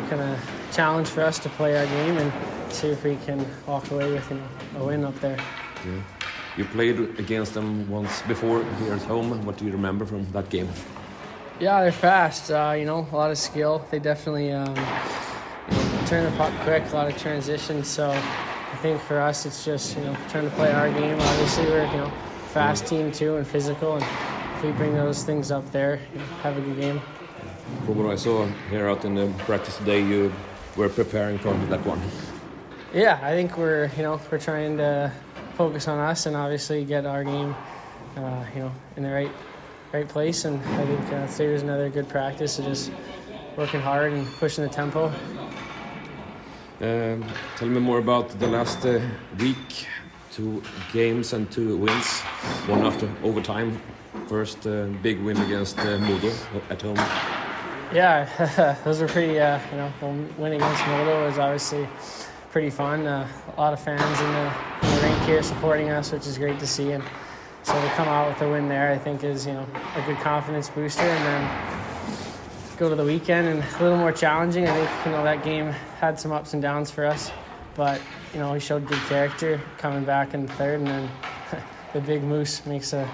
kind 0.10 0.22
of 0.22 0.40
challenge 0.72 1.08
for 1.08 1.22
us 1.22 1.38
to 1.40 1.50
play 1.50 1.78
our 1.78 1.86
game 1.86 2.18
and 2.18 2.32
see 2.74 2.88
if 2.88 3.04
we 3.04 3.18
can 3.18 3.46
walk 3.68 3.92
away 3.92 4.12
with 4.12 4.28
you 4.32 4.38
know 4.38 4.82
a 4.82 4.84
win 4.84 5.06
up 5.06 5.20
there. 5.20 5.38
You 6.58 6.64
played 6.64 7.20
against 7.20 7.54
them 7.54 7.90
once 7.90 8.22
before 8.22 8.64
here 8.80 8.94
at 8.94 9.02
home. 9.02 9.46
What 9.46 9.58
do 9.58 9.66
you 9.66 9.72
remember 9.72 10.06
from 10.06 10.26
that 10.32 10.50
game? 10.50 10.70
Yeah, 11.60 11.82
they're 11.82 11.92
fast. 11.92 12.50
Uh, 12.50 12.76
you 12.78 12.86
know, 12.86 13.06
a 13.12 13.16
lot 13.16 13.30
of 13.32 13.38
skill. 13.38 13.86
They 13.92 14.00
definitely 14.00 14.54
um, 14.54 14.70
you 14.70 14.76
know, 14.76 16.04
turn 16.08 16.24
the 16.24 16.38
puck 16.38 16.54
quick. 16.62 16.84
A 16.92 16.96
lot 16.96 17.12
of 17.12 17.18
transition. 17.18 17.84
So 17.84 18.10
I 18.10 18.76
think 18.78 19.02
for 19.02 19.20
us, 19.20 19.46
it's 19.46 19.66
just 19.66 19.98
you 19.98 20.04
know 20.04 20.16
trying 20.30 20.50
to 20.50 20.56
play 20.56 20.72
our 20.72 20.90
game. 20.90 21.20
Obviously, 21.20 21.66
we're 21.66 21.86
you 21.88 21.98
know 21.98 22.12
fast 22.54 22.88
team 22.88 23.12
too 23.12 23.36
and 23.36 23.46
physical, 23.46 23.96
and 23.96 24.06
if 24.56 24.64
we 24.64 24.72
bring 24.72 24.94
those 24.94 25.24
things 25.26 25.52
up 25.52 25.70
there, 25.72 26.00
you 26.14 26.20
know, 26.20 26.26
have 26.42 26.58
a 26.58 26.62
good 26.62 26.80
game. 26.80 27.02
From 27.86 27.98
what 27.98 28.14
I 28.14 28.16
saw 28.16 28.48
here 28.70 28.88
out 28.88 29.04
in 29.04 29.16
the 29.16 29.28
practice 29.40 29.76
today, 29.78 30.02
you 30.02 30.32
were 30.78 30.88
preparing 30.88 31.38
for 31.38 31.54
that 31.68 31.86
one. 31.86 32.02
Yeah, 32.94 33.20
I 33.22 33.32
think 33.32 33.58
we're 33.58 33.92
you 33.98 34.04
know 34.04 34.22
we're 34.32 34.40
trying 34.40 34.78
to 34.78 35.12
focus 35.56 35.88
on 35.88 36.00
us 36.00 36.26
and 36.26 36.36
obviously 36.36 36.84
get 36.86 37.06
our 37.06 37.24
game 37.24 37.56
uh, 38.18 38.46
you 38.54 38.62
know 38.62 38.72
in 38.98 39.04
the 39.04 39.10
right 39.10 39.32
right 39.94 40.08
place. 40.08 40.46
And 40.46 40.60
I 40.60 40.86
think 40.86 41.14
uh, 41.14 41.28
today 41.28 41.52
was 41.54 41.62
another 41.62 41.90
good 41.90 42.10
practice 42.10 42.60
of 42.60 42.66
just 42.66 42.92
working 43.56 43.82
hard 43.82 44.14
and 44.14 44.28
pushing 44.40 44.64
the 44.64 44.70
tempo. 44.70 45.12
Um, 46.82 47.24
tell 47.56 47.70
me 47.70 47.80
more 47.80 48.00
about 48.00 48.28
the 48.40 48.48
last 48.48 48.86
uh, 48.86 49.00
week 49.40 49.88
two 50.32 50.62
games 50.92 51.32
and 51.32 51.50
two 51.50 51.78
wins, 51.78 52.22
one 52.68 52.86
after 52.86 53.10
overtime. 53.24 53.80
First 54.28 54.68
uh, 54.68 54.88
big 55.02 55.22
win 55.22 55.38
against 55.38 55.80
uh, 55.80 55.98
Modo 56.00 56.32
at 56.70 56.82
home. 56.82 56.98
Yeah, 57.94 58.28
those 58.84 59.00
were 59.00 59.08
pretty. 59.08 59.40
Uh, 59.40 59.60
you 59.72 59.78
know, 59.78 59.94
the 60.02 60.08
win 60.42 60.54
against 60.54 60.86
Modo 60.88 61.26
was 61.26 61.38
obviously 61.38 61.88
pretty 62.56 62.70
fun. 62.70 63.06
Uh, 63.06 63.28
a 63.58 63.60
lot 63.60 63.74
of 63.74 63.82
fans 63.82 64.02
in 64.02 64.32
the, 64.32 64.88
in 64.88 64.96
the 64.96 65.02
rink 65.02 65.24
here 65.24 65.44
supporting 65.44 65.90
us, 65.90 66.14
which 66.14 66.26
is 66.26 66.38
great 66.38 66.58
to 66.58 66.66
see. 66.66 66.94
And 66.94 67.04
so 67.64 67.74
to 67.74 67.88
come 67.96 68.08
out 68.08 68.30
with 68.30 68.42
a 68.44 68.50
win 68.50 68.70
there, 68.70 68.94
I 68.94 68.98
think 68.98 69.26
is 69.26 69.46
you 69.46 69.52
know 69.52 69.68
a 69.94 70.02
good 70.06 70.16
confidence 70.20 70.70
booster. 70.70 71.02
And 71.02 71.26
then 71.26 72.78
go 72.78 72.88
to 72.88 72.96
the 72.96 73.04
weekend 73.04 73.50
and 73.50 73.62
a 73.62 73.84
little 73.84 73.98
more 73.98 74.14
challenging. 74.14 74.70
I 74.70 74.74
think 74.74 75.06
you 75.06 75.12
know 75.12 75.22
that 75.26 75.44
game 75.44 75.66
had 76.00 76.18
some 76.18 76.32
ups 76.32 76.54
and 76.54 76.62
downs 76.62 76.90
for 76.90 77.06
us, 77.06 77.30
but 77.76 78.00
you 78.34 78.40
know 78.40 78.54
we 78.54 78.62
showed 78.62 78.88
good 78.88 79.02
character 79.10 79.60
coming 79.78 80.06
back 80.06 80.34
in 80.34 80.46
the 80.46 80.54
third, 80.54 80.80
and 80.80 80.88
then 80.88 81.10
the 81.94 82.00
big 82.00 82.24
moose 82.24 82.66
makes 82.66 82.94
a 82.94 83.06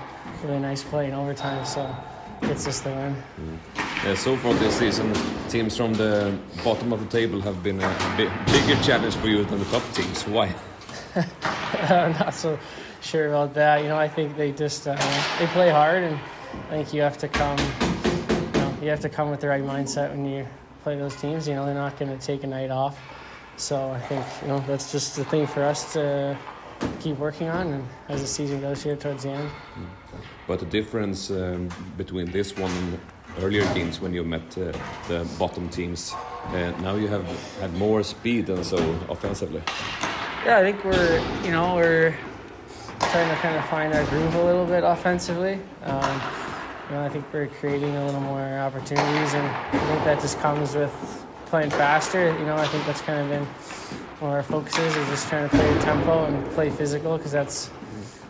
really 0.44 0.60
nice 0.60 0.84
play 0.84 1.08
in 1.08 1.16
overtime, 1.16 1.66
so 1.66 1.96
gets 2.42 2.68
us 2.68 2.82
the 2.82 2.92
win. 2.92 3.16
Uh, 4.04 4.16
so 4.16 4.36
far 4.36 4.52
this 4.56 4.80
season, 4.80 5.14
teams 5.48 5.78
from 5.78 5.94
the 5.94 6.36
bottom 6.64 6.92
of 6.92 7.00
the 7.00 7.06
table 7.06 7.40
have 7.40 7.62
been 7.62 7.80
a 7.80 7.88
bi- 8.18 8.46
bigger 8.48 8.82
challenge 8.82 9.16
for 9.18 9.28
you 9.28 9.44
than 9.46 9.60
the 9.60 9.66
top 9.66 9.84
teams. 9.94 10.24
Why? 10.24 10.56
I'm 11.44 12.14
not 12.14 12.34
so 12.34 12.58
sure 13.02 13.28
about 13.28 13.54
that. 13.54 13.84
You 13.84 13.90
know, 13.90 13.98
I 13.98 14.08
think 14.08 14.36
they 14.36 14.54
just 14.54 14.88
uh, 14.88 14.96
they 15.38 15.46
play 15.48 15.70
hard, 15.70 16.02
and 16.02 16.20
I 16.70 16.78
think 16.78 16.94
you 16.96 17.02
have 17.02 17.20
to 17.20 17.28
come. 17.28 17.60
You 17.60 18.60
know, 18.60 18.76
you 18.82 18.90
have 18.90 19.02
to 19.02 19.10
come 19.10 19.30
with 19.30 19.40
the 19.40 19.48
right 19.48 19.64
mindset 19.64 20.10
when 20.10 20.26
you 20.26 20.48
play 20.82 20.98
those 20.98 21.16
teams. 21.16 21.48
You 21.48 21.54
know, 21.54 21.68
they're 21.68 21.76
not 21.76 22.00
going 22.00 22.18
to 22.18 22.26
take 22.26 22.44
a 22.44 22.48
night 22.48 22.72
off. 22.72 22.98
So 23.58 23.92
I 23.92 24.00
think 24.00 24.26
you 24.42 24.48
know 24.48 24.64
that's 24.66 24.92
just 24.92 25.16
the 25.16 25.26
thing 25.26 25.46
for 25.46 25.64
us 25.64 25.94
to 25.94 26.36
keep 27.02 27.20
working 27.20 27.50
on, 27.50 27.68
and 27.68 27.88
as 28.10 28.22
the 28.22 28.28
season 28.28 28.62
goes 28.62 28.82
here 28.82 28.96
towards 28.96 29.24
the 29.24 29.30
end. 29.30 29.50
But 30.48 30.60
the 30.60 30.66
difference 30.66 31.30
um, 31.30 31.70
between 31.98 32.32
this 32.32 32.58
one 32.58 32.72
and 32.72 33.00
earlier 33.40 33.64
games 33.74 34.00
when 34.02 34.14
you 34.14 34.24
met 34.24 34.58
uh, 34.58 34.72
the 35.08 35.28
bottom 35.40 35.70
teams, 35.70 36.14
uh, 36.48 36.72
now 36.82 36.96
you 36.96 37.08
have 37.08 37.26
had 37.60 37.74
more 37.74 38.04
speed 38.04 38.50
and 38.50 38.66
so 38.66 38.78
offensively. 39.10 39.62
Yeah, 40.46 40.58
I 40.58 40.62
think 40.62 40.84
we're 40.84 41.20
you 41.44 41.52
know 41.52 41.76
we're 41.76 42.16
trying 43.00 43.30
to 43.30 43.36
kind 43.42 43.58
of 43.58 43.66
find 43.66 43.94
our 43.94 44.04
groove 44.06 44.36
a 44.36 44.44
little 44.44 44.66
bit 44.66 44.84
offensively. 44.84 45.60
Um, 45.84 46.22
you 46.90 46.96
know, 46.96 47.06
I 47.06 47.10
think 47.10 47.26
we're 47.32 47.48
creating 47.48 47.96
a 47.96 48.06
little 48.06 48.22
more 48.22 48.60
opportunities, 48.60 49.34
and 49.34 49.48
I 49.48 49.86
think 49.88 50.04
that 50.04 50.20
just 50.22 50.40
comes 50.40 50.76
with 50.76 50.94
playing 51.46 51.70
faster. 51.72 52.38
You 52.38 52.46
know, 52.46 52.56
I 52.56 52.68
think 52.68 52.86
that's 52.86 53.02
kind 53.02 53.20
of 53.20 53.30
been 53.30 53.46
one 54.20 54.32
of 54.32 54.38
our 54.38 54.44
focuses 54.44 54.96
is 54.96 55.08
just 55.08 55.28
trying 55.30 55.50
to 55.50 55.56
play 55.56 55.80
tempo 55.80 56.26
and 56.26 56.52
play 56.52 56.70
physical 56.70 57.18
because 57.18 57.32
that's 57.32 57.70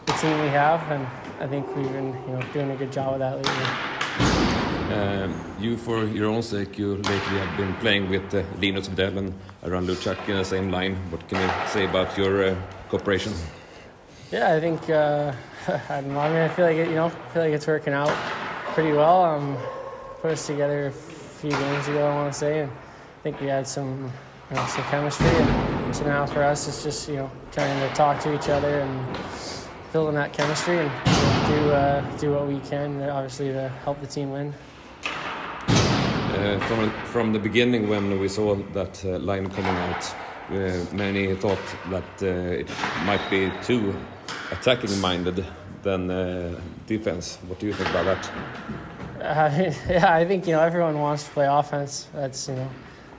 the 0.05 0.13
team 0.13 0.39
we 0.41 0.47
have, 0.47 0.81
and 0.91 1.05
I 1.39 1.47
think 1.47 1.67
we've 1.75 1.91
been 1.91 2.13
you 2.27 2.33
know 2.33 2.41
doing 2.53 2.71
a 2.71 2.75
good 2.75 2.91
job 2.91 3.13
of 3.13 3.19
that 3.19 3.37
lately. 3.37 4.00
Um, 4.91 5.33
you, 5.59 5.77
for 5.77 6.05
your 6.05 6.27
own 6.27 6.41
sake, 6.41 6.77
you 6.77 6.95
lately 6.95 7.37
have 7.39 7.57
been 7.57 7.73
playing 7.75 8.09
with 8.09 8.33
uh, 8.33 8.43
Linus 8.61 8.89
Videll 8.89 9.17
and 9.17 9.33
Aran 9.63 9.87
Luchak 9.87 10.27
in 10.27 10.37
the 10.37 10.43
same 10.43 10.69
line. 10.71 10.95
What 11.09 11.27
can 11.29 11.41
you 11.41 11.67
say 11.67 11.85
about 11.85 12.17
your 12.17 12.49
uh, 12.49 12.55
cooperation? 12.89 13.33
Yeah, 14.31 14.53
I 14.53 14.59
think 14.59 14.89
uh, 14.89 15.33
I 15.89 16.01
mean 16.01 16.17
I 16.17 16.47
feel 16.49 16.65
like 16.65 16.77
it, 16.77 16.89
you 16.89 16.95
know 16.95 17.05
I 17.05 17.33
feel 17.33 17.43
like 17.43 17.53
it's 17.53 17.67
working 17.67 17.93
out 17.93 18.09
pretty 18.73 18.91
well. 18.91 19.23
Um, 19.23 19.57
put 20.21 20.31
us 20.31 20.45
together 20.47 20.87
a 20.87 20.91
few 20.91 21.51
games 21.51 21.87
ago, 21.87 22.07
I 22.07 22.15
want 22.15 22.33
to 22.33 22.39
say, 22.39 22.61
and 22.61 22.71
I 22.71 23.23
think 23.23 23.39
we 23.39 23.47
had 23.47 23.67
some 23.67 24.11
you 24.49 24.55
know, 24.55 24.65
some 24.67 24.83
chemistry. 24.85 25.27
And 25.27 25.95
so 25.95 26.05
now 26.05 26.25
for 26.25 26.43
us, 26.43 26.67
it's 26.67 26.83
just 26.83 27.07
you 27.07 27.15
know 27.15 27.31
trying 27.51 27.79
to 27.87 27.95
talk 27.95 28.21
to 28.23 28.33
each 28.33 28.49
other 28.49 28.79
and 28.79 29.17
building 29.93 30.15
that 30.15 30.33
chemistry 30.33 30.79
and 30.79 30.91
do 31.47 31.71
uh, 31.71 32.17
do 32.17 32.31
what 32.31 32.47
we 32.47 32.59
can, 32.59 33.01
obviously 33.09 33.51
to 33.51 33.69
help 33.83 34.01
the 34.01 34.07
team 34.07 34.31
win. 34.31 34.53
Uh, 36.41 36.59
from 36.61 36.89
from 37.05 37.33
the 37.33 37.39
beginning, 37.39 37.87
when 37.87 38.19
we 38.19 38.27
saw 38.27 38.55
that 38.73 39.05
uh, 39.05 39.19
line 39.19 39.47
coming 39.49 39.75
out, 39.75 40.15
uh, 40.49 40.83
many 40.91 41.35
thought 41.35 41.59
that 41.89 42.23
uh, 42.23 42.61
it 42.61 42.69
might 43.05 43.29
be 43.29 43.51
too 43.61 43.93
attacking-minded 44.51 45.45
than 45.83 46.09
uh, 46.09 46.59
defense. 46.87 47.37
What 47.47 47.59
do 47.59 47.67
you 47.67 47.73
think 47.73 47.89
about 47.89 48.05
that? 48.05 48.31
Uh, 49.21 49.71
yeah, 49.89 50.15
I 50.15 50.25
think 50.25 50.47
you 50.47 50.53
know 50.53 50.61
everyone 50.61 50.99
wants 50.99 51.25
to 51.25 51.31
play 51.31 51.47
offense. 51.47 52.07
That's 52.13 52.47
you 52.47 52.55
know, 52.55 52.69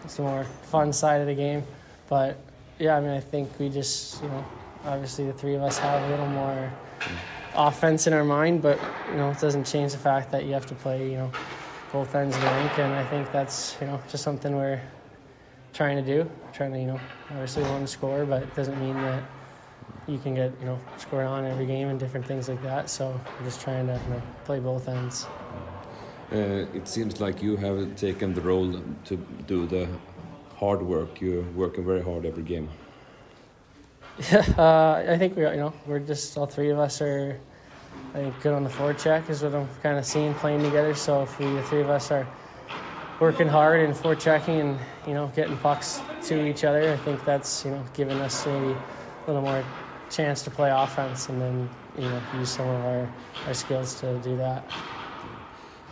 it's 0.04 0.16
the 0.16 0.22
more 0.22 0.44
fun 0.70 0.92
side 0.92 1.20
of 1.20 1.26
the 1.26 1.34
game. 1.34 1.62
But 2.08 2.38
yeah, 2.78 2.96
I 2.96 3.00
mean, 3.00 3.10
I 3.10 3.20
think 3.20 3.50
we 3.58 3.68
just 3.68 4.22
you 4.22 4.28
know, 4.28 4.44
obviously 4.84 5.26
the 5.26 5.32
three 5.32 5.54
of 5.54 5.62
us 5.62 5.78
have 5.78 6.02
a 6.02 6.08
little 6.08 6.28
more 6.28 6.72
offense 7.54 8.06
in 8.06 8.14
our 8.14 8.24
mind, 8.24 8.62
but 8.62 8.80
you 9.10 9.16
know, 9.16 9.30
it 9.30 9.38
doesn't 9.38 9.64
change 9.64 9.92
the 9.92 9.98
fact 9.98 10.32
that 10.32 10.44
you 10.44 10.54
have 10.54 10.66
to 10.66 10.74
play 10.74 11.10
you 11.10 11.18
know 11.18 11.30
both 11.92 12.14
ends 12.14 12.34
of 12.34 12.42
the 12.42 12.48
rink, 12.48 12.78
and 12.78 12.92
I 12.94 13.04
think 13.04 13.30
that's 13.32 13.76
you 13.80 13.86
know 13.86 14.00
just 14.08 14.24
something 14.24 14.56
we're 14.56 14.80
trying 15.72 16.02
to 16.02 16.02
do. 16.02 16.28
Trying 16.52 16.72
to 16.72 16.78
you 16.78 16.86
know, 16.86 17.00
obviously 17.30 17.62
want 17.64 17.86
to 17.86 17.92
score, 17.92 18.24
but 18.24 18.42
it 18.42 18.54
doesn't 18.54 18.78
mean 18.80 18.94
that 18.94 19.22
you 20.06 20.18
can 20.18 20.34
get 20.34 20.52
you 20.60 20.66
know 20.66 20.78
scored 20.96 21.26
on 21.26 21.44
every 21.44 21.66
game 21.66 21.88
and 21.88 22.00
different 22.00 22.26
things 22.26 22.48
like 22.48 22.62
that. 22.62 22.90
So 22.90 23.18
we're 23.38 23.46
just 23.46 23.60
trying 23.60 23.86
to 23.86 23.94
you 23.94 24.10
know 24.14 24.22
play 24.44 24.58
both 24.58 24.88
ends. 24.88 25.26
Uh, 26.32 26.64
it 26.72 26.88
seems 26.88 27.20
like 27.20 27.42
you 27.42 27.56
have 27.56 27.94
taken 27.94 28.32
the 28.32 28.40
role 28.40 28.80
to 29.04 29.16
do 29.46 29.66
the 29.66 29.86
hard 30.56 30.80
work. 30.80 31.20
You're 31.20 31.42
working 31.54 31.84
very 31.84 32.02
hard 32.02 32.24
every 32.24 32.42
game. 32.42 32.70
uh, 34.32 35.04
I 35.08 35.16
think 35.18 35.36
we, 35.36 35.44
are, 35.44 35.52
you 35.52 35.60
know, 35.60 35.74
we're 35.86 35.98
just 35.98 36.36
all 36.38 36.46
three 36.46 36.70
of 36.70 36.78
us 36.78 37.02
are, 37.02 37.38
I 38.14 38.16
think, 38.16 38.40
good 38.42 38.52
on 38.52 38.62
the 38.62 38.70
forecheck 38.70 39.30
is 39.30 39.42
what 39.42 39.54
I'm 39.54 39.68
kind 39.82 39.98
of 39.98 40.04
seeing 40.04 40.34
playing 40.34 40.62
together. 40.62 40.94
So 40.94 41.22
if 41.22 41.38
we, 41.38 41.46
the 41.46 41.62
three 41.62 41.80
of 41.80 41.88
us 41.88 42.10
are 42.10 42.26
working 43.20 43.48
hard 43.48 43.80
and 43.80 43.94
forechecking 43.94 44.60
and 44.60 44.78
you 45.06 45.14
know 45.14 45.32
getting 45.34 45.56
pucks 45.58 46.00
to 46.24 46.46
each 46.46 46.64
other, 46.64 46.92
I 46.92 46.96
think 46.98 47.24
that's 47.24 47.64
you 47.64 47.70
know 47.70 47.82
giving 47.94 48.18
us 48.18 48.44
maybe 48.46 48.72
a 48.72 49.26
little 49.26 49.40
more 49.40 49.64
chance 50.10 50.42
to 50.42 50.50
play 50.50 50.70
offense 50.70 51.30
and 51.30 51.40
then 51.40 51.70
you 51.96 52.04
know 52.04 52.20
use 52.34 52.50
some 52.50 52.68
of 52.68 52.84
our, 52.84 53.08
our 53.46 53.54
skills 53.54 53.98
to 54.00 54.18
do 54.18 54.36
that. 54.36 54.70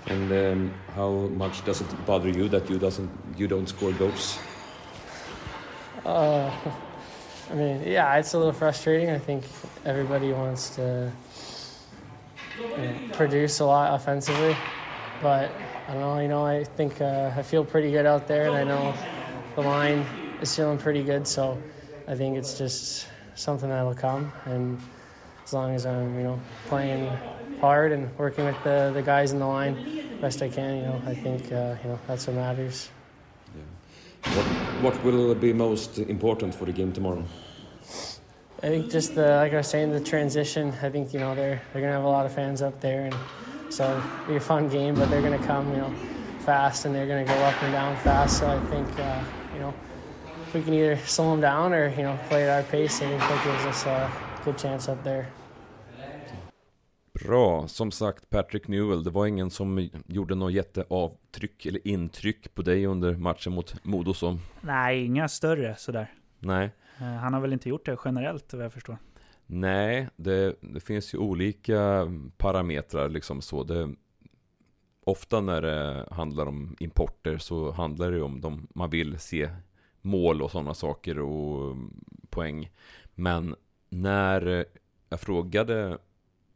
And 0.06 0.32
um, 0.32 0.74
how 0.94 1.10
much 1.10 1.64
does 1.64 1.80
it 1.80 2.06
bother 2.06 2.28
you 2.28 2.48
that 2.50 2.68
you 2.68 2.78
doesn't 2.78 3.10
you 3.36 3.48
don't 3.48 3.66
score 3.66 3.92
goals? 3.92 4.38
Uh, 6.04 6.50
I 7.50 7.54
mean, 7.54 7.82
yeah, 7.86 8.16
it's 8.16 8.34
a 8.34 8.38
little 8.38 8.52
frustrating. 8.52 9.10
I 9.10 9.18
think 9.18 9.44
everybody 9.86 10.32
wants 10.32 10.76
to 10.76 11.10
produce 13.12 13.60
a 13.60 13.64
lot 13.64 13.94
offensively, 13.94 14.56
but 15.22 15.50
I 15.88 15.92
don't 15.92 16.00
know. 16.00 16.18
You 16.20 16.28
know, 16.28 16.44
I 16.44 16.64
think 16.64 17.00
uh, 17.00 17.32
I 17.36 17.42
feel 17.42 17.64
pretty 17.64 17.90
good 17.90 18.06
out 18.06 18.26
there, 18.26 18.46
and 18.46 18.56
I 18.56 18.64
know 18.64 18.94
the 19.54 19.62
line 19.62 20.04
is 20.40 20.54
feeling 20.54 20.78
pretty 20.78 21.02
good. 21.02 21.26
So 21.26 21.60
I 22.08 22.14
think 22.14 22.36
it's 22.36 22.56
just 22.58 23.08
something 23.34 23.68
that'll 23.68 23.94
come, 23.94 24.32
and 24.46 24.80
as 25.44 25.52
long 25.52 25.74
as 25.74 25.86
I'm, 25.86 26.14
you 26.16 26.24
know, 26.24 26.40
playing 26.66 27.10
hard 27.60 27.92
and 27.92 28.08
working 28.18 28.44
with 28.44 28.62
the, 28.64 28.90
the 28.94 29.02
guys 29.02 29.32
in 29.32 29.38
the 29.38 29.46
line 29.46 30.00
best 30.20 30.42
I 30.42 30.48
can, 30.48 30.76
you 30.76 30.82
know, 30.82 31.02
I 31.06 31.14
think 31.14 31.50
uh, 31.52 31.76
you 31.82 31.90
know 31.90 31.98
that's 32.06 32.26
what 32.26 32.36
matters. 32.36 32.90
What 34.34 34.44
what 34.82 35.04
will 35.04 35.34
be 35.34 35.52
most 35.52 35.98
important 35.98 36.54
for 36.54 36.66
the 36.66 36.72
game 36.72 36.92
tomorrow? 36.92 37.24
I 38.62 38.68
think 38.68 38.90
just 38.90 39.14
the 39.14 39.36
like 39.36 39.54
I 39.54 39.56
was 39.56 39.68
saying, 39.68 39.92
the 39.92 40.00
transition. 40.00 40.74
I 40.82 40.90
think 40.90 41.14
you 41.14 41.20
know 41.20 41.34
they're 41.34 41.62
they're 41.72 41.80
gonna 41.80 41.94
have 41.94 42.04
a 42.04 42.08
lot 42.08 42.26
of 42.26 42.32
fans 42.32 42.60
up 42.60 42.78
there, 42.80 43.06
and 43.06 43.14
so 43.70 43.84
it'll 43.84 44.28
be 44.28 44.36
a 44.36 44.40
fun 44.40 44.68
game. 44.68 44.94
But 44.94 45.08
they're 45.08 45.22
gonna 45.22 45.46
come, 45.46 45.70
you 45.70 45.78
know, 45.78 45.92
fast, 46.40 46.84
and 46.84 46.94
they're 46.94 47.06
gonna 47.06 47.24
go 47.24 47.40
up 47.44 47.62
and 47.62 47.72
down 47.72 47.96
fast. 47.96 48.38
So 48.38 48.46
I 48.46 48.60
think 48.66 48.88
uh, 48.98 49.22
you 49.54 49.60
know 49.60 49.72
if 50.46 50.54
we 50.54 50.62
can 50.62 50.74
either 50.74 50.96
slow 51.06 51.30
them 51.30 51.40
down 51.40 51.72
or 51.72 51.88
you 51.88 52.02
know 52.02 52.18
play 52.28 52.44
at 52.44 52.50
our 52.50 52.62
pace, 52.70 53.00
I 53.00 53.08
think 53.08 53.20
that 53.20 53.44
gives 53.44 53.64
us 53.64 53.86
a 53.86 54.10
good 54.44 54.58
chance 54.58 54.92
up 54.92 55.02
there. 55.04 55.26
Bra, 57.12 57.68
som 57.68 57.90
sagt 57.90 58.30
Patrick 58.30 58.68
Newell, 58.68 59.04
det 59.04 59.10
var 59.10 59.26
ingen 59.26 59.50
som 59.50 59.90
gjorde 60.06 60.34
något 60.34 60.52
jätteavtryck 60.52 61.66
eller 61.66 61.88
intryck 61.88 62.54
på 62.54 62.62
dig 62.62 62.86
under 62.86 63.14
matchen 63.16 63.52
mot 63.52 63.84
Modo 63.84 64.14
så? 64.14 64.38
Nej, 64.60 65.04
inga 65.04 65.28
större 65.28 65.74
sådär. 65.76 66.12
Nej. 66.38 66.70
Eh, 67.00 67.06
han 67.06 67.34
har 67.34 67.40
väl 67.40 67.52
inte 67.52 67.68
gjort 67.68 67.86
det 67.86 67.98
generellt 68.04 68.52
vad 68.52 68.64
jag 68.64 68.72
förstår. 68.72 68.96
Nej, 69.46 70.08
det, 70.16 70.56
det 70.60 70.80
finns 70.80 71.14
ju 71.14 71.18
olika 71.18 72.06
parametrar 72.36 73.08
liksom 73.08 73.42
så. 73.42 73.64
Det, 73.64 73.94
ofta 75.04 75.40
när 75.40 75.62
det 75.62 76.06
handlar 76.10 76.46
om 76.46 76.76
importer 76.80 77.38
så 77.38 77.70
handlar 77.70 78.10
det 78.10 78.22
om 78.22 78.40
de 78.40 78.68
man 78.74 78.90
vill 78.90 79.18
se 79.18 79.50
mål 80.02 80.42
och 80.42 80.50
sådana 80.50 80.74
saker 80.74 81.18
och 81.18 81.76
poäng. 82.30 82.70
Men 83.14 83.54
när 83.88 84.46
eh, 84.46 84.64
jag 85.08 85.20
frågade 85.20 85.98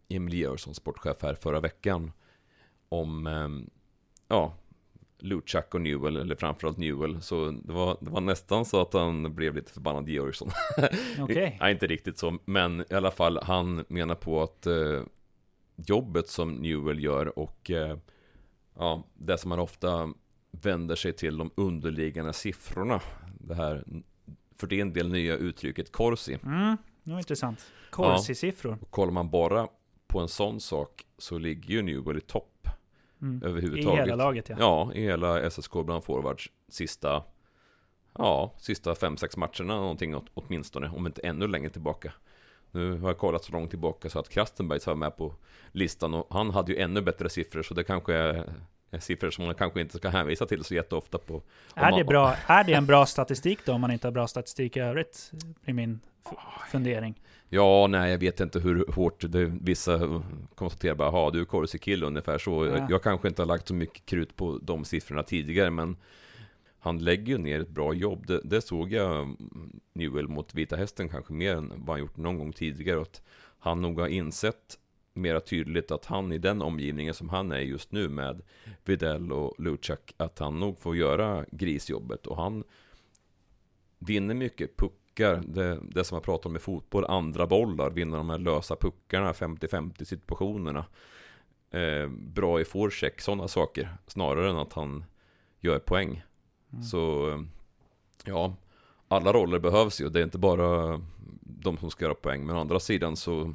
Emil 0.08 0.34
Georgsson, 0.34 0.74
sportchef 0.74 1.22
här 1.22 1.34
förra 1.34 1.60
veckan, 1.60 2.12
om 2.88 3.26
eh, 3.26 3.48
ja, 4.28 4.54
Luchak 5.24 5.74
och 5.74 5.80
Newell, 5.80 6.16
eller 6.16 6.34
framförallt 6.34 6.78
Newell. 6.78 7.22
Så 7.22 7.50
det 7.50 7.72
var, 7.72 7.96
det 8.00 8.10
var 8.10 8.20
nästan 8.20 8.64
så 8.64 8.80
att 8.80 8.92
han 8.92 9.34
blev 9.34 9.54
lite 9.54 9.72
förbannad 9.72 10.08
Georgsson. 10.08 10.50
Okej. 11.20 11.56
Nej, 11.60 11.72
inte 11.72 11.86
riktigt 11.86 12.18
så, 12.18 12.38
men 12.44 12.84
i 12.90 12.94
alla 12.94 13.10
fall, 13.10 13.38
han 13.42 13.84
menar 13.88 14.14
på 14.14 14.42
att 14.42 14.66
eh, 14.66 15.02
jobbet 15.76 16.28
som 16.28 16.54
Newell 16.54 17.04
gör 17.04 17.38
och 17.38 17.70
eh, 17.70 17.98
ja, 18.74 19.04
det 19.14 19.38
som 19.38 19.48
man 19.48 19.58
ofta 19.58 20.12
vänder 20.50 20.96
sig 20.96 21.12
till 21.12 21.38
de 21.38 21.50
underliggande 21.54 22.32
siffrorna. 22.32 23.00
Det 23.40 23.54
här, 23.54 23.84
för 24.56 24.66
det 24.66 24.76
är 24.76 24.82
en 24.82 24.92
del 24.92 25.10
nya 25.10 25.36
uttrycket 25.36 25.92
korsi. 25.92 26.38
Mm, 26.42 26.76
det 27.02 27.10
var 27.10 27.18
intressant. 27.18 27.64
Corsi-siffror. 27.90 28.78
Och 28.80 28.90
kollar 28.90 29.12
man 29.12 29.30
bara 29.30 29.68
på 30.06 30.20
en 30.20 30.28
sån 30.28 30.60
sak 30.60 31.04
så 31.18 31.38
ligger 31.38 31.74
ju 31.74 31.82
Newell 31.82 32.18
i 32.18 32.20
topp 32.20 32.68
Mm. 33.24 33.42
I 33.42 33.46
överhuvudtaget. 33.46 34.06
hela 34.06 34.16
laget 34.16 34.48
ja. 34.48 34.56
Ja, 34.58 34.92
i 34.94 35.02
hela 35.02 35.50
SSK 35.50 35.72
bland 35.84 36.04
forwards 36.04 36.50
sista, 36.68 37.22
ja, 38.18 38.52
sista 38.58 38.94
fem 38.94 39.16
sex 39.16 39.36
matcherna 39.36 39.74
någonting 39.76 40.16
åt, 40.16 40.26
åtminstone, 40.34 40.88
om 40.88 41.06
inte 41.06 41.20
ännu 41.20 41.46
längre 41.46 41.70
tillbaka. 41.70 42.12
Nu 42.70 42.98
har 42.98 43.08
jag 43.08 43.18
kollat 43.18 43.44
så 43.44 43.52
långt 43.52 43.70
tillbaka 43.70 44.08
så 44.10 44.18
att 44.18 44.28
Krastenbergs 44.28 44.86
var 44.86 44.94
med 44.94 45.16
på 45.16 45.34
listan 45.72 46.14
och 46.14 46.26
han 46.30 46.50
hade 46.50 46.72
ju 46.72 46.78
ännu 46.78 47.00
bättre 47.00 47.28
siffror 47.28 47.62
så 47.62 47.74
det 47.74 47.84
kanske 47.84 48.14
är, 48.14 48.44
siffror 48.98 49.30
som 49.30 49.44
man 49.44 49.54
kanske 49.54 49.80
inte 49.80 49.98
ska 49.98 50.08
hänvisa 50.08 50.46
till 50.46 50.64
så 50.64 50.74
jätteofta 50.74 51.18
på. 51.18 51.42
Är 51.74 51.90
man- 51.90 51.98
det, 51.98 52.04
bra, 52.04 52.34
är 52.46 52.64
det 52.64 52.72
en 52.74 52.86
bra 52.86 53.06
statistik 53.06 53.58
då 53.66 53.72
om 53.72 53.80
man 53.80 53.90
inte 53.90 54.06
har 54.06 54.12
bra 54.12 54.26
statistik 54.26 54.76
i 54.76 54.80
övrigt? 54.80 55.30
Blir 55.64 55.74
min 55.74 56.00
fundering. 56.70 57.20
Ja, 57.54 57.86
nej, 57.86 58.10
jag 58.10 58.18
vet 58.18 58.40
inte 58.40 58.60
hur 58.60 58.84
hårt 58.92 59.24
det, 59.28 59.44
vissa 59.44 60.22
konstaterar 60.54 60.94
bara, 60.94 61.10
ha 61.10 61.30
du 61.30 61.40
är 61.40 61.44
Corsi-kille 61.44 62.06
ungefär 62.06 62.38
så. 62.38 62.66
Ja. 62.66 62.86
Jag, 62.90 63.02
kanske 63.02 63.28
inte 63.28 63.42
har 63.42 63.46
lagt 63.46 63.68
så 63.68 63.74
mycket 63.74 64.06
krut 64.06 64.36
på 64.36 64.58
de 64.62 64.84
siffrorna 64.84 65.22
tidigare, 65.22 65.70
men 65.70 65.96
han 66.78 66.98
lägger 66.98 67.32
ju 67.32 67.38
ner 67.38 67.60
ett 67.60 67.68
bra 67.68 67.94
jobb. 67.94 68.26
Det, 68.26 68.40
det 68.44 68.60
såg 68.60 68.92
jag 68.92 69.22
mm, 69.22 69.80
Newell 69.92 70.28
mot 70.28 70.54
Vita 70.54 70.76
Hästen 70.76 71.08
kanske 71.08 71.32
mer 71.32 71.56
än 71.56 71.72
vad 71.76 71.88
han 71.88 71.98
gjort 71.98 72.16
någon 72.16 72.38
gång 72.38 72.52
tidigare. 72.52 73.02
Att 73.02 73.22
han 73.58 73.82
nog 73.82 74.00
har 74.00 74.08
insett 74.08 74.78
mera 75.12 75.40
tydligt 75.40 75.90
att 75.90 76.04
han 76.04 76.32
i 76.32 76.38
den 76.38 76.62
omgivningen 76.62 77.14
som 77.14 77.28
han 77.28 77.52
är 77.52 77.60
just 77.60 77.92
nu 77.92 78.08
med 78.08 78.42
Videll 78.84 79.32
och 79.32 79.54
Luchak, 79.58 80.14
att 80.16 80.38
han 80.38 80.60
nog 80.60 80.78
får 80.78 80.96
göra 80.96 81.44
grisjobbet. 81.50 82.26
Och 82.26 82.36
han 82.36 82.64
vinner 83.98 84.34
mycket 84.34 84.76
puckar, 85.14 85.42
det, 85.46 85.78
det 85.82 86.04
som 86.04 86.16
jag 86.16 86.22
pratar 86.22 86.50
om 86.50 86.56
i 86.56 86.58
fotboll, 86.58 87.04
andra 87.04 87.46
bollar, 87.46 87.90
vinner 87.90 88.16
de 88.16 88.30
här 88.30 88.38
lösa 88.38 88.76
puckarna, 88.76 89.32
50-50 89.32 90.04
situationerna. 90.04 90.86
Eh, 91.70 92.08
bra 92.08 92.60
i 92.60 92.64
forecheck, 92.64 93.20
sådana 93.20 93.48
saker, 93.48 93.96
snarare 94.06 94.50
än 94.50 94.56
att 94.56 94.72
han 94.72 95.04
gör 95.60 95.78
poäng. 95.78 96.22
Mm. 96.72 96.82
Så 96.82 97.44
ja, 98.24 98.54
alla 99.08 99.32
roller 99.32 99.58
behövs 99.58 100.00
ju, 100.00 100.08
det 100.08 100.20
är 100.20 100.24
inte 100.24 100.38
bara 100.38 101.00
de 101.40 101.76
som 101.76 101.90
ska 101.90 102.04
göra 102.04 102.14
poäng, 102.14 102.46
men 102.46 102.56
å 102.56 102.60
andra 102.60 102.80
sidan 102.80 103.16
så 103.16 103.54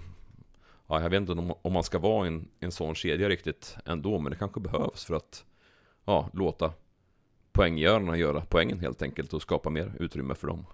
Ja, 0.91 1.01
jag 1.01 1.10
vet 1.10 1.22
inte 1.22 1.32
om, 1.32 1.53
om 1.62 1.74
man 1.74 1.84
ska 1.84 1.99
vara 1.99 2.28
en, 2.28 2.47
en 2.60 2.72
sån 2.72 2.95
kedja 2.95 3.30
riktigt 3.30 3.78
ändå, 3.86 4.20
men 4.20 4.32
det 4.32 4.38
kanske 4.38 4.60
behövs 4.60 5.05
för 5.05 5.16
att 5.16 5.45
ja, 6.05 6.30
låta 6.34 6.74
poänggörarna 7.51 8.18
göra 8.18 8.41
poängen 8.49 8.80
helt 8.80 9.01
enkelt 9.01 9.34
och 9.34 9.41
skapa 9.41 9.70
mer 9.70 9.93
utrymme 9.99 10.36
för 10.36 10.47
dem. 10.47 10.66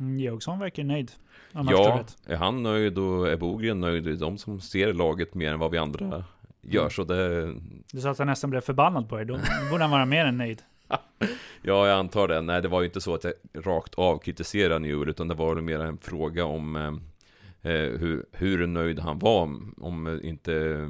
Mm, 0.00 0.18
Georgsson 0.18 0.58
verkar 0.58 0.84
nöjd. 0.84 1.12
Ja, 1.52 2.04
är 2.26 2.36
han 2.36 2.62
nöjd 2.62 2.98
och 2.98 3.28
är 3.28 3.36
Bogren 3.36 3.80
nöjd? 3.80 4.04
Det 4.04 4.10
är 4.10 4.16
de 4.16 4.38
som 4.38 4.60
ser 4.60 4.92
laget 4.92 5.34
mer 5.34 5.52
än 5.52 5.58
vad 5.58 5.70
vi 5.70 5.78
andra 5.78 6.24
gör. 6.62 6.80
Mm. 6.80 6.90
Så 6.90 7.04
det, 7.04 7.54
Du 7.92 8.00
sa 8.00 8.10
att 8.10 8.18
han 8.18 8.26
nästan 8.26 8.50
blev 8.50 8.60
förbannad 8.60 9.08
på 9.08 9.20
er. 9.20 9.24
Då 9.24 9.38
borde 9.70 9.84
han 9.84 9.90
vara 9.90 10.06
mer 10.06 10.24
än 10.24 10.36
nöjd. 10.36 10.62
ja, 11.62 11.88
jag 11.88 11.98
antar 11.98 12.28
det. 12.28 12.40
Nej, 12.40 12.62
det 12.62 12.68
var 12.68 12.80
ju 12.80 12.86
inte 12.86 13.00
så 13.00 13.14
att 13.14 13.24
jag 13.24 13.32
rakt 13.54 13.94
av 13.94 14.18
kritiserade 14.18 14.78
Newell, 14.78 15.08
utan 15.08 15.28
det 15.28 15.34
var 15.34 15.54
mer 15.54 15.80
en 15.80 15.98
fråga 15.98 16.44
om 16.44 16.76
eh, 16.76 17.72
eh, 17.72 17.90
hur, 17.90 18.26
hur 18.32 18.66
nöjd 18.66 18.98
han 18.98 19.18
var, 19.18 19.42
om 19.76 20.20
inte 20.22 20.54
eh, 20.54 20.88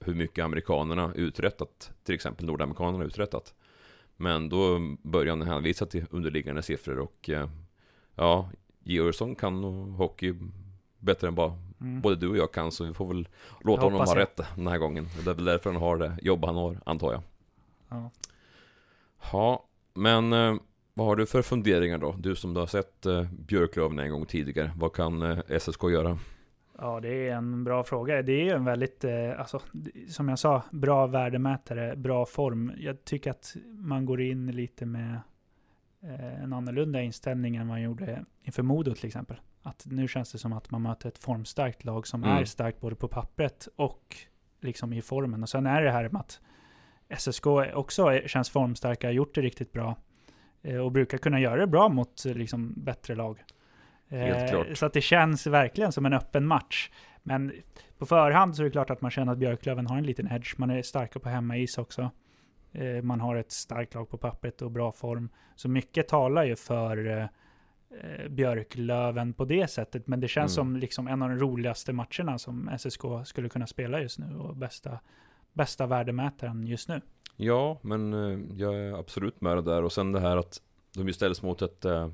hur 0.00 0.14
mycket 0.14 0.44
amerikanerna 0.44 1.12
uträttat, 1.14 1.92
till 2.04 2.14
exempel 2.14 2.46
nordamerikanerna 2.46 3.04
uträttat. 3.04 3.54
Men 4.16 4.48
då 4.48 4.78
började 5.02 5.44
han 5.44 5.48
hänvisa 5.48 5.86
till 5.86 6.04
underliggande 6.10 6.62
siffror 6.62 6.98
och 6.98 7.30
eh, 7.30 7.48
ja, 8.16 8.50
Georgsson 8.82 9.34
kan 9.34 9.60
nog 9.60 9.88
hockey 9.88 10.34
bättre 10.98 11.28
än 11.28 11.34
vad 11.34 11.52
Mm. 11.80 12.00
både 12.00 12.16
du 12.16 12.28
och 12.28 12.36
jag 12.36 12.52
kan, 12.52 12.72
så 12.72 12.84
vi 12.84 12.94
får 12.94 13.08
väl 13.08 13.28
låta 13.64 13.82
honom 13.82 13.98
ha 14.00 14.06
jag. 14.06 14.16
rätt 14.18 14.40
den 14.56 14.66
här 14.66 14.78
gången. 14.78 15.06
Det 15.24 15.30
är 15.30 15.34
väl 15.34 15.44
därför 15.44 15.72
han 15.72 15.82
har 15.82 15.96
det 15.96 16.18
jobb 16.22 16.44
han 16.44 16.54
har, 16.56 16.78
antar 16.86 17.12
jag. 17.12 17.22
Ja. 17.88 18.10
Ja, 19.32 19.64
men 19.94 20.32
eh, 20.32 20.54
vad 20.94 21.06
har 21.06 21.16
du 21.16 21.26
för 21.26 21.42
funderingar 21.42 21.98
då? 21.98 22.14
Du 22.18 22.36
som 22.36 22.54
du 22.54 22.60
har 22.60 22.66
sett 22.66 23.06
eh, 23.06 23.22
Björklöven 23.32 23.98
en 23.98 24.10
gång 24.10 24.26
tidigare. 24.26 24.70
Vad 24.76 24.92
kan 24.92 25.22
eh, 25.22 25.38
SSK 25.58 25.82
göra? 25.82 26.18
Ja, 26.78 27.00
det 27.00 27.28
är 27.28 27.34
en 27.36 27.64
bra 27.64 27.84
fråga. 27.84 28.22
Det 28.22 28.32
är 28.32 28.44
ju 28.44 28.50
en 28.50 28.64
väldigt, 28.64 29.04
eh, 29.04 29.40
alltså, 29.40 29.60
som 30.08 30.28
jag 30.28 30.38
sa, 30.38 30.62
bra 30.70 31.06
värdemätare, 31.06 31.96
bra 31.96 32.26
form. 32.26 32.72
Jag 32.76 33.04
tycker 33.04 33.30
att 33.30 33.56
man 33.78 34.06
går 34.06 34.20
in 34.20 34.46
lite 34.46 34.86
med 34.86 35.20
en 36.42 36.52
annorlunda 36.52 37.02
inställning 37.02 37.56
än 37.56 37.66
man 37.66 37.82
gjorde 37.82 38.24
inför 38.42 38.62
Modo 38.62 38.94
till 38.94 39.06
exempel. 39.06 39.36
Att 39.62 39.86
nu 39.90 40.08
känns 40.08 40.32
det 40.32 40.38
som 40.38 40.52
att 40.52 40.70
man 40.70 40.82
möter 40.82 41.08
ett 41.08 41.18
formstarkt 41.18 41.84
lag 41.84 42.06
som 42.06 42.24
Mm. 42.24 42.36
är 42.36 42.44
starkt 42.44 42.80
både 42.80 42.96
på 42.96 43.08
pappret 43.08 43.68
och 43.76 44.16
liksom 44.60 44.92
i 44.92 45.02
formen. 45.02 45.42
Och 45.42 45.48
sen 45.48 45.66
är 45.66 45.82
det 45.82 45.90
här 45.90 46.08
med 46.08 46.20
att 46.20 46.40
SSK 47.18 47.46
också 47.74 48.20
känns 48.26 48.50
formstarka, 48.50 49.06
har 49.06 49.12
gjort 49.12 49.34
det 49.34 49.40
riktigt 49.40 49.72
bra 49.72 49.96
eh, 50.62 50.76
och 50.76 50.92
brukar 50.92 51.18
kunna 51.18 51.40
göra 51.40 51.56
det 51.60 51.66
bra 51.66 51.88
mot 51.88 52.26
eh, 52.26 52.34
liksom, 52.34 52.74
bättre 52.76 53.14
lag. 53.14 53.42
Helt 54.08 54.42
Eh, 54.42 54.48
klart. 54.50 54.76
Så 54.78 54.86
att 54.86 54.92
det 54.92 55.00
känns 55.00 55.46
verkligen 55.46 55.92
som 55.92 56.06
en 56.06 56.12
öppen 56.12 56.46
match. 56.46 56.90
Men 57.22 57.52
på 57.98 58.06
förhand 58.06 58.56
så 58.56 58.62
är 58.62 58.64
det 58.64 58.70
klart 58.70 58.90
att 58.90 59.00
man 59.00 59.10
känner 59.10 59.32
att 59.32 59.38
Björklöven 59.38 59.86
har 59.86 59.96
en 59.98 60.06
liten 60.06 60.32
edge. 60.32 60.54
Man 60.58 60.70
är 60.70 60.82
starka 60.82 61.18
på 61.18 61.28
hemmais 61.28 61.78
också. 61.78 62.10
Eh, 62.74 63.02
Man 63.02 63.20
har 63.20 63.36
ett 63.36 63.52
starkt 63.52 63.94
lag 63.94 64.08
på 64.10 64.16
pappret 64.18 64.62
och 64.62 64.70
bra 64.70 64.92
form. 64.92 65.28
Så 65.54 65.68
mycket 65.68 66.08
talar 66.08 66.44
ju 66.44 66.56
för 66.56 67.06
eh, 67.06 67.22
eh, 68.00 68.28
Björklöven 68.28 69.32
på 69.32 69.44
det 69.44 69.70
sättet. 69.70 70.06
Men 70.06 70.20
det 70.20 70.28
känns 70.28 70.58
Mm. 70.58 70.64
som 70.74 70.76
liksom 70.80 71.08
en 71.08 71.22
av 71.22 71.28
de 71.28 71.38
roligaste 71.38 71.92
matcherna 71.92 72.38
som 72.38 72.68
SSK 72.78 73.02
skulle 73.24 73.48
kunna 73.48 73.66
spela 73.66 74.00
just 74.00 74.18
nu. 74.18 74.36
Och 74.36 74.56
bästa, 74.56 74.98
bästa 75.52 75.86
värdemätaren 75.86 76.66
just 76.66 76.88
nu. 76.88 77.00
Ja, 77.36 77.78
men 77.82 78.12
jag 78.58 78.74
är 78.74 78.98
absolut 78.98 79.40
med 79.40 79.56
det 79.56 79.62
där. 79.62 79.82
Och 79.82 79.92
sen 79.92 80.12
det 80.12 80.20
här 80.20 80.36
att 80.36 80.60
de 80.94 81.06
ju 81.06 81.12
ställs 81.12 81.42
mot 81.42 81.62
ett 81.62 81.84
eh, 81.84 82.08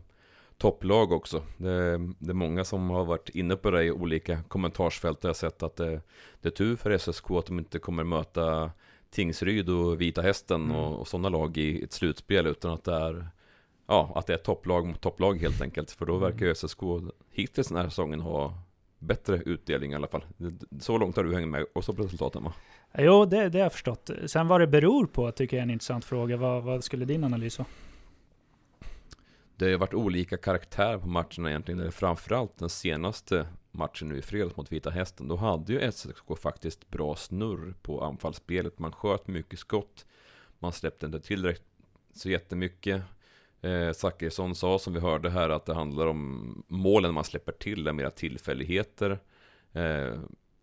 topplag 0.58 1.12
också. 1.12 1.42
Det, 1.56 1.98
det 2.18 2.30
är 2.30 2.34
många 2.34 2.64
som 2.64 2.90
har 2.90 3.04
varit 3.04 3.28
inne 3.28 3.56
på 3.56 3.70
det 3.70 3.84
i 3.84 3.90
olika 3.90 4.42
kommentarsfält. 4.42 5.18
Jag 5.22 5.28
har 5.28 5.34
sett 5.34 5.62
att 5.62 5.76
det, 5.76 6.00
det 6.40 6.48
är 6.48 6.52
tur 6.52 6.76
för 6.76 6.98
SSK 6.98 7.30
att 7.30 7.46
de 7.46 7.58
inte 7.58 7.78
kommer 7.78 8.04
möta 8.04 8.70
Tingsryd 9.10 9.68
och 9.68 10.00
Vita 10.00 10.22
Hästen 10.22 10.64
Mm. 10.64 10.76
och, 10.76 11.00
och 11.00 11.08
sådana 11.08 11.28
lag 11.28 11.56
i 11.56 11.82
ett 11.84 11.92
slutspel. 11.92 12.46
Utan 12.46 12.70
att 12.72 12.84
det 12.84 12.94
är 12.94 13.28
Ja, 13.86 14.12
att 14.14 14.26
det 14.26 14.32
är 14.32 14.36
topplag 14.38 14.86
mot 14.86 15.00
topplag 15.00 15.38
helt 15.40 15.60
enkelt. 15.62 15.90
För 15.90 16.06
då 16.06 16.16
Mm. 16.16 16.30
verkar 16.30 16.46
ju 16.46 16.54
SSK 16.54 16.80
hittills 17.30 17.68
den 17.68 17.76
här 17.76 17.88
säsongen 17.88 18.20
ha 18.20 18.54
bättre 18.98 19.36
utdelning 19.36 19.92
i 19.92 19.94
alla 19.94 20.06
fall. 20.06 20.24
Så 20.80 20.98
långt 20.98 21.16
har 21.16 21.24
du 21.24 21.34
hängt 21.34 21.48
med 21.48 21.66
och 21.74 21.84
så 21.84 21.92
på 21.92 22.02
resultaten 22.02 22.44
va? 22.44 22.52
Jo, 22.98 23.24
det, 23.24 23.48
det 23.48 23.58
har 23.58 23.64
jag 23.64 23.72
förstått. 23.72 24.10
Sen 24.26 24.48
vad 24.48 24.60
det 24.60 24.66
beror 24.66 25.06
på 25.06 25.30
tycker 25.32 25.56
jag 25.56 25.60
är 25.60 25.62
en 25.66 25.70
intressant 25.70 26.04
fråga. 26.04 26.36
Vad, 26.36 26.62
vad 26.62 26.84
skulle 26.84 27.04
din 27.04 27.24
analys 27.24 27.58
vara? 27.58 27.68
Det 29.56 29.64
har 29.64 29.70
ju 29.70 29.76
varit 29.76 29.94
olika 29.94 30.36
karaktär 30.36 30.98
på 30.98 31.06
matcherna 31.08 31.48
egentligen. 31.50 31.92
Framförallt 31.92 32.58
den 32.58 32.68
senaste 32.68 33.46
matchen 33.72 34.08
nu 34.08 34.18
i 34.18 34.22
fredags 34.22 34.56
mot 34.56 34.72
Vita 34.72 34.90
Hästen. 34.90 35.28
Då 35.28 35.36
hade 35.36 35.72
ju 35.72 35.92
SSK 35.92 36.38
faktiskt 36.38 36.90
bra 36.90 37.16
snurr 37.16 37.74
på 37.82 38.04
anfallsspelet. 38.04 38.78
Man 38.78 38.92
sköt 38.92 39.28
mycket 39.28 39.58
skott. 39.58 40.06
Man 40.58 40.72
släppte 40.72 41.06
inte 41.06 41.20
till 41.20 41.54
så 42.14 42.30
jättemycket. 42.30 43.02
Eh, 43.60 43.92
Zachrisson 43.92 44.54
sa 44.54 44.78
som 44.78 44.92
vi 44.92 45.00
hörde 45.00 45.30
här 45.30 45.48
att 45.48 45.66
det 45.66 45.74
handlar 45.74 46.06
om 46.06 46.62
målen 46.68 47.14
man 47.14 47.24
släpper 47.24 47.52
till 47.52 47.86
är 47.86 47.92
mera 47.92 48.10
tillfälligheter. 48.10 49.18
Eh, 49.72 50.18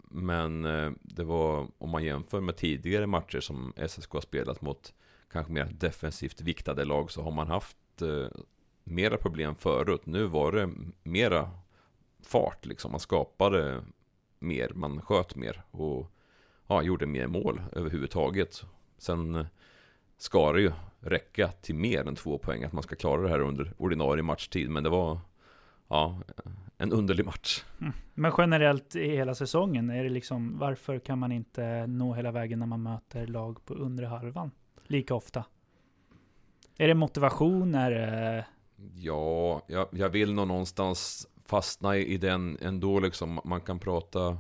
men 0.10 0.66
eh, 0.66 0.92
det 1.02 1.24
var, 1.24 1.68
om 1.78 1.90
man 1.90 2.04
jämför 2.04 2.42
med 2.42 2.56
tidigare 2.56 3.08
matcher 3.08 3.40
som 3.40 3.74
SSK 3.88 4.12
har 4.12 4.22
spelat 4.22 4.62
mot 4.62 4.94
kanske 5.32 5.54
mer 5.54 5.66
defensivt 5.66 6.42
viktade 6.42 6.86
lag 6.86 7.12
så 7.12 7.22
har 7.22 7.32
man 7.32 7.48
haft 7.48 8.02
eh, 8.02 8.28
mera 8.84 9.18
problem 9.18 9.56
förut. 9.56 10.06
Nu 10.06 10.24
var 10.26 10.52
det 10.52 10.70
mera 11.04 11.50
fart 12.28 12.66
liksom. 12.66 12.92
Man 12.92 13.00
skapade 13.00 13.84
mer, 14.40 14.72
man 14.74 15.02
sköt 15.02 15.36
mer 15.36 15.64
och 15.72 16.12
ja, 16.68 16.82
gjorde 16.82 17.06
mer 17.06 17.28
mål 17.28 17.62
överhuvudtaget. 17.72 18.64
Sen 18.98 19.36
eh, 19.36 19.46
ska 20.18 20.54
det 20.54 20.62
ju 20.62 20.72
räcka 21.00 21.48
till 21.48 21.76
mer 21.76 22.08
än 22.08 22.16
två 22.16 22.38
poäng 22.38 22.64
att 22.64 22.74
man 22.74 22.84
ska 22.84 22.96
klara 22.96 23.22
det 23.22 23.30
här 23.30 23.40
under 23.40 23.74
ordinarie 23.78 24.24
matchtid. 24.24 24.70
Men 24.70 24.84
det 24.84 24.90
var 24.90 25.20
ja, 25.88 26.22
en 26.78 26.92
underlig 26.92 27.26
match. 27.26 27.64
Men 28.14 28.32
generellt 28.38 28.96
i 28.96 29.10
hela 29.10 29.36
säsongen, 29.36 29.90
är 29.90 30.04
det 30.04 30.10
liksom, 30.10 30.58
varför 30.58 31.00
kan 31.00 31.20
man 31.20 31.32
inte 31.32 31.88
nå 31.88 32.14
hela 32.14 32.32
vägen 32.32 32.60
när 32.60 32.66
man 32.66 32.84
möter 32.84 33.28
lag 33.28 33.66
på 33.66 33.74
undre 33.74 34.06
halvan? 34.06 34.52
Lika 34.84 35.16
ofta. 35.16 35.44
Är 36.78 36.88
det 36.88 36.94
motivation? 36.94 37.76
Är 37.76 37.92
det... 37.92 38.46
Ja, 38.96 39.62
jag, 39.68 39.88
jag 39.92 40.10
vill 40.10 40.34
nog 40.34 40.48
någonstans 40.48 41.28
fastna 41.48 41.98
i 41.98 42.18
den 42.18 42.58
ändå 42.62 43.00
liksom. 43.00 43.40
Man 43.44 43.62
kan 43.62 43.80
prata 43.80 44.38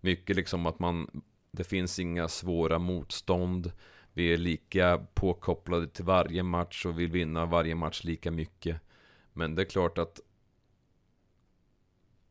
mycket 0.00 0.36
liksom 0.36 0.66
att 0.66 0.78
man 0.78 1.22
Det 1.50 1.64
finns 1.64 1.98
inga 1.98 2.28
svåra 2.28 2.78
motstånd. 2.78 3.72
Vi 4.12 4.32
är 4.32 4.36
lika 4.36 5.06
påkopplade 5.14 5.88
till 5.88 6.04
varje 6.04 6.42
match 6.42 6.86
och 6.86 6.98
vill 6.98 7.10
vinna 7.10 7.46
varje 7.46 7.74
match 7.74 8.04
lika 8.04 8.30
mycket. 8.30 8.80
Men 9.32 9.54
det 9.54 9.62
är 9.62 9.66
klart 9.66 9.98
att 9.98 10.20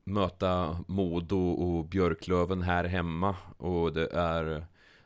Möta 0.03 0.83
Modo 0.87 1.49
och 1.49 1.85
Björklöven 1.85 2.61
här 2.61 2.83
hemma 2.83 3.35
och 3.57 3.93
det 3.93 4.07
är 4.13 4.65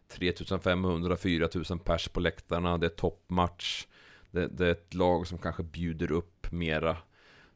3500-4000 0.10 1.80
pers 1.80 2.08
på 2.08 2.20
läktarna, 2.20 2.78
det 2.78 2.86
är 2.86 2.90
toppmatch. 2.90 3.88
Det, 4.32 4.48
det, 4.48 4.68
är 4.68 4.72
ett 4.72 4.94
lag 4.94 5.28
som 5.28 5.38
kanske 5.38 5.64
bjuder 5.64 6.12
upp 6.12 6.52
mera. 6.52 6.98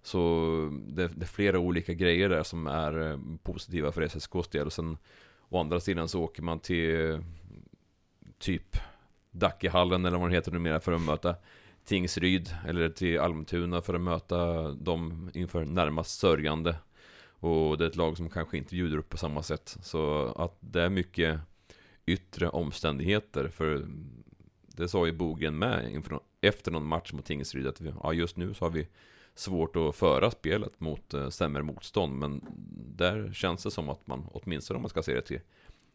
Så 0.03 0.29
det, 0.87 1.07
det, 1.07 1.23
är 1.23 1.27
flera 1.27 1.59
olika 1.59 1.93
grejer 1.93 2.29
där 2.29 2.43
som 2.43 2.67
är 2.67 3.11
eh, 3.11 3.19
positiva 3.43 3.91
för 3.91 4.01
SSKs 4.01 4.47
del 4.47 4.65
och 4.65 4.73
sen 4.73 4.97
Å 5.53 5.59
andra 5.59 5.79
sidan 5.79 6.07
så 6.07 6.21
åker 6.23 6.43
man 6.43 6.59
till 6.59 7.21
Typ 8.39 8.77
Dackehallen 9.31 10.05
eller 10.05 10.17
vad 10.17 10.27
den 10.27 10.35
heter 10.35 10.51
numera 10.51 10.79
för 10.79 10.91
att 10.91 11.01
möta 11.01 11.35
Tingsryd 11.85 12.55
eller 12.67 12.89
till 12.89 13.19
Almtuna 13.19 13.81
för 13.81 13.93
att 13.93 14.01
möta 14.01 14.71
dem 14.71 15.31
inför 15.33 15.65
närmast 15.65 16.19
sörjande. 16.19 16.75
Och 17.39 17.77
det 17.77 17.85
är 17.85 17.89
ett 17.89 17.95
lag 17.95 18.17
som 18.17 18.29
kanske 18.29 18.57
inte 18.57 18.75
bjuder 18.75 18.97
upp 18.97 19.09
på 19.09 19.17
samma 19.17 19.43
sätt. 19.43 19.77
Så 19.81 20.25
att 20.37 20.57
det 20.59 20.81
är 20.81 20.89
mycket 20.89 21.39
yttre 22.05 22.49
omständigheter 22.49 23.47
för 23.47 23.87
det 24.61 24.87
sa 24.87 25.05
ju 25.05 25.11
Bogren 25.11 25.57
med 25.57 25.91
inför, 25.91 26.19
efter 26.41 26.71
någon 26.71 26.85
match 26.85 27.13
mot 27.13 27.25
Tingsryd 27.25 27.67
att 27.67 27.81
vi, 27.81 27.93
ja, 28.03 28.13
just 28.13 28.37
nu 28.37 28.53
så 28.53 28.65
har 28.65 28.69
vi 28.69 28.87
svårt 29.35 29.75
att 29.75 29.95
föra 29.95 30.31
spelet 30.31 30.79
mot 30.79 31.13
eh, 31.13 31.29
sämre 31.29 31.63
motstånd 31.63 32.13
men 32.13 32.41
där 32.95 33.33
känns 33.33 33.63
det 33.63 33.71
som 33.71 33.89
att 33.89 34.07
man 34.07 34.27
åtminstone 34.31 34.75
om 34.75 34.81
man 34.81 34.89
ska 34.89 35.03
se 35.03 35.13
det 35.13 35.21
till 35.21 35.39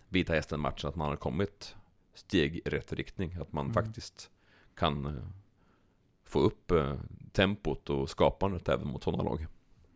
Vita 0.09 0.33
Hästen-matchen 0.33 0.89
att 0.89 0.97
man 0.97 1.09
har 1.09 1.17
kommit 1.17 1.77
steg 2.15 2.57
i 2.57 2.61
rätt 2.61 2.93
riktning 2.93 3.35
att 3.41 3.53
man 3.53 3.65
mm. 3.65 3.75
faktiskt 3.75 4.31
kan 4.75 5.07
eh, 5.07 5.13
få 6.25 6.41
upp 6.41 6.71
eh, 6.71 6.95
tempot 7.33 7.91
och 7.91 8.11
skapandet 8.11 8.69
även 8.69 8.89
mot 8.89 9.05
sådana 9.05 9.23
lag. 9.23 9.47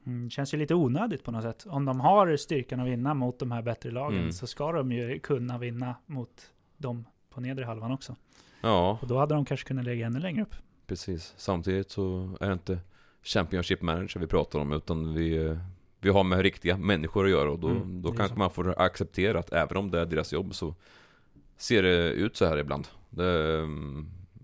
Mm, 0.07 0.31
känns 0.31 0.55
ju 0.55 0.59
lite 0.59 0.75
onödigt 0.75 1.25
på 1.25 1.31
något 1.31 1.43
sätt. 1.43 1.67
Om 1.67 1.85
de 1.85 2.01
har 2.01 2.37
styrkan 2.37 2.81
att 2.81 2.87
vinna 2.87 3.15
mot 3.15 3.39
de 3.39 3.51
här 3.51 3.63
bättre 3.63 3.91
lagen 3.91 4.19
mm. 4.19 4.33
så 4.33 4.47
ska 4.47 4.73
de 4.73 4.93
ju 4.93 5.19
kunna 5.19 5.59
vinna 5.59 5.97
mot 6.07 6.53
dem 6.77 7.07
på 7.31 7.41
nedre 7.41 7.65
halvan 7.65 7.93
också. 7.93 8.17
Ja. 8.61 8.99
Och 9.03 9.09
då 9.09 9.19
hade 9.19 9.35
de 9.35 9.45
kanske 9.45 9.69
kunnat 9.69 9.85
lägga 9.85 10.07
ännu 10.07 10.21
längre 10.21 10.43
upp. 10.43 10.55
Precis. 10.87 11.35
Samtidigt 11.37 11.91
så 11.91 12.37
är 12.41 12.47
det 12.47 12.53
inte 12.53 12.79
Championship 13.23 13.83
Manager 13.83 14.21
vi 14.21 14.27
pratar 14.27 14.59
om 14.59 14.73
utan 14.73 15.15
vi, 15.15 15.57
vi 16.01 16.11
har 16.11 16.25
med 16.25 16.41
riktiga 16.41 16.77
människor 16.77 17.25
att 17.25 17.31
göra 17.31 17.51
och 17.51 17.59
då, 17.59 17.69
mm, 17.69 18.03
då 18.03 18.13
kanske 18.13 18.39
man 18.39 18.51
får 18.51 18.81
acceptera 18.81 19.39
att 19.39 19.53
även 19.53 19.77
om 19.77 19.91
det 19.91 20.01
är 20.01 20.07
deras 20.07 20.33
jobb 20.33 20.55
så 20.55 20.75
ser 21.57 21.83
det 21.83 22.11
ut 22.11 22.37
så 22.37 22.47
här 22.47 22.57
ibland. 22.57 22.89
Det, 23.11 23.67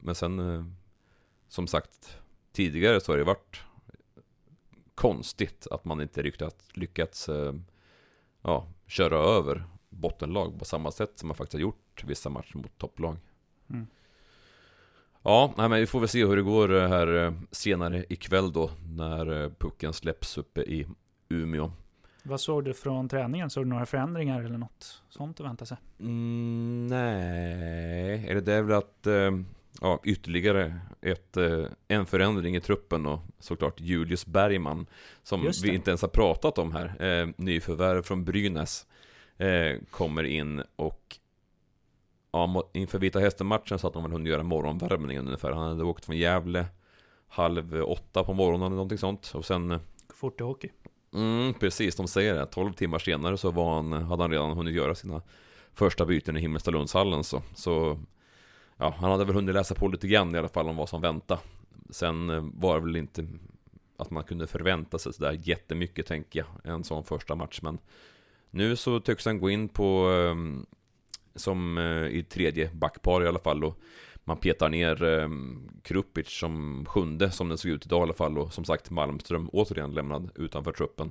men 0.03 0.15
sen 0.15 0.77
som 1.49 1.67
sagt 1.67 2.19
tidigare 2.53 3.01
så 3.01 3.13
har 3.13 3.19
det 3.19 3.25
varit 3.25 3.63
konstigt 4.95 5.67
att 5.71 5.85
man 5.85 6.01
inte 6.01 6.23
riktigt 6.23 6.77
lyckats 6.77 7.31
ja, 8.43 8.67
köra 8.87 9.19
över 9.19 9.65
bottenlag 9.89 10.59
på 10.59 10.65
samma 10.65 10.91
sätt 10.91 11.13
som 11.15 11.29
man 11.29 11.37
faktiskt 11.37 11.53
har 11.53 11.61
gjort 11.61 12.05
vissa 12.05 12.31
matcher 12.31 12.57
mot 12.57 12.79
topplag. 12.79 13.17
Mm. 13.71 13.87
Ja, 15.23 15.55
nej, 15.57 15.69
men 15.69 15.81
vi 15.81 15.87
får 15.87 16.01
väl 16.01 16.09
se 16.09 16.27
hur 16.27 16.37
det 16.37 16.43
går 16.43 16.75
eh, 16.75 16.89
här 16.89 17.25
eh, 17.25 17.33
senare 17.51 18.05
ikväll 18.09 18.53
då 18.53 18.71
när 18.97 19.43
eh, 19.43 19.51
pucken 19.59 19.93
släpps 19.93 20.39
uppe 20.39 20.61
i 20.61 20.87
Umeå. 21.29 21.71
Vad 22.23 22.41
såg 22.41 22.65
du 22.65 22.75
från 22.75 23.09
träningen? 23.09 23.51
Såg 23.51 23.65
du 23.65 23.69
några 23.69 23.87
förändringar 23.87 24.43
eller 24.43 24.59
något 24.59 25.03
sånt 25.09 25.41
att 25.41 25.47
vänta 25.47 25.67
sig? 25.67 25.77
Mm, 26.01 26.87
nej, 26.87 28.29
eller 28.29 28.41
det 28.41 28.53
är 28.53 28.63
väl 28.63 28.79
att 28.79 29.07
ja, 29.81 30.01
ytterligare 30.05 30.81
ett, 31.01 31.37
en 31.89 32.07
förändring 32.07 32.57
i 32.57 32.61
truppen 32.61 33.07
och 33.07 33.21
såklart 33.39 33.81
Julius 33.81 34.27
Bergman 34.27 34.87
som 35.23 35.51
vi 35.63 35.75
inte 35.75 35.91
ens 35.91 36.03
har 36.03 36.09
pratat 36.09 36.59
om 36.59 36.73
här. 36.73 37.33
nyförvärv 37.43 38.03
från 38.03 38.25
Brynäs 38.25 38.87
kommer 39.91 40.25
in 40.25 40.63
och 40.77 41.19
ja, 42.39 42.71
inför 42.73 42.99
Vita 42.99 43.19
Hästen-matchen 43.19 43.79
så 43.79 43.87
att 43.87 43.93
de 43.93 44.03
väl 44.03 44.13
hunnit 44.13 44.31
göra 44.31 44.43
morgonvärmningen 44.43 45.27
ungefär. 45.27 45.53
Han 45.53 45.69
hade 45.69 45.85
åkt 45.85 46.05
från 46.05 46.17
Gävle 46.17 46.67
halv 47.29 47.83
åtta 47.83 48.25
på 48.25 48.35
morgonen 48.35 48.67
eller 48.67 48.77
någonting 48.77 48.99
sånt. 48.99 49.33
Och 49.35 49.45
sen... 49.45 49.81
Fort 50.15 50.41
i 50.41 50.45
hockey. 50.45 50.69
Mm, 51.15 51.55
precis, 51.55 51.97
de 51.97 52.09
säger 52.09 52.35
det. 52.35 52.47
12 52.47 52.73
timmar 52.73 52.99
senare 52.99 53.37
så 53.37 53.51
var 53.51 53.75
han, 53.75 53.93
hade 53.93 54.23
han 54.23 54.31
redan 54.31 54.51
hunnit 54.51 54.75
göra 54.75 54.95
sina 54.95 55.23
första 55.73 56.07
byten 56.07 56.37
i 56.37 56.41
Himmelstalundshallen 56.41 57.25
så, 57.25 57.43
så 57.55 57.99
Ja, 58.77 58.95
han 58.99 59.11
hade 59.11 59.25
väl 59.25 59.35
hunnit 59.35 59.55
läsa 59.55 59.75
på 59.75 59.89
lite 59.89 60.09
grann 60.09 60.35
i 60.35 60.39
alla 60.39 60.49
fall 60.49 60.69
om 60.69 60.77
vad 60.77 60.89
som 60.89 61.01
väntade 61.01 61.41
Sen 61.91 62.31
eh, 62.31 62.45
var 62.55 62.75
det 62.75 62.87
väl 62.87 62.97
inte 62.97 63.27
att 63.97 64.11
man 64.11 64.25
kunde 64.25 64.47
förvänta 64.47 64.99
sig 64.99 65.13
sådär 65.13 65.41
jättemycket 65.43 66.07
tänker 66.07 66.39
jag 66.39 66.75
En 66.75 66.85
sån 66.85 67.05
första 67.05 67.35
match 67.35 67.59
men 67.63 67.79
Nu 68.51 68.77
så 68.77 69.01
tycks 69.01 69.25
han 69.25 69.41
gå 69.41 69.51
in 69.51 69.69
på 69.69 70.09
ehm, 70.09 70.67
som 71.35 71.79
eh, 71.79 72.07
i 72.07 72.23
tredje 72.23 72.71
backpar 72.73 73.25
i 73.25 73.29
alla 73.29 73.39
fall 73.39 73.65
och 73.65 73.79
man 74.25 74.37
petar 74.37 74.69
ner 74.69 75.05
eh, 75.05 75.29
Krupic 75.83 76.29
som 76.29 76.85
sjunde 76.89 77.31
som 77.31 77.49
den 77.49 77.59
såg 77.59 77.71
ut 77.71 77.87
idag 77.87 78.01
i 78.01 78.03
alla 78.03 78.13
fall 78.13 78.39
och 78.39 78.53
som 78.53 78.65
sagt 78.65 78.91
Malmström 78.91 79.49
återigen 79.53 79.95
lämnad 79.95 80.31
utanför 80.35 80.73
truppen. 80.73 81.11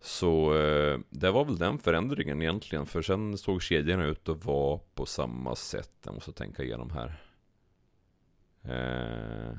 Så 0.00 0.54
eh, 0.54 0.98
det 1.10 1.30
var 1.30 1.44
väl 1.44 1.58
den 1.58 1.78
förändringen 1.78 2.42
egentligen 2.42 2.86
för 2.86 3.02
sen 3.02 3.38
såg 3.38 3.62
kedjorna 3.62 4.04
ut 4.04 4.28
att 4.28 4.44
vara 4.44 4.80
på 4.94 5.06
samma 5.06 5.54
sätt. 5.54 5.92
Jag 6.04 6.14
måste 6.14 6.32
tänka 6.32 6.62
igenom 6.62 6.90
här. 6.90 7.22
Eh, 8.62 9.58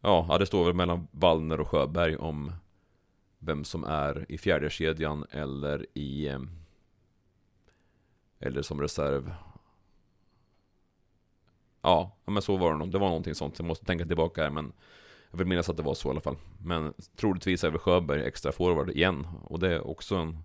ja, 0.00 0.36
det 0.38 0.46
står 0.46 0.64
väl 0.64 0.74
mellan 0.74 1.08
Wallner 1.10 1.60
och 1.60 1.68
Sjöberg 1.68 2.16
om 2.16 2.52
vem 3.38 3.64
som 3.64 3.84
är 3.84 4.26
i 4.28 4.38
fjärde 4.38 4.70
kedjan 4.70 5.24
eller 5.30 5.86
i 5.94 6.28
eh, 6.28 6.40
eller 8.40 8.62
som 8.62 8.80
reserv. 8.80 9.34
Ja, 11.82 12.16
men 12.24 12.42
så 12.42 12.56
var 12.56 12.72
det 12.72 12.78
nog. 12.78 12.90
Det 12.90 12.98
var 12.98 13.08
någonting 13.08 13.34
sånt. 13.34 13.58
Jag 13.58 13.66
måste 13.66 13.84
tänka 13.84 14.06
tillbaka 14.06 14.42
här 14.42 14.50
men 14.50 14.72
jag 15.30 15.38
vill 15.38 15.46
minnas 15.46 15.68
att 15.68 15.76
det 15.76 15.82
var 15.82 15.94
så 15.94 16.08
i 16.08 16.10
alla 16.10 16.20
fall. 16.20 16.36
Men 16.64 16.94
troligtvis 17.16 17.64
är 17.64 17.70
väl 17.70 17.78
Sjöberg 17.78 18.22
extra 18.22 18.52
forward 18.52 18.90
igen. 18.90 19.26
Och 19.44 19.58
det 19.58 19.72
är 19.72 19.86
också 19.86 20.16
en 20.16 20.38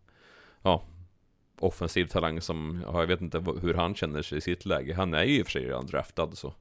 ja, 0.62 0.84
offensiv 1.60 2.06
talang 2.06 2.42
som, 2.42 2.84
ja, 2.88 3.00
jag 3.00 3.08
vet 3.08 3.22
inte 3.22 3.44
hur 3.62 3.74
han 3.74 3.96
känner 3.96 4.22
sig 4.22 4.38
i 4.38 4.42
sitt 4.42 4.66
läge. 4.66 4.94
Han 4.94 5.14
är 5.14 5.24
ju 5.24 5.40
i 5.40 5.42
och 5.42 5.46
för 5.46 5.52
sig 5.52 5.66
redan 5.66 5.86
draftad 5.86 6.32
så. 6.34 6.54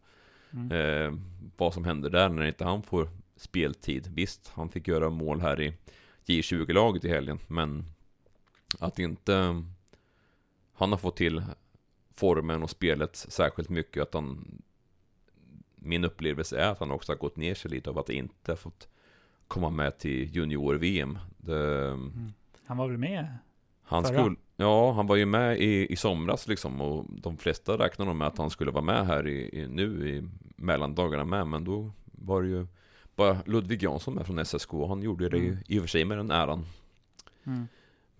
Mm. 0.52 0.72
Eh, 0.72 1.20
vad 1.56 1.74
som 1.74 1.84
händer 1.84 2.10
där 2.10 2.28
när 2.28 2.44
inte 2.44 2.64
han 2.64 2.82
får 2.82 3.08
speltid. 3.36 4.10
Visst, 4.14 4.52
han 4.54 4.68
fick 4.68 4.88
göra 4.88 5.10
mål 5.10 5.40
här 5.40 5.60
i 5.60 5.74
J20-laget 6.26 7.04
i 7.04 7.08
helgen. 7.08 7.38
Men 7.46 7.84
att 8.78 8.98
inte 8.98 9.64
han 10.80 10.90
har 10.90 10.98
fått 10.98 11.16
till 11.16 11.42
formen 12.14 12.62
och 12.62 12.70
spelet 12.70 13.16
särskilt 13.16 13.68
mycket 13.68 14.02
att 14.02 14.14
han 14.14 14.62
Min 15.74 16.04
upplevelse 16.04 16.58
är 16.58 16.70
att 16.70 16.78
han 16.78 16.90
också 16.90 17.12
har 17.12 17.16
gått 17.16 17.36
ner 17.36 17.54
sig 17.54 17.70
lite 17.70 17.90
av 17.90 17.98
att 17.98 18.10
inte 18.10 18.56
fått 18.56 18.88
komma 19.48 19.70
med 19.70 19.98
till 19.98 20.36
junior-VM. 20.36 21.18
Mm. 21.46 22.32
Han 22.64 22.76
var 22.76 22.88
väl 22.88 22.98
med? 22.98 23.38
Han 23.82 24.04
skulle, 24.04 24.36
ja, 24.56 24.92
han 24.92 25.06
var 25.06 25.16
ju 25.16 25.26
med 25.26 25.58
i, 25.58 25.92
i 25.92 25.96
somras 25.96 26.48
liksom 26.48 26.80
och 26.80 27.04
de 27.08 27.36
flesta 27.36 27.78
räknar 27.78 28.06
nog 28.06 28.16
med 28.16 28.28
att 28.28 28.38
han 28.38 28.50
skulle 28.50 28.70
vara 28.70 28.84
med 28.84 29.06
här 29.06 29.26
i, 29.26 29.60
i, 29.60 29.68
nu 29.68 30.08
i 30.08 30.28
mellandagarna 30.56 31.24
med 31.24 31.46
men 31.46 31.64
då 31.64 31.90
var 32.04 32.42
det 32.42 32.48
ju 32.48 32.66
bara 33.16 33.38
Ludvig 33.46 33.82
Jansson 33.82 34.14
med 34.14 34.26
från 34.26 34.44
SSK 34.44 34.70
han 34.88 35.02
gjorde 35.02 35.28
det 35.28 35.36
mm. 35.36 35.48
ju 35.48 35.58
i 35.66 35.78
och 35.78 35.82
för 35.82 35.88
sig 35.88 36.04
med 36.04 36.18
den 36.18 36.30
äran. 36.30 36.66
Mm. 37.44 37.68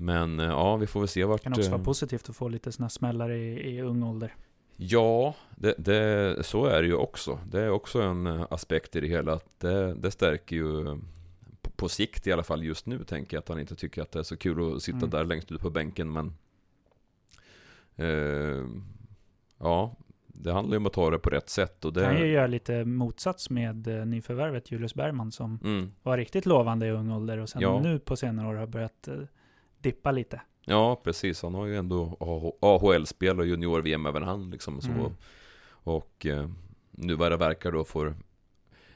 Men 0.01 0.41
eh, 0.41 0.47
ja, 0.47 0.77
vi 0.77 0.87
får 0.87 1.01
väl 1.01 1.09
se 1.09 1.25
vart... 1.25 1.41
Det 1.41 1.43
kan 1.43 1.53
också 1.53 1.71
vara 1.71 1.81
eh, 1.81 1.85
positivt 1.85 2.29
att 2.29 2.37
få 2.37 2.49
lite 2.49 2.73
sådana 2.73 2.89
smällar 2.89 3.31
i, 3.31 3.77
i 3.77 3.83
ung 3.83 4.03
ålder. 4.03 4.35
Ja, 4.77 5.35
det, 5.57 5.75
det, 5.79 6.47
så 6.47 6.67
är 6.67 6.83
det 6.83 6.89
ju 6.89 6.95
också. 6.95 7.39
Det 7.51 7.61
är 7.61 7.71
också 7.71 8.03
en 8.03 8.27
eh, 8.27 8.47
aspekt 8.51 8.97
i 8.97 9.01
det 9.01 9.07
hela. 9.07 9.33
Att 9.33 9.61
det, 9.61 9.95
det 9.95 10.11
stärker 10.11 10.57
ju 10.57 10.85
på, 11.63 11.71
på, 11.71 11.89
sikt 11.89 12.27
i 12.27 12.33
alla 12.33 12.43
fall 12.43 12.65
just 12.65 12.87
nu 12.87 13.05
tänker 13.05 13.37
jag 13.37 13.43
att 13.43 13.49
han 13.49 13.61
inte 13.61 13.77
tycker 13.77 14.03
att 14.03 14.13
det 14.13 14.19
är 14.19 14.23
så 14.23 14.37
kul 14.37 14.77
att 14.77 14.83
sitta 14.83 14.99
mm. 14.99 15.11
där 15.11 15.25
längst 15.25 15.53
ut 15.53 15.61
på 15.61 15.71
bänken. 15.71 16.13
Men 16.13 16.33
eh, 17.97 18.67
ja, 19.59 19.97
det 20.27 20.53
handlar 20.53 20.75
ju 20.75 20.77
om 20.77 20.87
att 20.87 20.93
ta 20.93 21.11
det 21.11 21.19
på 21.19 21.31
rätt 21.31 21.51
sätt. 21.51 21.85
Och 21.85 21.93
det 21.93 22.05
kan 22.05 22.19
ju 22.19 22.27
göra 22.27 22.47
lite 22.47 22.85
motsats 22.85 23.51
med 23.51 24.09
nyförvärvet 24.09 24.71
Julius 24.71 24.95
Bergman 24.95 25.33
som 25.33 25.59
mm. 25.65 25.93
var 26.03 26.17
riktigt 26.17 26.47
lovande 26.47 26.87
i 26.87 26.91
ung 26.91 27.11
ålder 27.11 27.39
och 27.39 27.49
sen 27.49 27.63
ja. 27.63 27.81
nu 27.81 27.99
på 27.99 28.17
senare 28.17 28.49
år 28.49 28.55
har 28.55 28.67
börjat 28.67 29.09
dippa 29.81 30.11
lite. 30.13 30.41
Ja, 30.65 31.01
precis. 31.05 31.43
Han 31.43 31.55
har 31.55 31.67
ju 31.67 31.77
ändå 31.77 32.17
AHL-spel 32.61 33.39
och 33.41 33.47
junior-VM 33.47 34.07
även 34.07 34.23
han 34.23 34.51
liksom. 34.51 34.81
Så. 34.81 34.91
Mm. 34.91 35.13
Och 35.69 36.27
eh, 36.27 36.51
nu 36.91 37.15
vad 37.15 37.33
det 37.33 37.37
verkar 37.37 37.73
då 37.73 37.85
får 37.85 38.15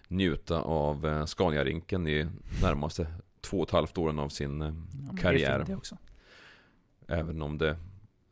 njuta 0.09 0.61
av 0.61 1.07
eh, 1.07 1.25
Scania-rinken 1.25 2.09
i 2.09 2.27
närmaste 2.63 3.07
två 3.41 3.59
och 3.59 3.69
ett 3.69 3.73
halvt 3.73 3.99
åren 3.99 4.19
av 4.19 4.29
sin 4.29 4.63
eh, 4.63 4.75
Ja, 5.11 5.17
karriär. 5.17 5.79
Även 7.09 7.43
om 7.43 7.59
det, 7.59 7.77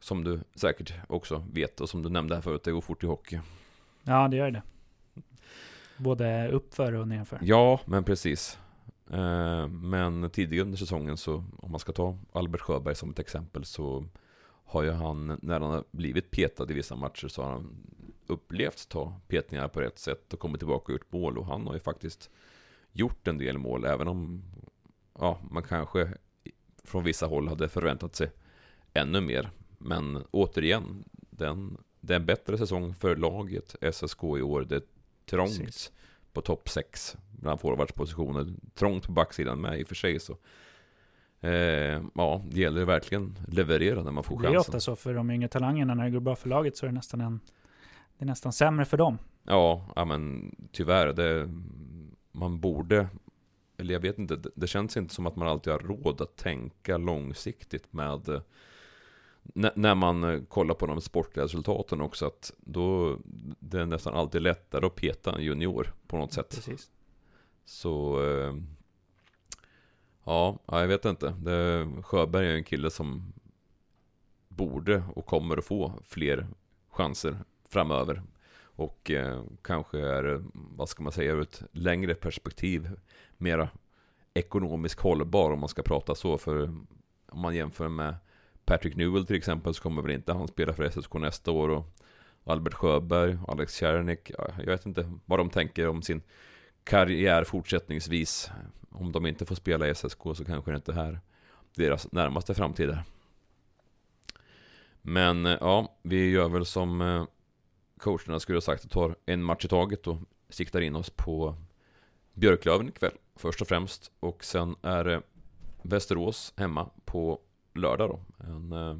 som 0.00 0.24
du 0.24 0.40
säkert 0.54 0.94
också 1.08 1.44
vet 1.52 1.80
och 1.80 1.88
som 1.88 2.02
du 2.02 2.08
nämnde 2.08 2.34
här 2.34 2.42
förut, 2.42 2.62
det 2.64 2.72
går 2.72 2.80
fort 2.80 3.04
i 3.04 3.06
hockey. 3.06 3.40
Ja, 4.02 4.28
det 4.28 4.36
gör 4.36 4.50
det. 4.50 4.62
Både 5.96 6.48
uppför 6.48 6.92
och 6.92 7.08
nerför. 7.08 7.38
Ja, 7.42 7.80
men 7.84 8.04
precis. 8.04 8.58
Eh, 9.12 9.68
Men 9.68 10.30
tidigare 10.30 10.64
under 10.64 10.78
säsongen 10.78 11.16
så, 11.16 11.44
om 11.58 11.70
man 11.70 11.80
ska 11.80 11.92
ta 11.92 12.18
Albert 12.32 12.60
Sjöberg 12.60 12.94
som 12.94 13.10
ett 13.10 13.18
exempel, 13.18 13.64
så 13.64 14.04
har 14.64 14.82
ju 14.82 14.90
han, 14.90 15.38
när 15.42 15.60
han 15.60 15.70
har 15.70 15.84
blivit 15.90 16.30
petad 16.30 16.70
i 16.70 16.74
vissa 16.74 16.96
matcher, 16.96 17.28
så 17.28 17.42
har 17.42 17.50
han 17.50 17.76
upplevt 18.26 18.88
ta 18.88 19.20
petningar 19.28 19.68
på 19.68 19.80
rätt 19.80 19.98
sätt 19.98 20.32
och 20.32 20.38
kommit 20.38 20.60
tillbaka 20.60 20.84
och 20.84 20.98
gjort 20.98 21.12
mål. 21.12 21.38
Och 21.38 21.46
han 21.46 21.66
har 21.66 21.74
ju 21.74 21.80
faktiskt 21.80 22.30
gjort 22.92 23.28
en 23.28 23.38
del 23.38 23.58
mål, 23.58 23.84
även 23.84 24.08
om 24.08 24.42
ja, 25.18 25.38
man 25.50 25.62
kanske 25.62 26.08
från 26.84 27.04
vissa 27.04 27.26
håll 27.26 27.48
hade 27.48 27.68
förväntat 27.68 28.16
sig 28.16 28.30
ännu 28.94 29.20
mer. 29.20 29.50
Men 29.78 30.24
återigen, 30.30 31.04
den, 31.30 31.78
det 32.00 32.14
är 32.14 32.20
en 32.20 32.26
bättre 32.26 32.58
säsong 32.58 32.94
för 32.94 33.16
laget 33.16 33.76
SSK 33.92 34.24
i 34.24 34.42
år. 34.42 34.64
Det 34.68 34.76
är 34.76 34.82
trångt 35.26 35.58
Precis. 35.58 35.92
på 36.32 36.40
topp 36.40 36.68
6 36.68 37.16
bland 37.42 37.60
forwardspositioner. 37.60 38.46
Trångt 38.74 39.06
på 39.06 39.12
backsidan 39.12 39.60
med 39.60 39.80
i 39.80 39.84
och 39.84 39.88
för 39.88 39.94
sig 39.94 40.20
så. 40.20 40.36
Eh, 41.40 42.02
ja, 42.14 42.42
det 42.50 42.60
gäller 42.60 42.84
verkligen 42.84 43.38
leverera 43.48 44.02
när 44.02 44.12
man 44.12 44.24
får 44.24 44.40
Det 44.40 44.48
är 44.48 44.52
chansen. 44.52 44.60
ofta 44.60 44.80
så 44.80 44.96
för 44.96 45.14
de 45.14 45.30
yngre 45.30 45.48
talangerna, 45.48 45.94
när 45.94 46.04
det 46.04 46.10
går 46.10 46.20
bra 46.20 46.36
för 46.36 46.48
laget 46.48 46.76
så 46.76 46.86
är 46.86 46.88
det 46.90 46.94
nästan 46.94 47.20
en 47.20 47.40
det 48.18 48.24
är 48.24 48.26
nästan 48.26 48.52
sämre 48.52 48.84
för 48.84 48.96
dem. 48.96 49.18
Ja, 49.42 49.86
ja 49.96 50.04
men 50.04 50.54
tyvärr. 50.72 51.12
Det, 51.12 51.48
man 52.32 52.60
borde, 52.60 53.08
eller 53.76 53.92
jag 53.94 54.00
vet 54.00 54.18
inte, 54.18 54.36
det, 54.36 54.50
det 54.54 54.66
känns 54.66 54.96
inte 54.96 55.14
som 55.14 55.26
att 55.26 55.36
man 55.36 55.48
alltid 55.48 55.72
har 55.72 55.80
råd 55.80 56.20
att 56.20 56.36
tänka 56.36 56.98
långsiktigt 56.98 57.92
med 57.92 58.28
eh, 58.28 58.40
när, 59.42 59.72
när 59.74 59.94
man 59.94 60.24
eh, 60.24 60.40
kollar 60.48 60.74
på 60.74 60.86
de 60.86 61.00
sportliga 61.00 61.44
resultaten 61.44 62.00
också, 62.00 62.26
att 62.26 62.52
då 62.58 63.18
det 63.58 63.80
är 63.80 63.86
nästan 63.86 64.14
alltid 64.14 64.42
lättare 64.42 64.86
att 64.86 64.94
peta 64.94 65.34
en 65.34 65.42
junior 65.42 65.94
på 66.06 66.16
något 66.16 66.32
sätt. 66.32 66.50
Precis. 66.54 66.90
Så 67.64 68.24
eh, 68.24 68.54
Ja, 70.24 70.58
jag 70.66 70.88
vet 70.88 71.04
inte. 71.04 71.34
Det, 71.38 71.88
Sjöberg 72.02 72.46
är 72.46 72.54
en 72.54 72.64
kille 72.64 72.90
som 72.90 73.32
borde 74.48 75.02
och 75.14 75.26
kommer 75.26 75.56
att 75.56 75.64
få 75.64 75.92
fler 76.04 76.46
chanser 76.90 77.38
framöver. 77.68 78.22
Och 78.62 79.10
eh, 79.10 79.42
kanske 79.62 79.98
är, 79.98 80.42
vad 80.52 80.88
ska 80.88 81.02
man 81.02 81.12
säga, 81.12 81.32
ur 81.32 81.40
ett 81.40 81.62
längre 81.72 82.14
perspektiv 82.14 82.90
mera 83.36 83.68
ekonomiskt 84.34 85.00
hållbar 85.00 85.50
om 85.50 85.60
man 85.60 85.68
ska 85.68 85.82
prata 85.82 86.14
så. 86.14 86.38
För 86.38 86.62
om 87.28 87.40
man 87.40 87.54
jämför 87.54 87.88
med 87.88 88.14
Patrick 88.64 88.96
Newell 88.96 89.26
till 89.26 89.36
exempel 89.36 89.74
så 89.74 89.82
kommer 89.82 90.02
väl 90.02 90.10
inte 90.10 90.32
han 90.32 90.48
spela 90.48 90.72
för 90.72 90.90
SSK 90.90 91.14
nästa 91.14 91.50
år. 91.50 91.68
Och 91.68 91.86
Albert 92.44 92.74
Sjöberg, 92.74 93.38
Alex 93.48 93.76
Czernik, 93.76 94.30
jag 94.58 94.66
vet 94.66 94.86
inte 94.86 95.12
vad 95.24 95.38
de 95.38 95.50
tänker 95.50 95.88
om 95.88 96.02
sin 96.02 96.22
karriär 96.84 97.44
fortsättningsvis. 97.44 98.50
Om 98.90 99.12
de 99.12 99.26
inte 99.26 99.46
får 99.46 99.54
spela 99.54 99.88
i 99.88 99.94
SSK 99.94 100.22
så 100.22 100.44
kanske 100.44 100.70
det 100.70 100.76
inte 100.76 100.92
är 100.92 101.20
deras 101.74 102.12
närmaste 102.12 102.54
framtid 102.54 102.90
är. 102.90 103.04
Men 105.02 105.46
eh, 105.46 105.56
ja, 105.60 105.96
vi 106.02 106.30
gör 106.30 106.48
väl 106.48 106.66
som 106.66 107.00
eh, 107.00 107.24
coacherna 107.98 108.40
skulle 108.40 108.56
ha 108.56 108.60
sagt 108.60 108.84
och 108.84 108.90
tar 108.90 109.16
en 109.26 109.42
match 109.42 109.64
i 109.64 109.68
taget 109.68 110.06
och 110.06 110.16
siktar 110.48 110.80
in 110.80 110.96
oss 110.96 111.10
på 111.10 111.56
Björklöven 112.34 112.88
ikväll 112.88 113.16
först 113.36 113.60
och 113.60 113.68
främst. 113.68 114.10
Och 114.20 114.44
sen 114.44 114.76
är 114.82 115.04
det 115.04 115.22
Västerås 115.82 116.54
hemma 116.56 116.90
på 117.04 117.40
lördag 117.74 118.10
då. 118.10 118.46
En 118.46 118.72
eh, 118.72 118.98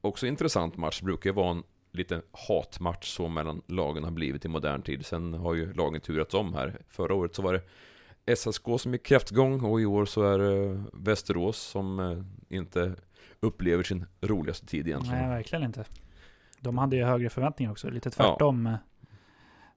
också 0.00 0.26
intressant 0.26 0.76
match, 0.76 1.02
brukar 1.02 1.30
ju 1.30 1.34
vara 1.34 1.50
en 1.50 1.62
lite 1.92 2.22
hatmatch 2.48 3.08
så 3.08 3.28
mellan 3.28 3.62
lagen 3.66 4.04
har 4.04 4.10
blivit 4.10 4.44
i 4.44 4.48
modern 4.48 4.82
tid. 4.82 5.06
Sen 5.06 5.34
har 5.34 5.54
ju 5.54 5.72
lagen 5.72 6.00
turats 6.00 6.34
om 6.34 6.54
här. 6.54 6.78
Förra 6.88 7.14
året 7.14 7.34
så 7.34 7.42
var 7.42 7.52
det 7.52 7.62
SSK 8.36 8.64
som 8.78 8.92
gick 8.92 9.06
kräftgång 9.06 9.60
och 9.60 9.80
i 9.80 9.86
år 9.86 10.04
så 10.04 10.22
är 10.22 10.38
det 10.38 10.84
Västerås 10.92 11.58
som 11.58 12.00
eh, 12.00 12.56
inte 12.56 12.94
upplever 13.40 13.82
sin 13.82 14.06
roligaste 14.20 14.66
tid 14.66 14.88
egentligen. 14.88 15.18
Nej, 15.18 15.28
verkligen 15.28 15.64
inte. 15.64 15.84
De 16.60 16.78
hade 16.78 16.96
ju 16.96 17.04
högre 17.04 17.30
förväntningar 17.30 17.72
också. 17.72 17.90
Lite 17.90 18.10
tvärtom 18.10 18.66
eh, 18.66 18.74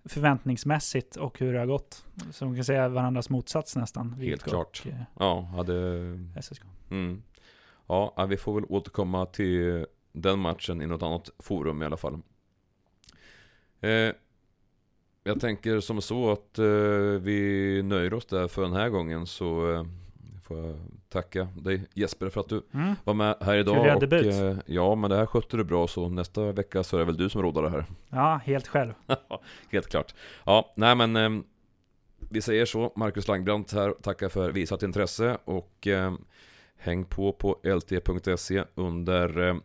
förväntningsmässigt 0.06 1.16
och 1.16 1.40
hur 1.40 1.54
det 1.54 1.60
har 1.60 1.66
gått. 1.66 2.06
Så 2.32 2.46
man 2.46 2.56
kan 2.56 2.66
säga 2.66 2.90
varandras 2.90 3.30
motsats 3.30 3.76
nästan. 3.76 4.14
Helt 4.14 4.44
klart. 4.44 4.82
Och, 4.86 4.92
eh, 4.92 5.02
Ja, 5.20 5.42
hade... 5.42 5.74
SSK. 6.42 6.64
Mm. 6.92 7.24
Ja, 7.88 8.14
ja, 8.18 8.26
vi 8.26 8.38
får 8.38 8.54
väl 8.56 8.66
återkomma 8.70 9.26
till 9.26 9.86
den 10.14 10.40
matchen 10.40 10.82
i 10.82 10.86
något 10.88 11.04
annat 11.04 11.30
forum 11.40 11.82
i 11.82 11.86
alla 11.86 11.98
fall. 11.98 12.20
Eh, 13.82 14.12
jag 15.24 15.40
tänker 15.42 15.80
som 15.80 16.02
så 16.02 16.32
att 16.32 16.60
eh, 16.60 16.66
vi 17.22 17.82
nöjer 17.84 18.14
oss 18.14 18.26
där 18.26 18.48
för 18.48 18.62
den 18.62 18.74
här 18.74 18.90
gången 18.90 19.28
så 19.28 19.72
eh, 19.74 19.86
får 20.44 20.58
jag 20.58 20.76
tacka 21.10 21.48
dig 21.56 21.88
Jesper 21.94 22.30
för 22.30 22.40
att 22.42 22.50
du 22.50 22.62
Mm. 22.74 22.96
var 23.04 23.14
med 23.14 23.36
här 23.42 23.56
idag. 23.58 24.00
Kul 24.00 24.18
och, 24.18 24.26
eh, 24.26 24.58
ja, 24.66 24.96
men 24.96 25.10
det 25.10 25.16
här 25.16 25.26
skötte 25.26 25.58
du 25.58 25.64
bra 25.64 25.88
så 25.88 26.10
nästa 26.10 26.52
vecka 26.52 26.84
så 26.84 26.96
är 26.98 27.00
det 27.00 27.06
väl 27.06 27.18
du 27.18 27.30
som 27.30 27.42
rådar 27.42 27.62
det 27.62 27.70
här. 27.70 27.86
Ja, 28.10 28.42
helt 28.46 28.68
själv. 28.68 28.94
Helt 29.72 29.88
klart. 29.88 30.16
Ja, 30.46 30.74
nej 30.76 30.96
men 30.96 31.16
eh, 31.16 31.44
vi 32.30 32.42
säger 32.42 32.66
så. 32.66 32.94
Marcus 32.96 33.28
Langbrandt 33.28 33.74
här. 33.74 33.92
Tackar 34.02 34.30
för 34.30 34.52
visat 34.52 34.84
intresse 34.84 35.38
och 35.46 35.88
eh, 35.88 36.14
häng 36.78 37.06
på 37.06 37.32
på 37.34 37.60
lt.se 37.64 38.64
under 38.76 39.50
eh, 39.50 39.56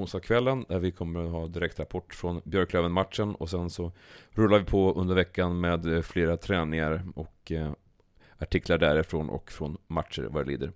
onsdagskvällen 0.00 0.64
där 0.68 0.78
vi 0.78 0.90
kommer 0.90 1.24
att 1.24 1.30
ha 1.30 1.46
direktrapport 1.46 2.14
från 2.14 2.40
Björklöven-matchen 2.44 3.34
och 3.34 3.50
sen 3.50 3.70
så 3.70 3.92
rullar 4.30 4.58
vi 4.58 4.64
på 4.64 4.92
under 4.92 5.14
veckan 5.14 5.60
med 5.60 5.96
eh, 5.96 6.02
flera 6.02 6.36
träningar 6.36 7.02
och 7.14 7.52
eh, 7.52 7.72
artiklar 8.38 8.78
därifrån 8.78 9.28
och 9.30 9.52
från 9.52 9.76
matcher 9.86 10.28
vad 10.30 10.46
det 10.46 10.50
lider. 10.50 10.72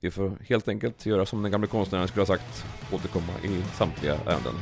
Vi 0.00 0.10
får 0.10 0.38
helt 0.48 0.68
enkelt 0.68 1.06
göra 1.06 1.26
som 1.26 1.42
den 1.42 1.52
gamla 1.52 1.66
konstnären 1.66 2.08
skulle 2.08 2.20
ha 2.20 2.26
sagt, 2.26 2.64
återkomma 2.92 3.32
i 3.42 3.62
samtliga 3.62 4.14
ärenden. 4.14 4.54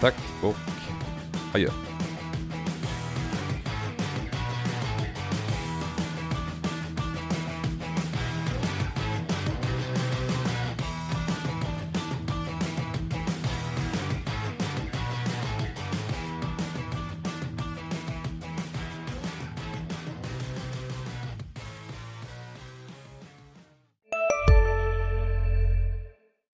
Tack 0.00 0.16
och 0.42 0.56
adjö. 1.54 1.68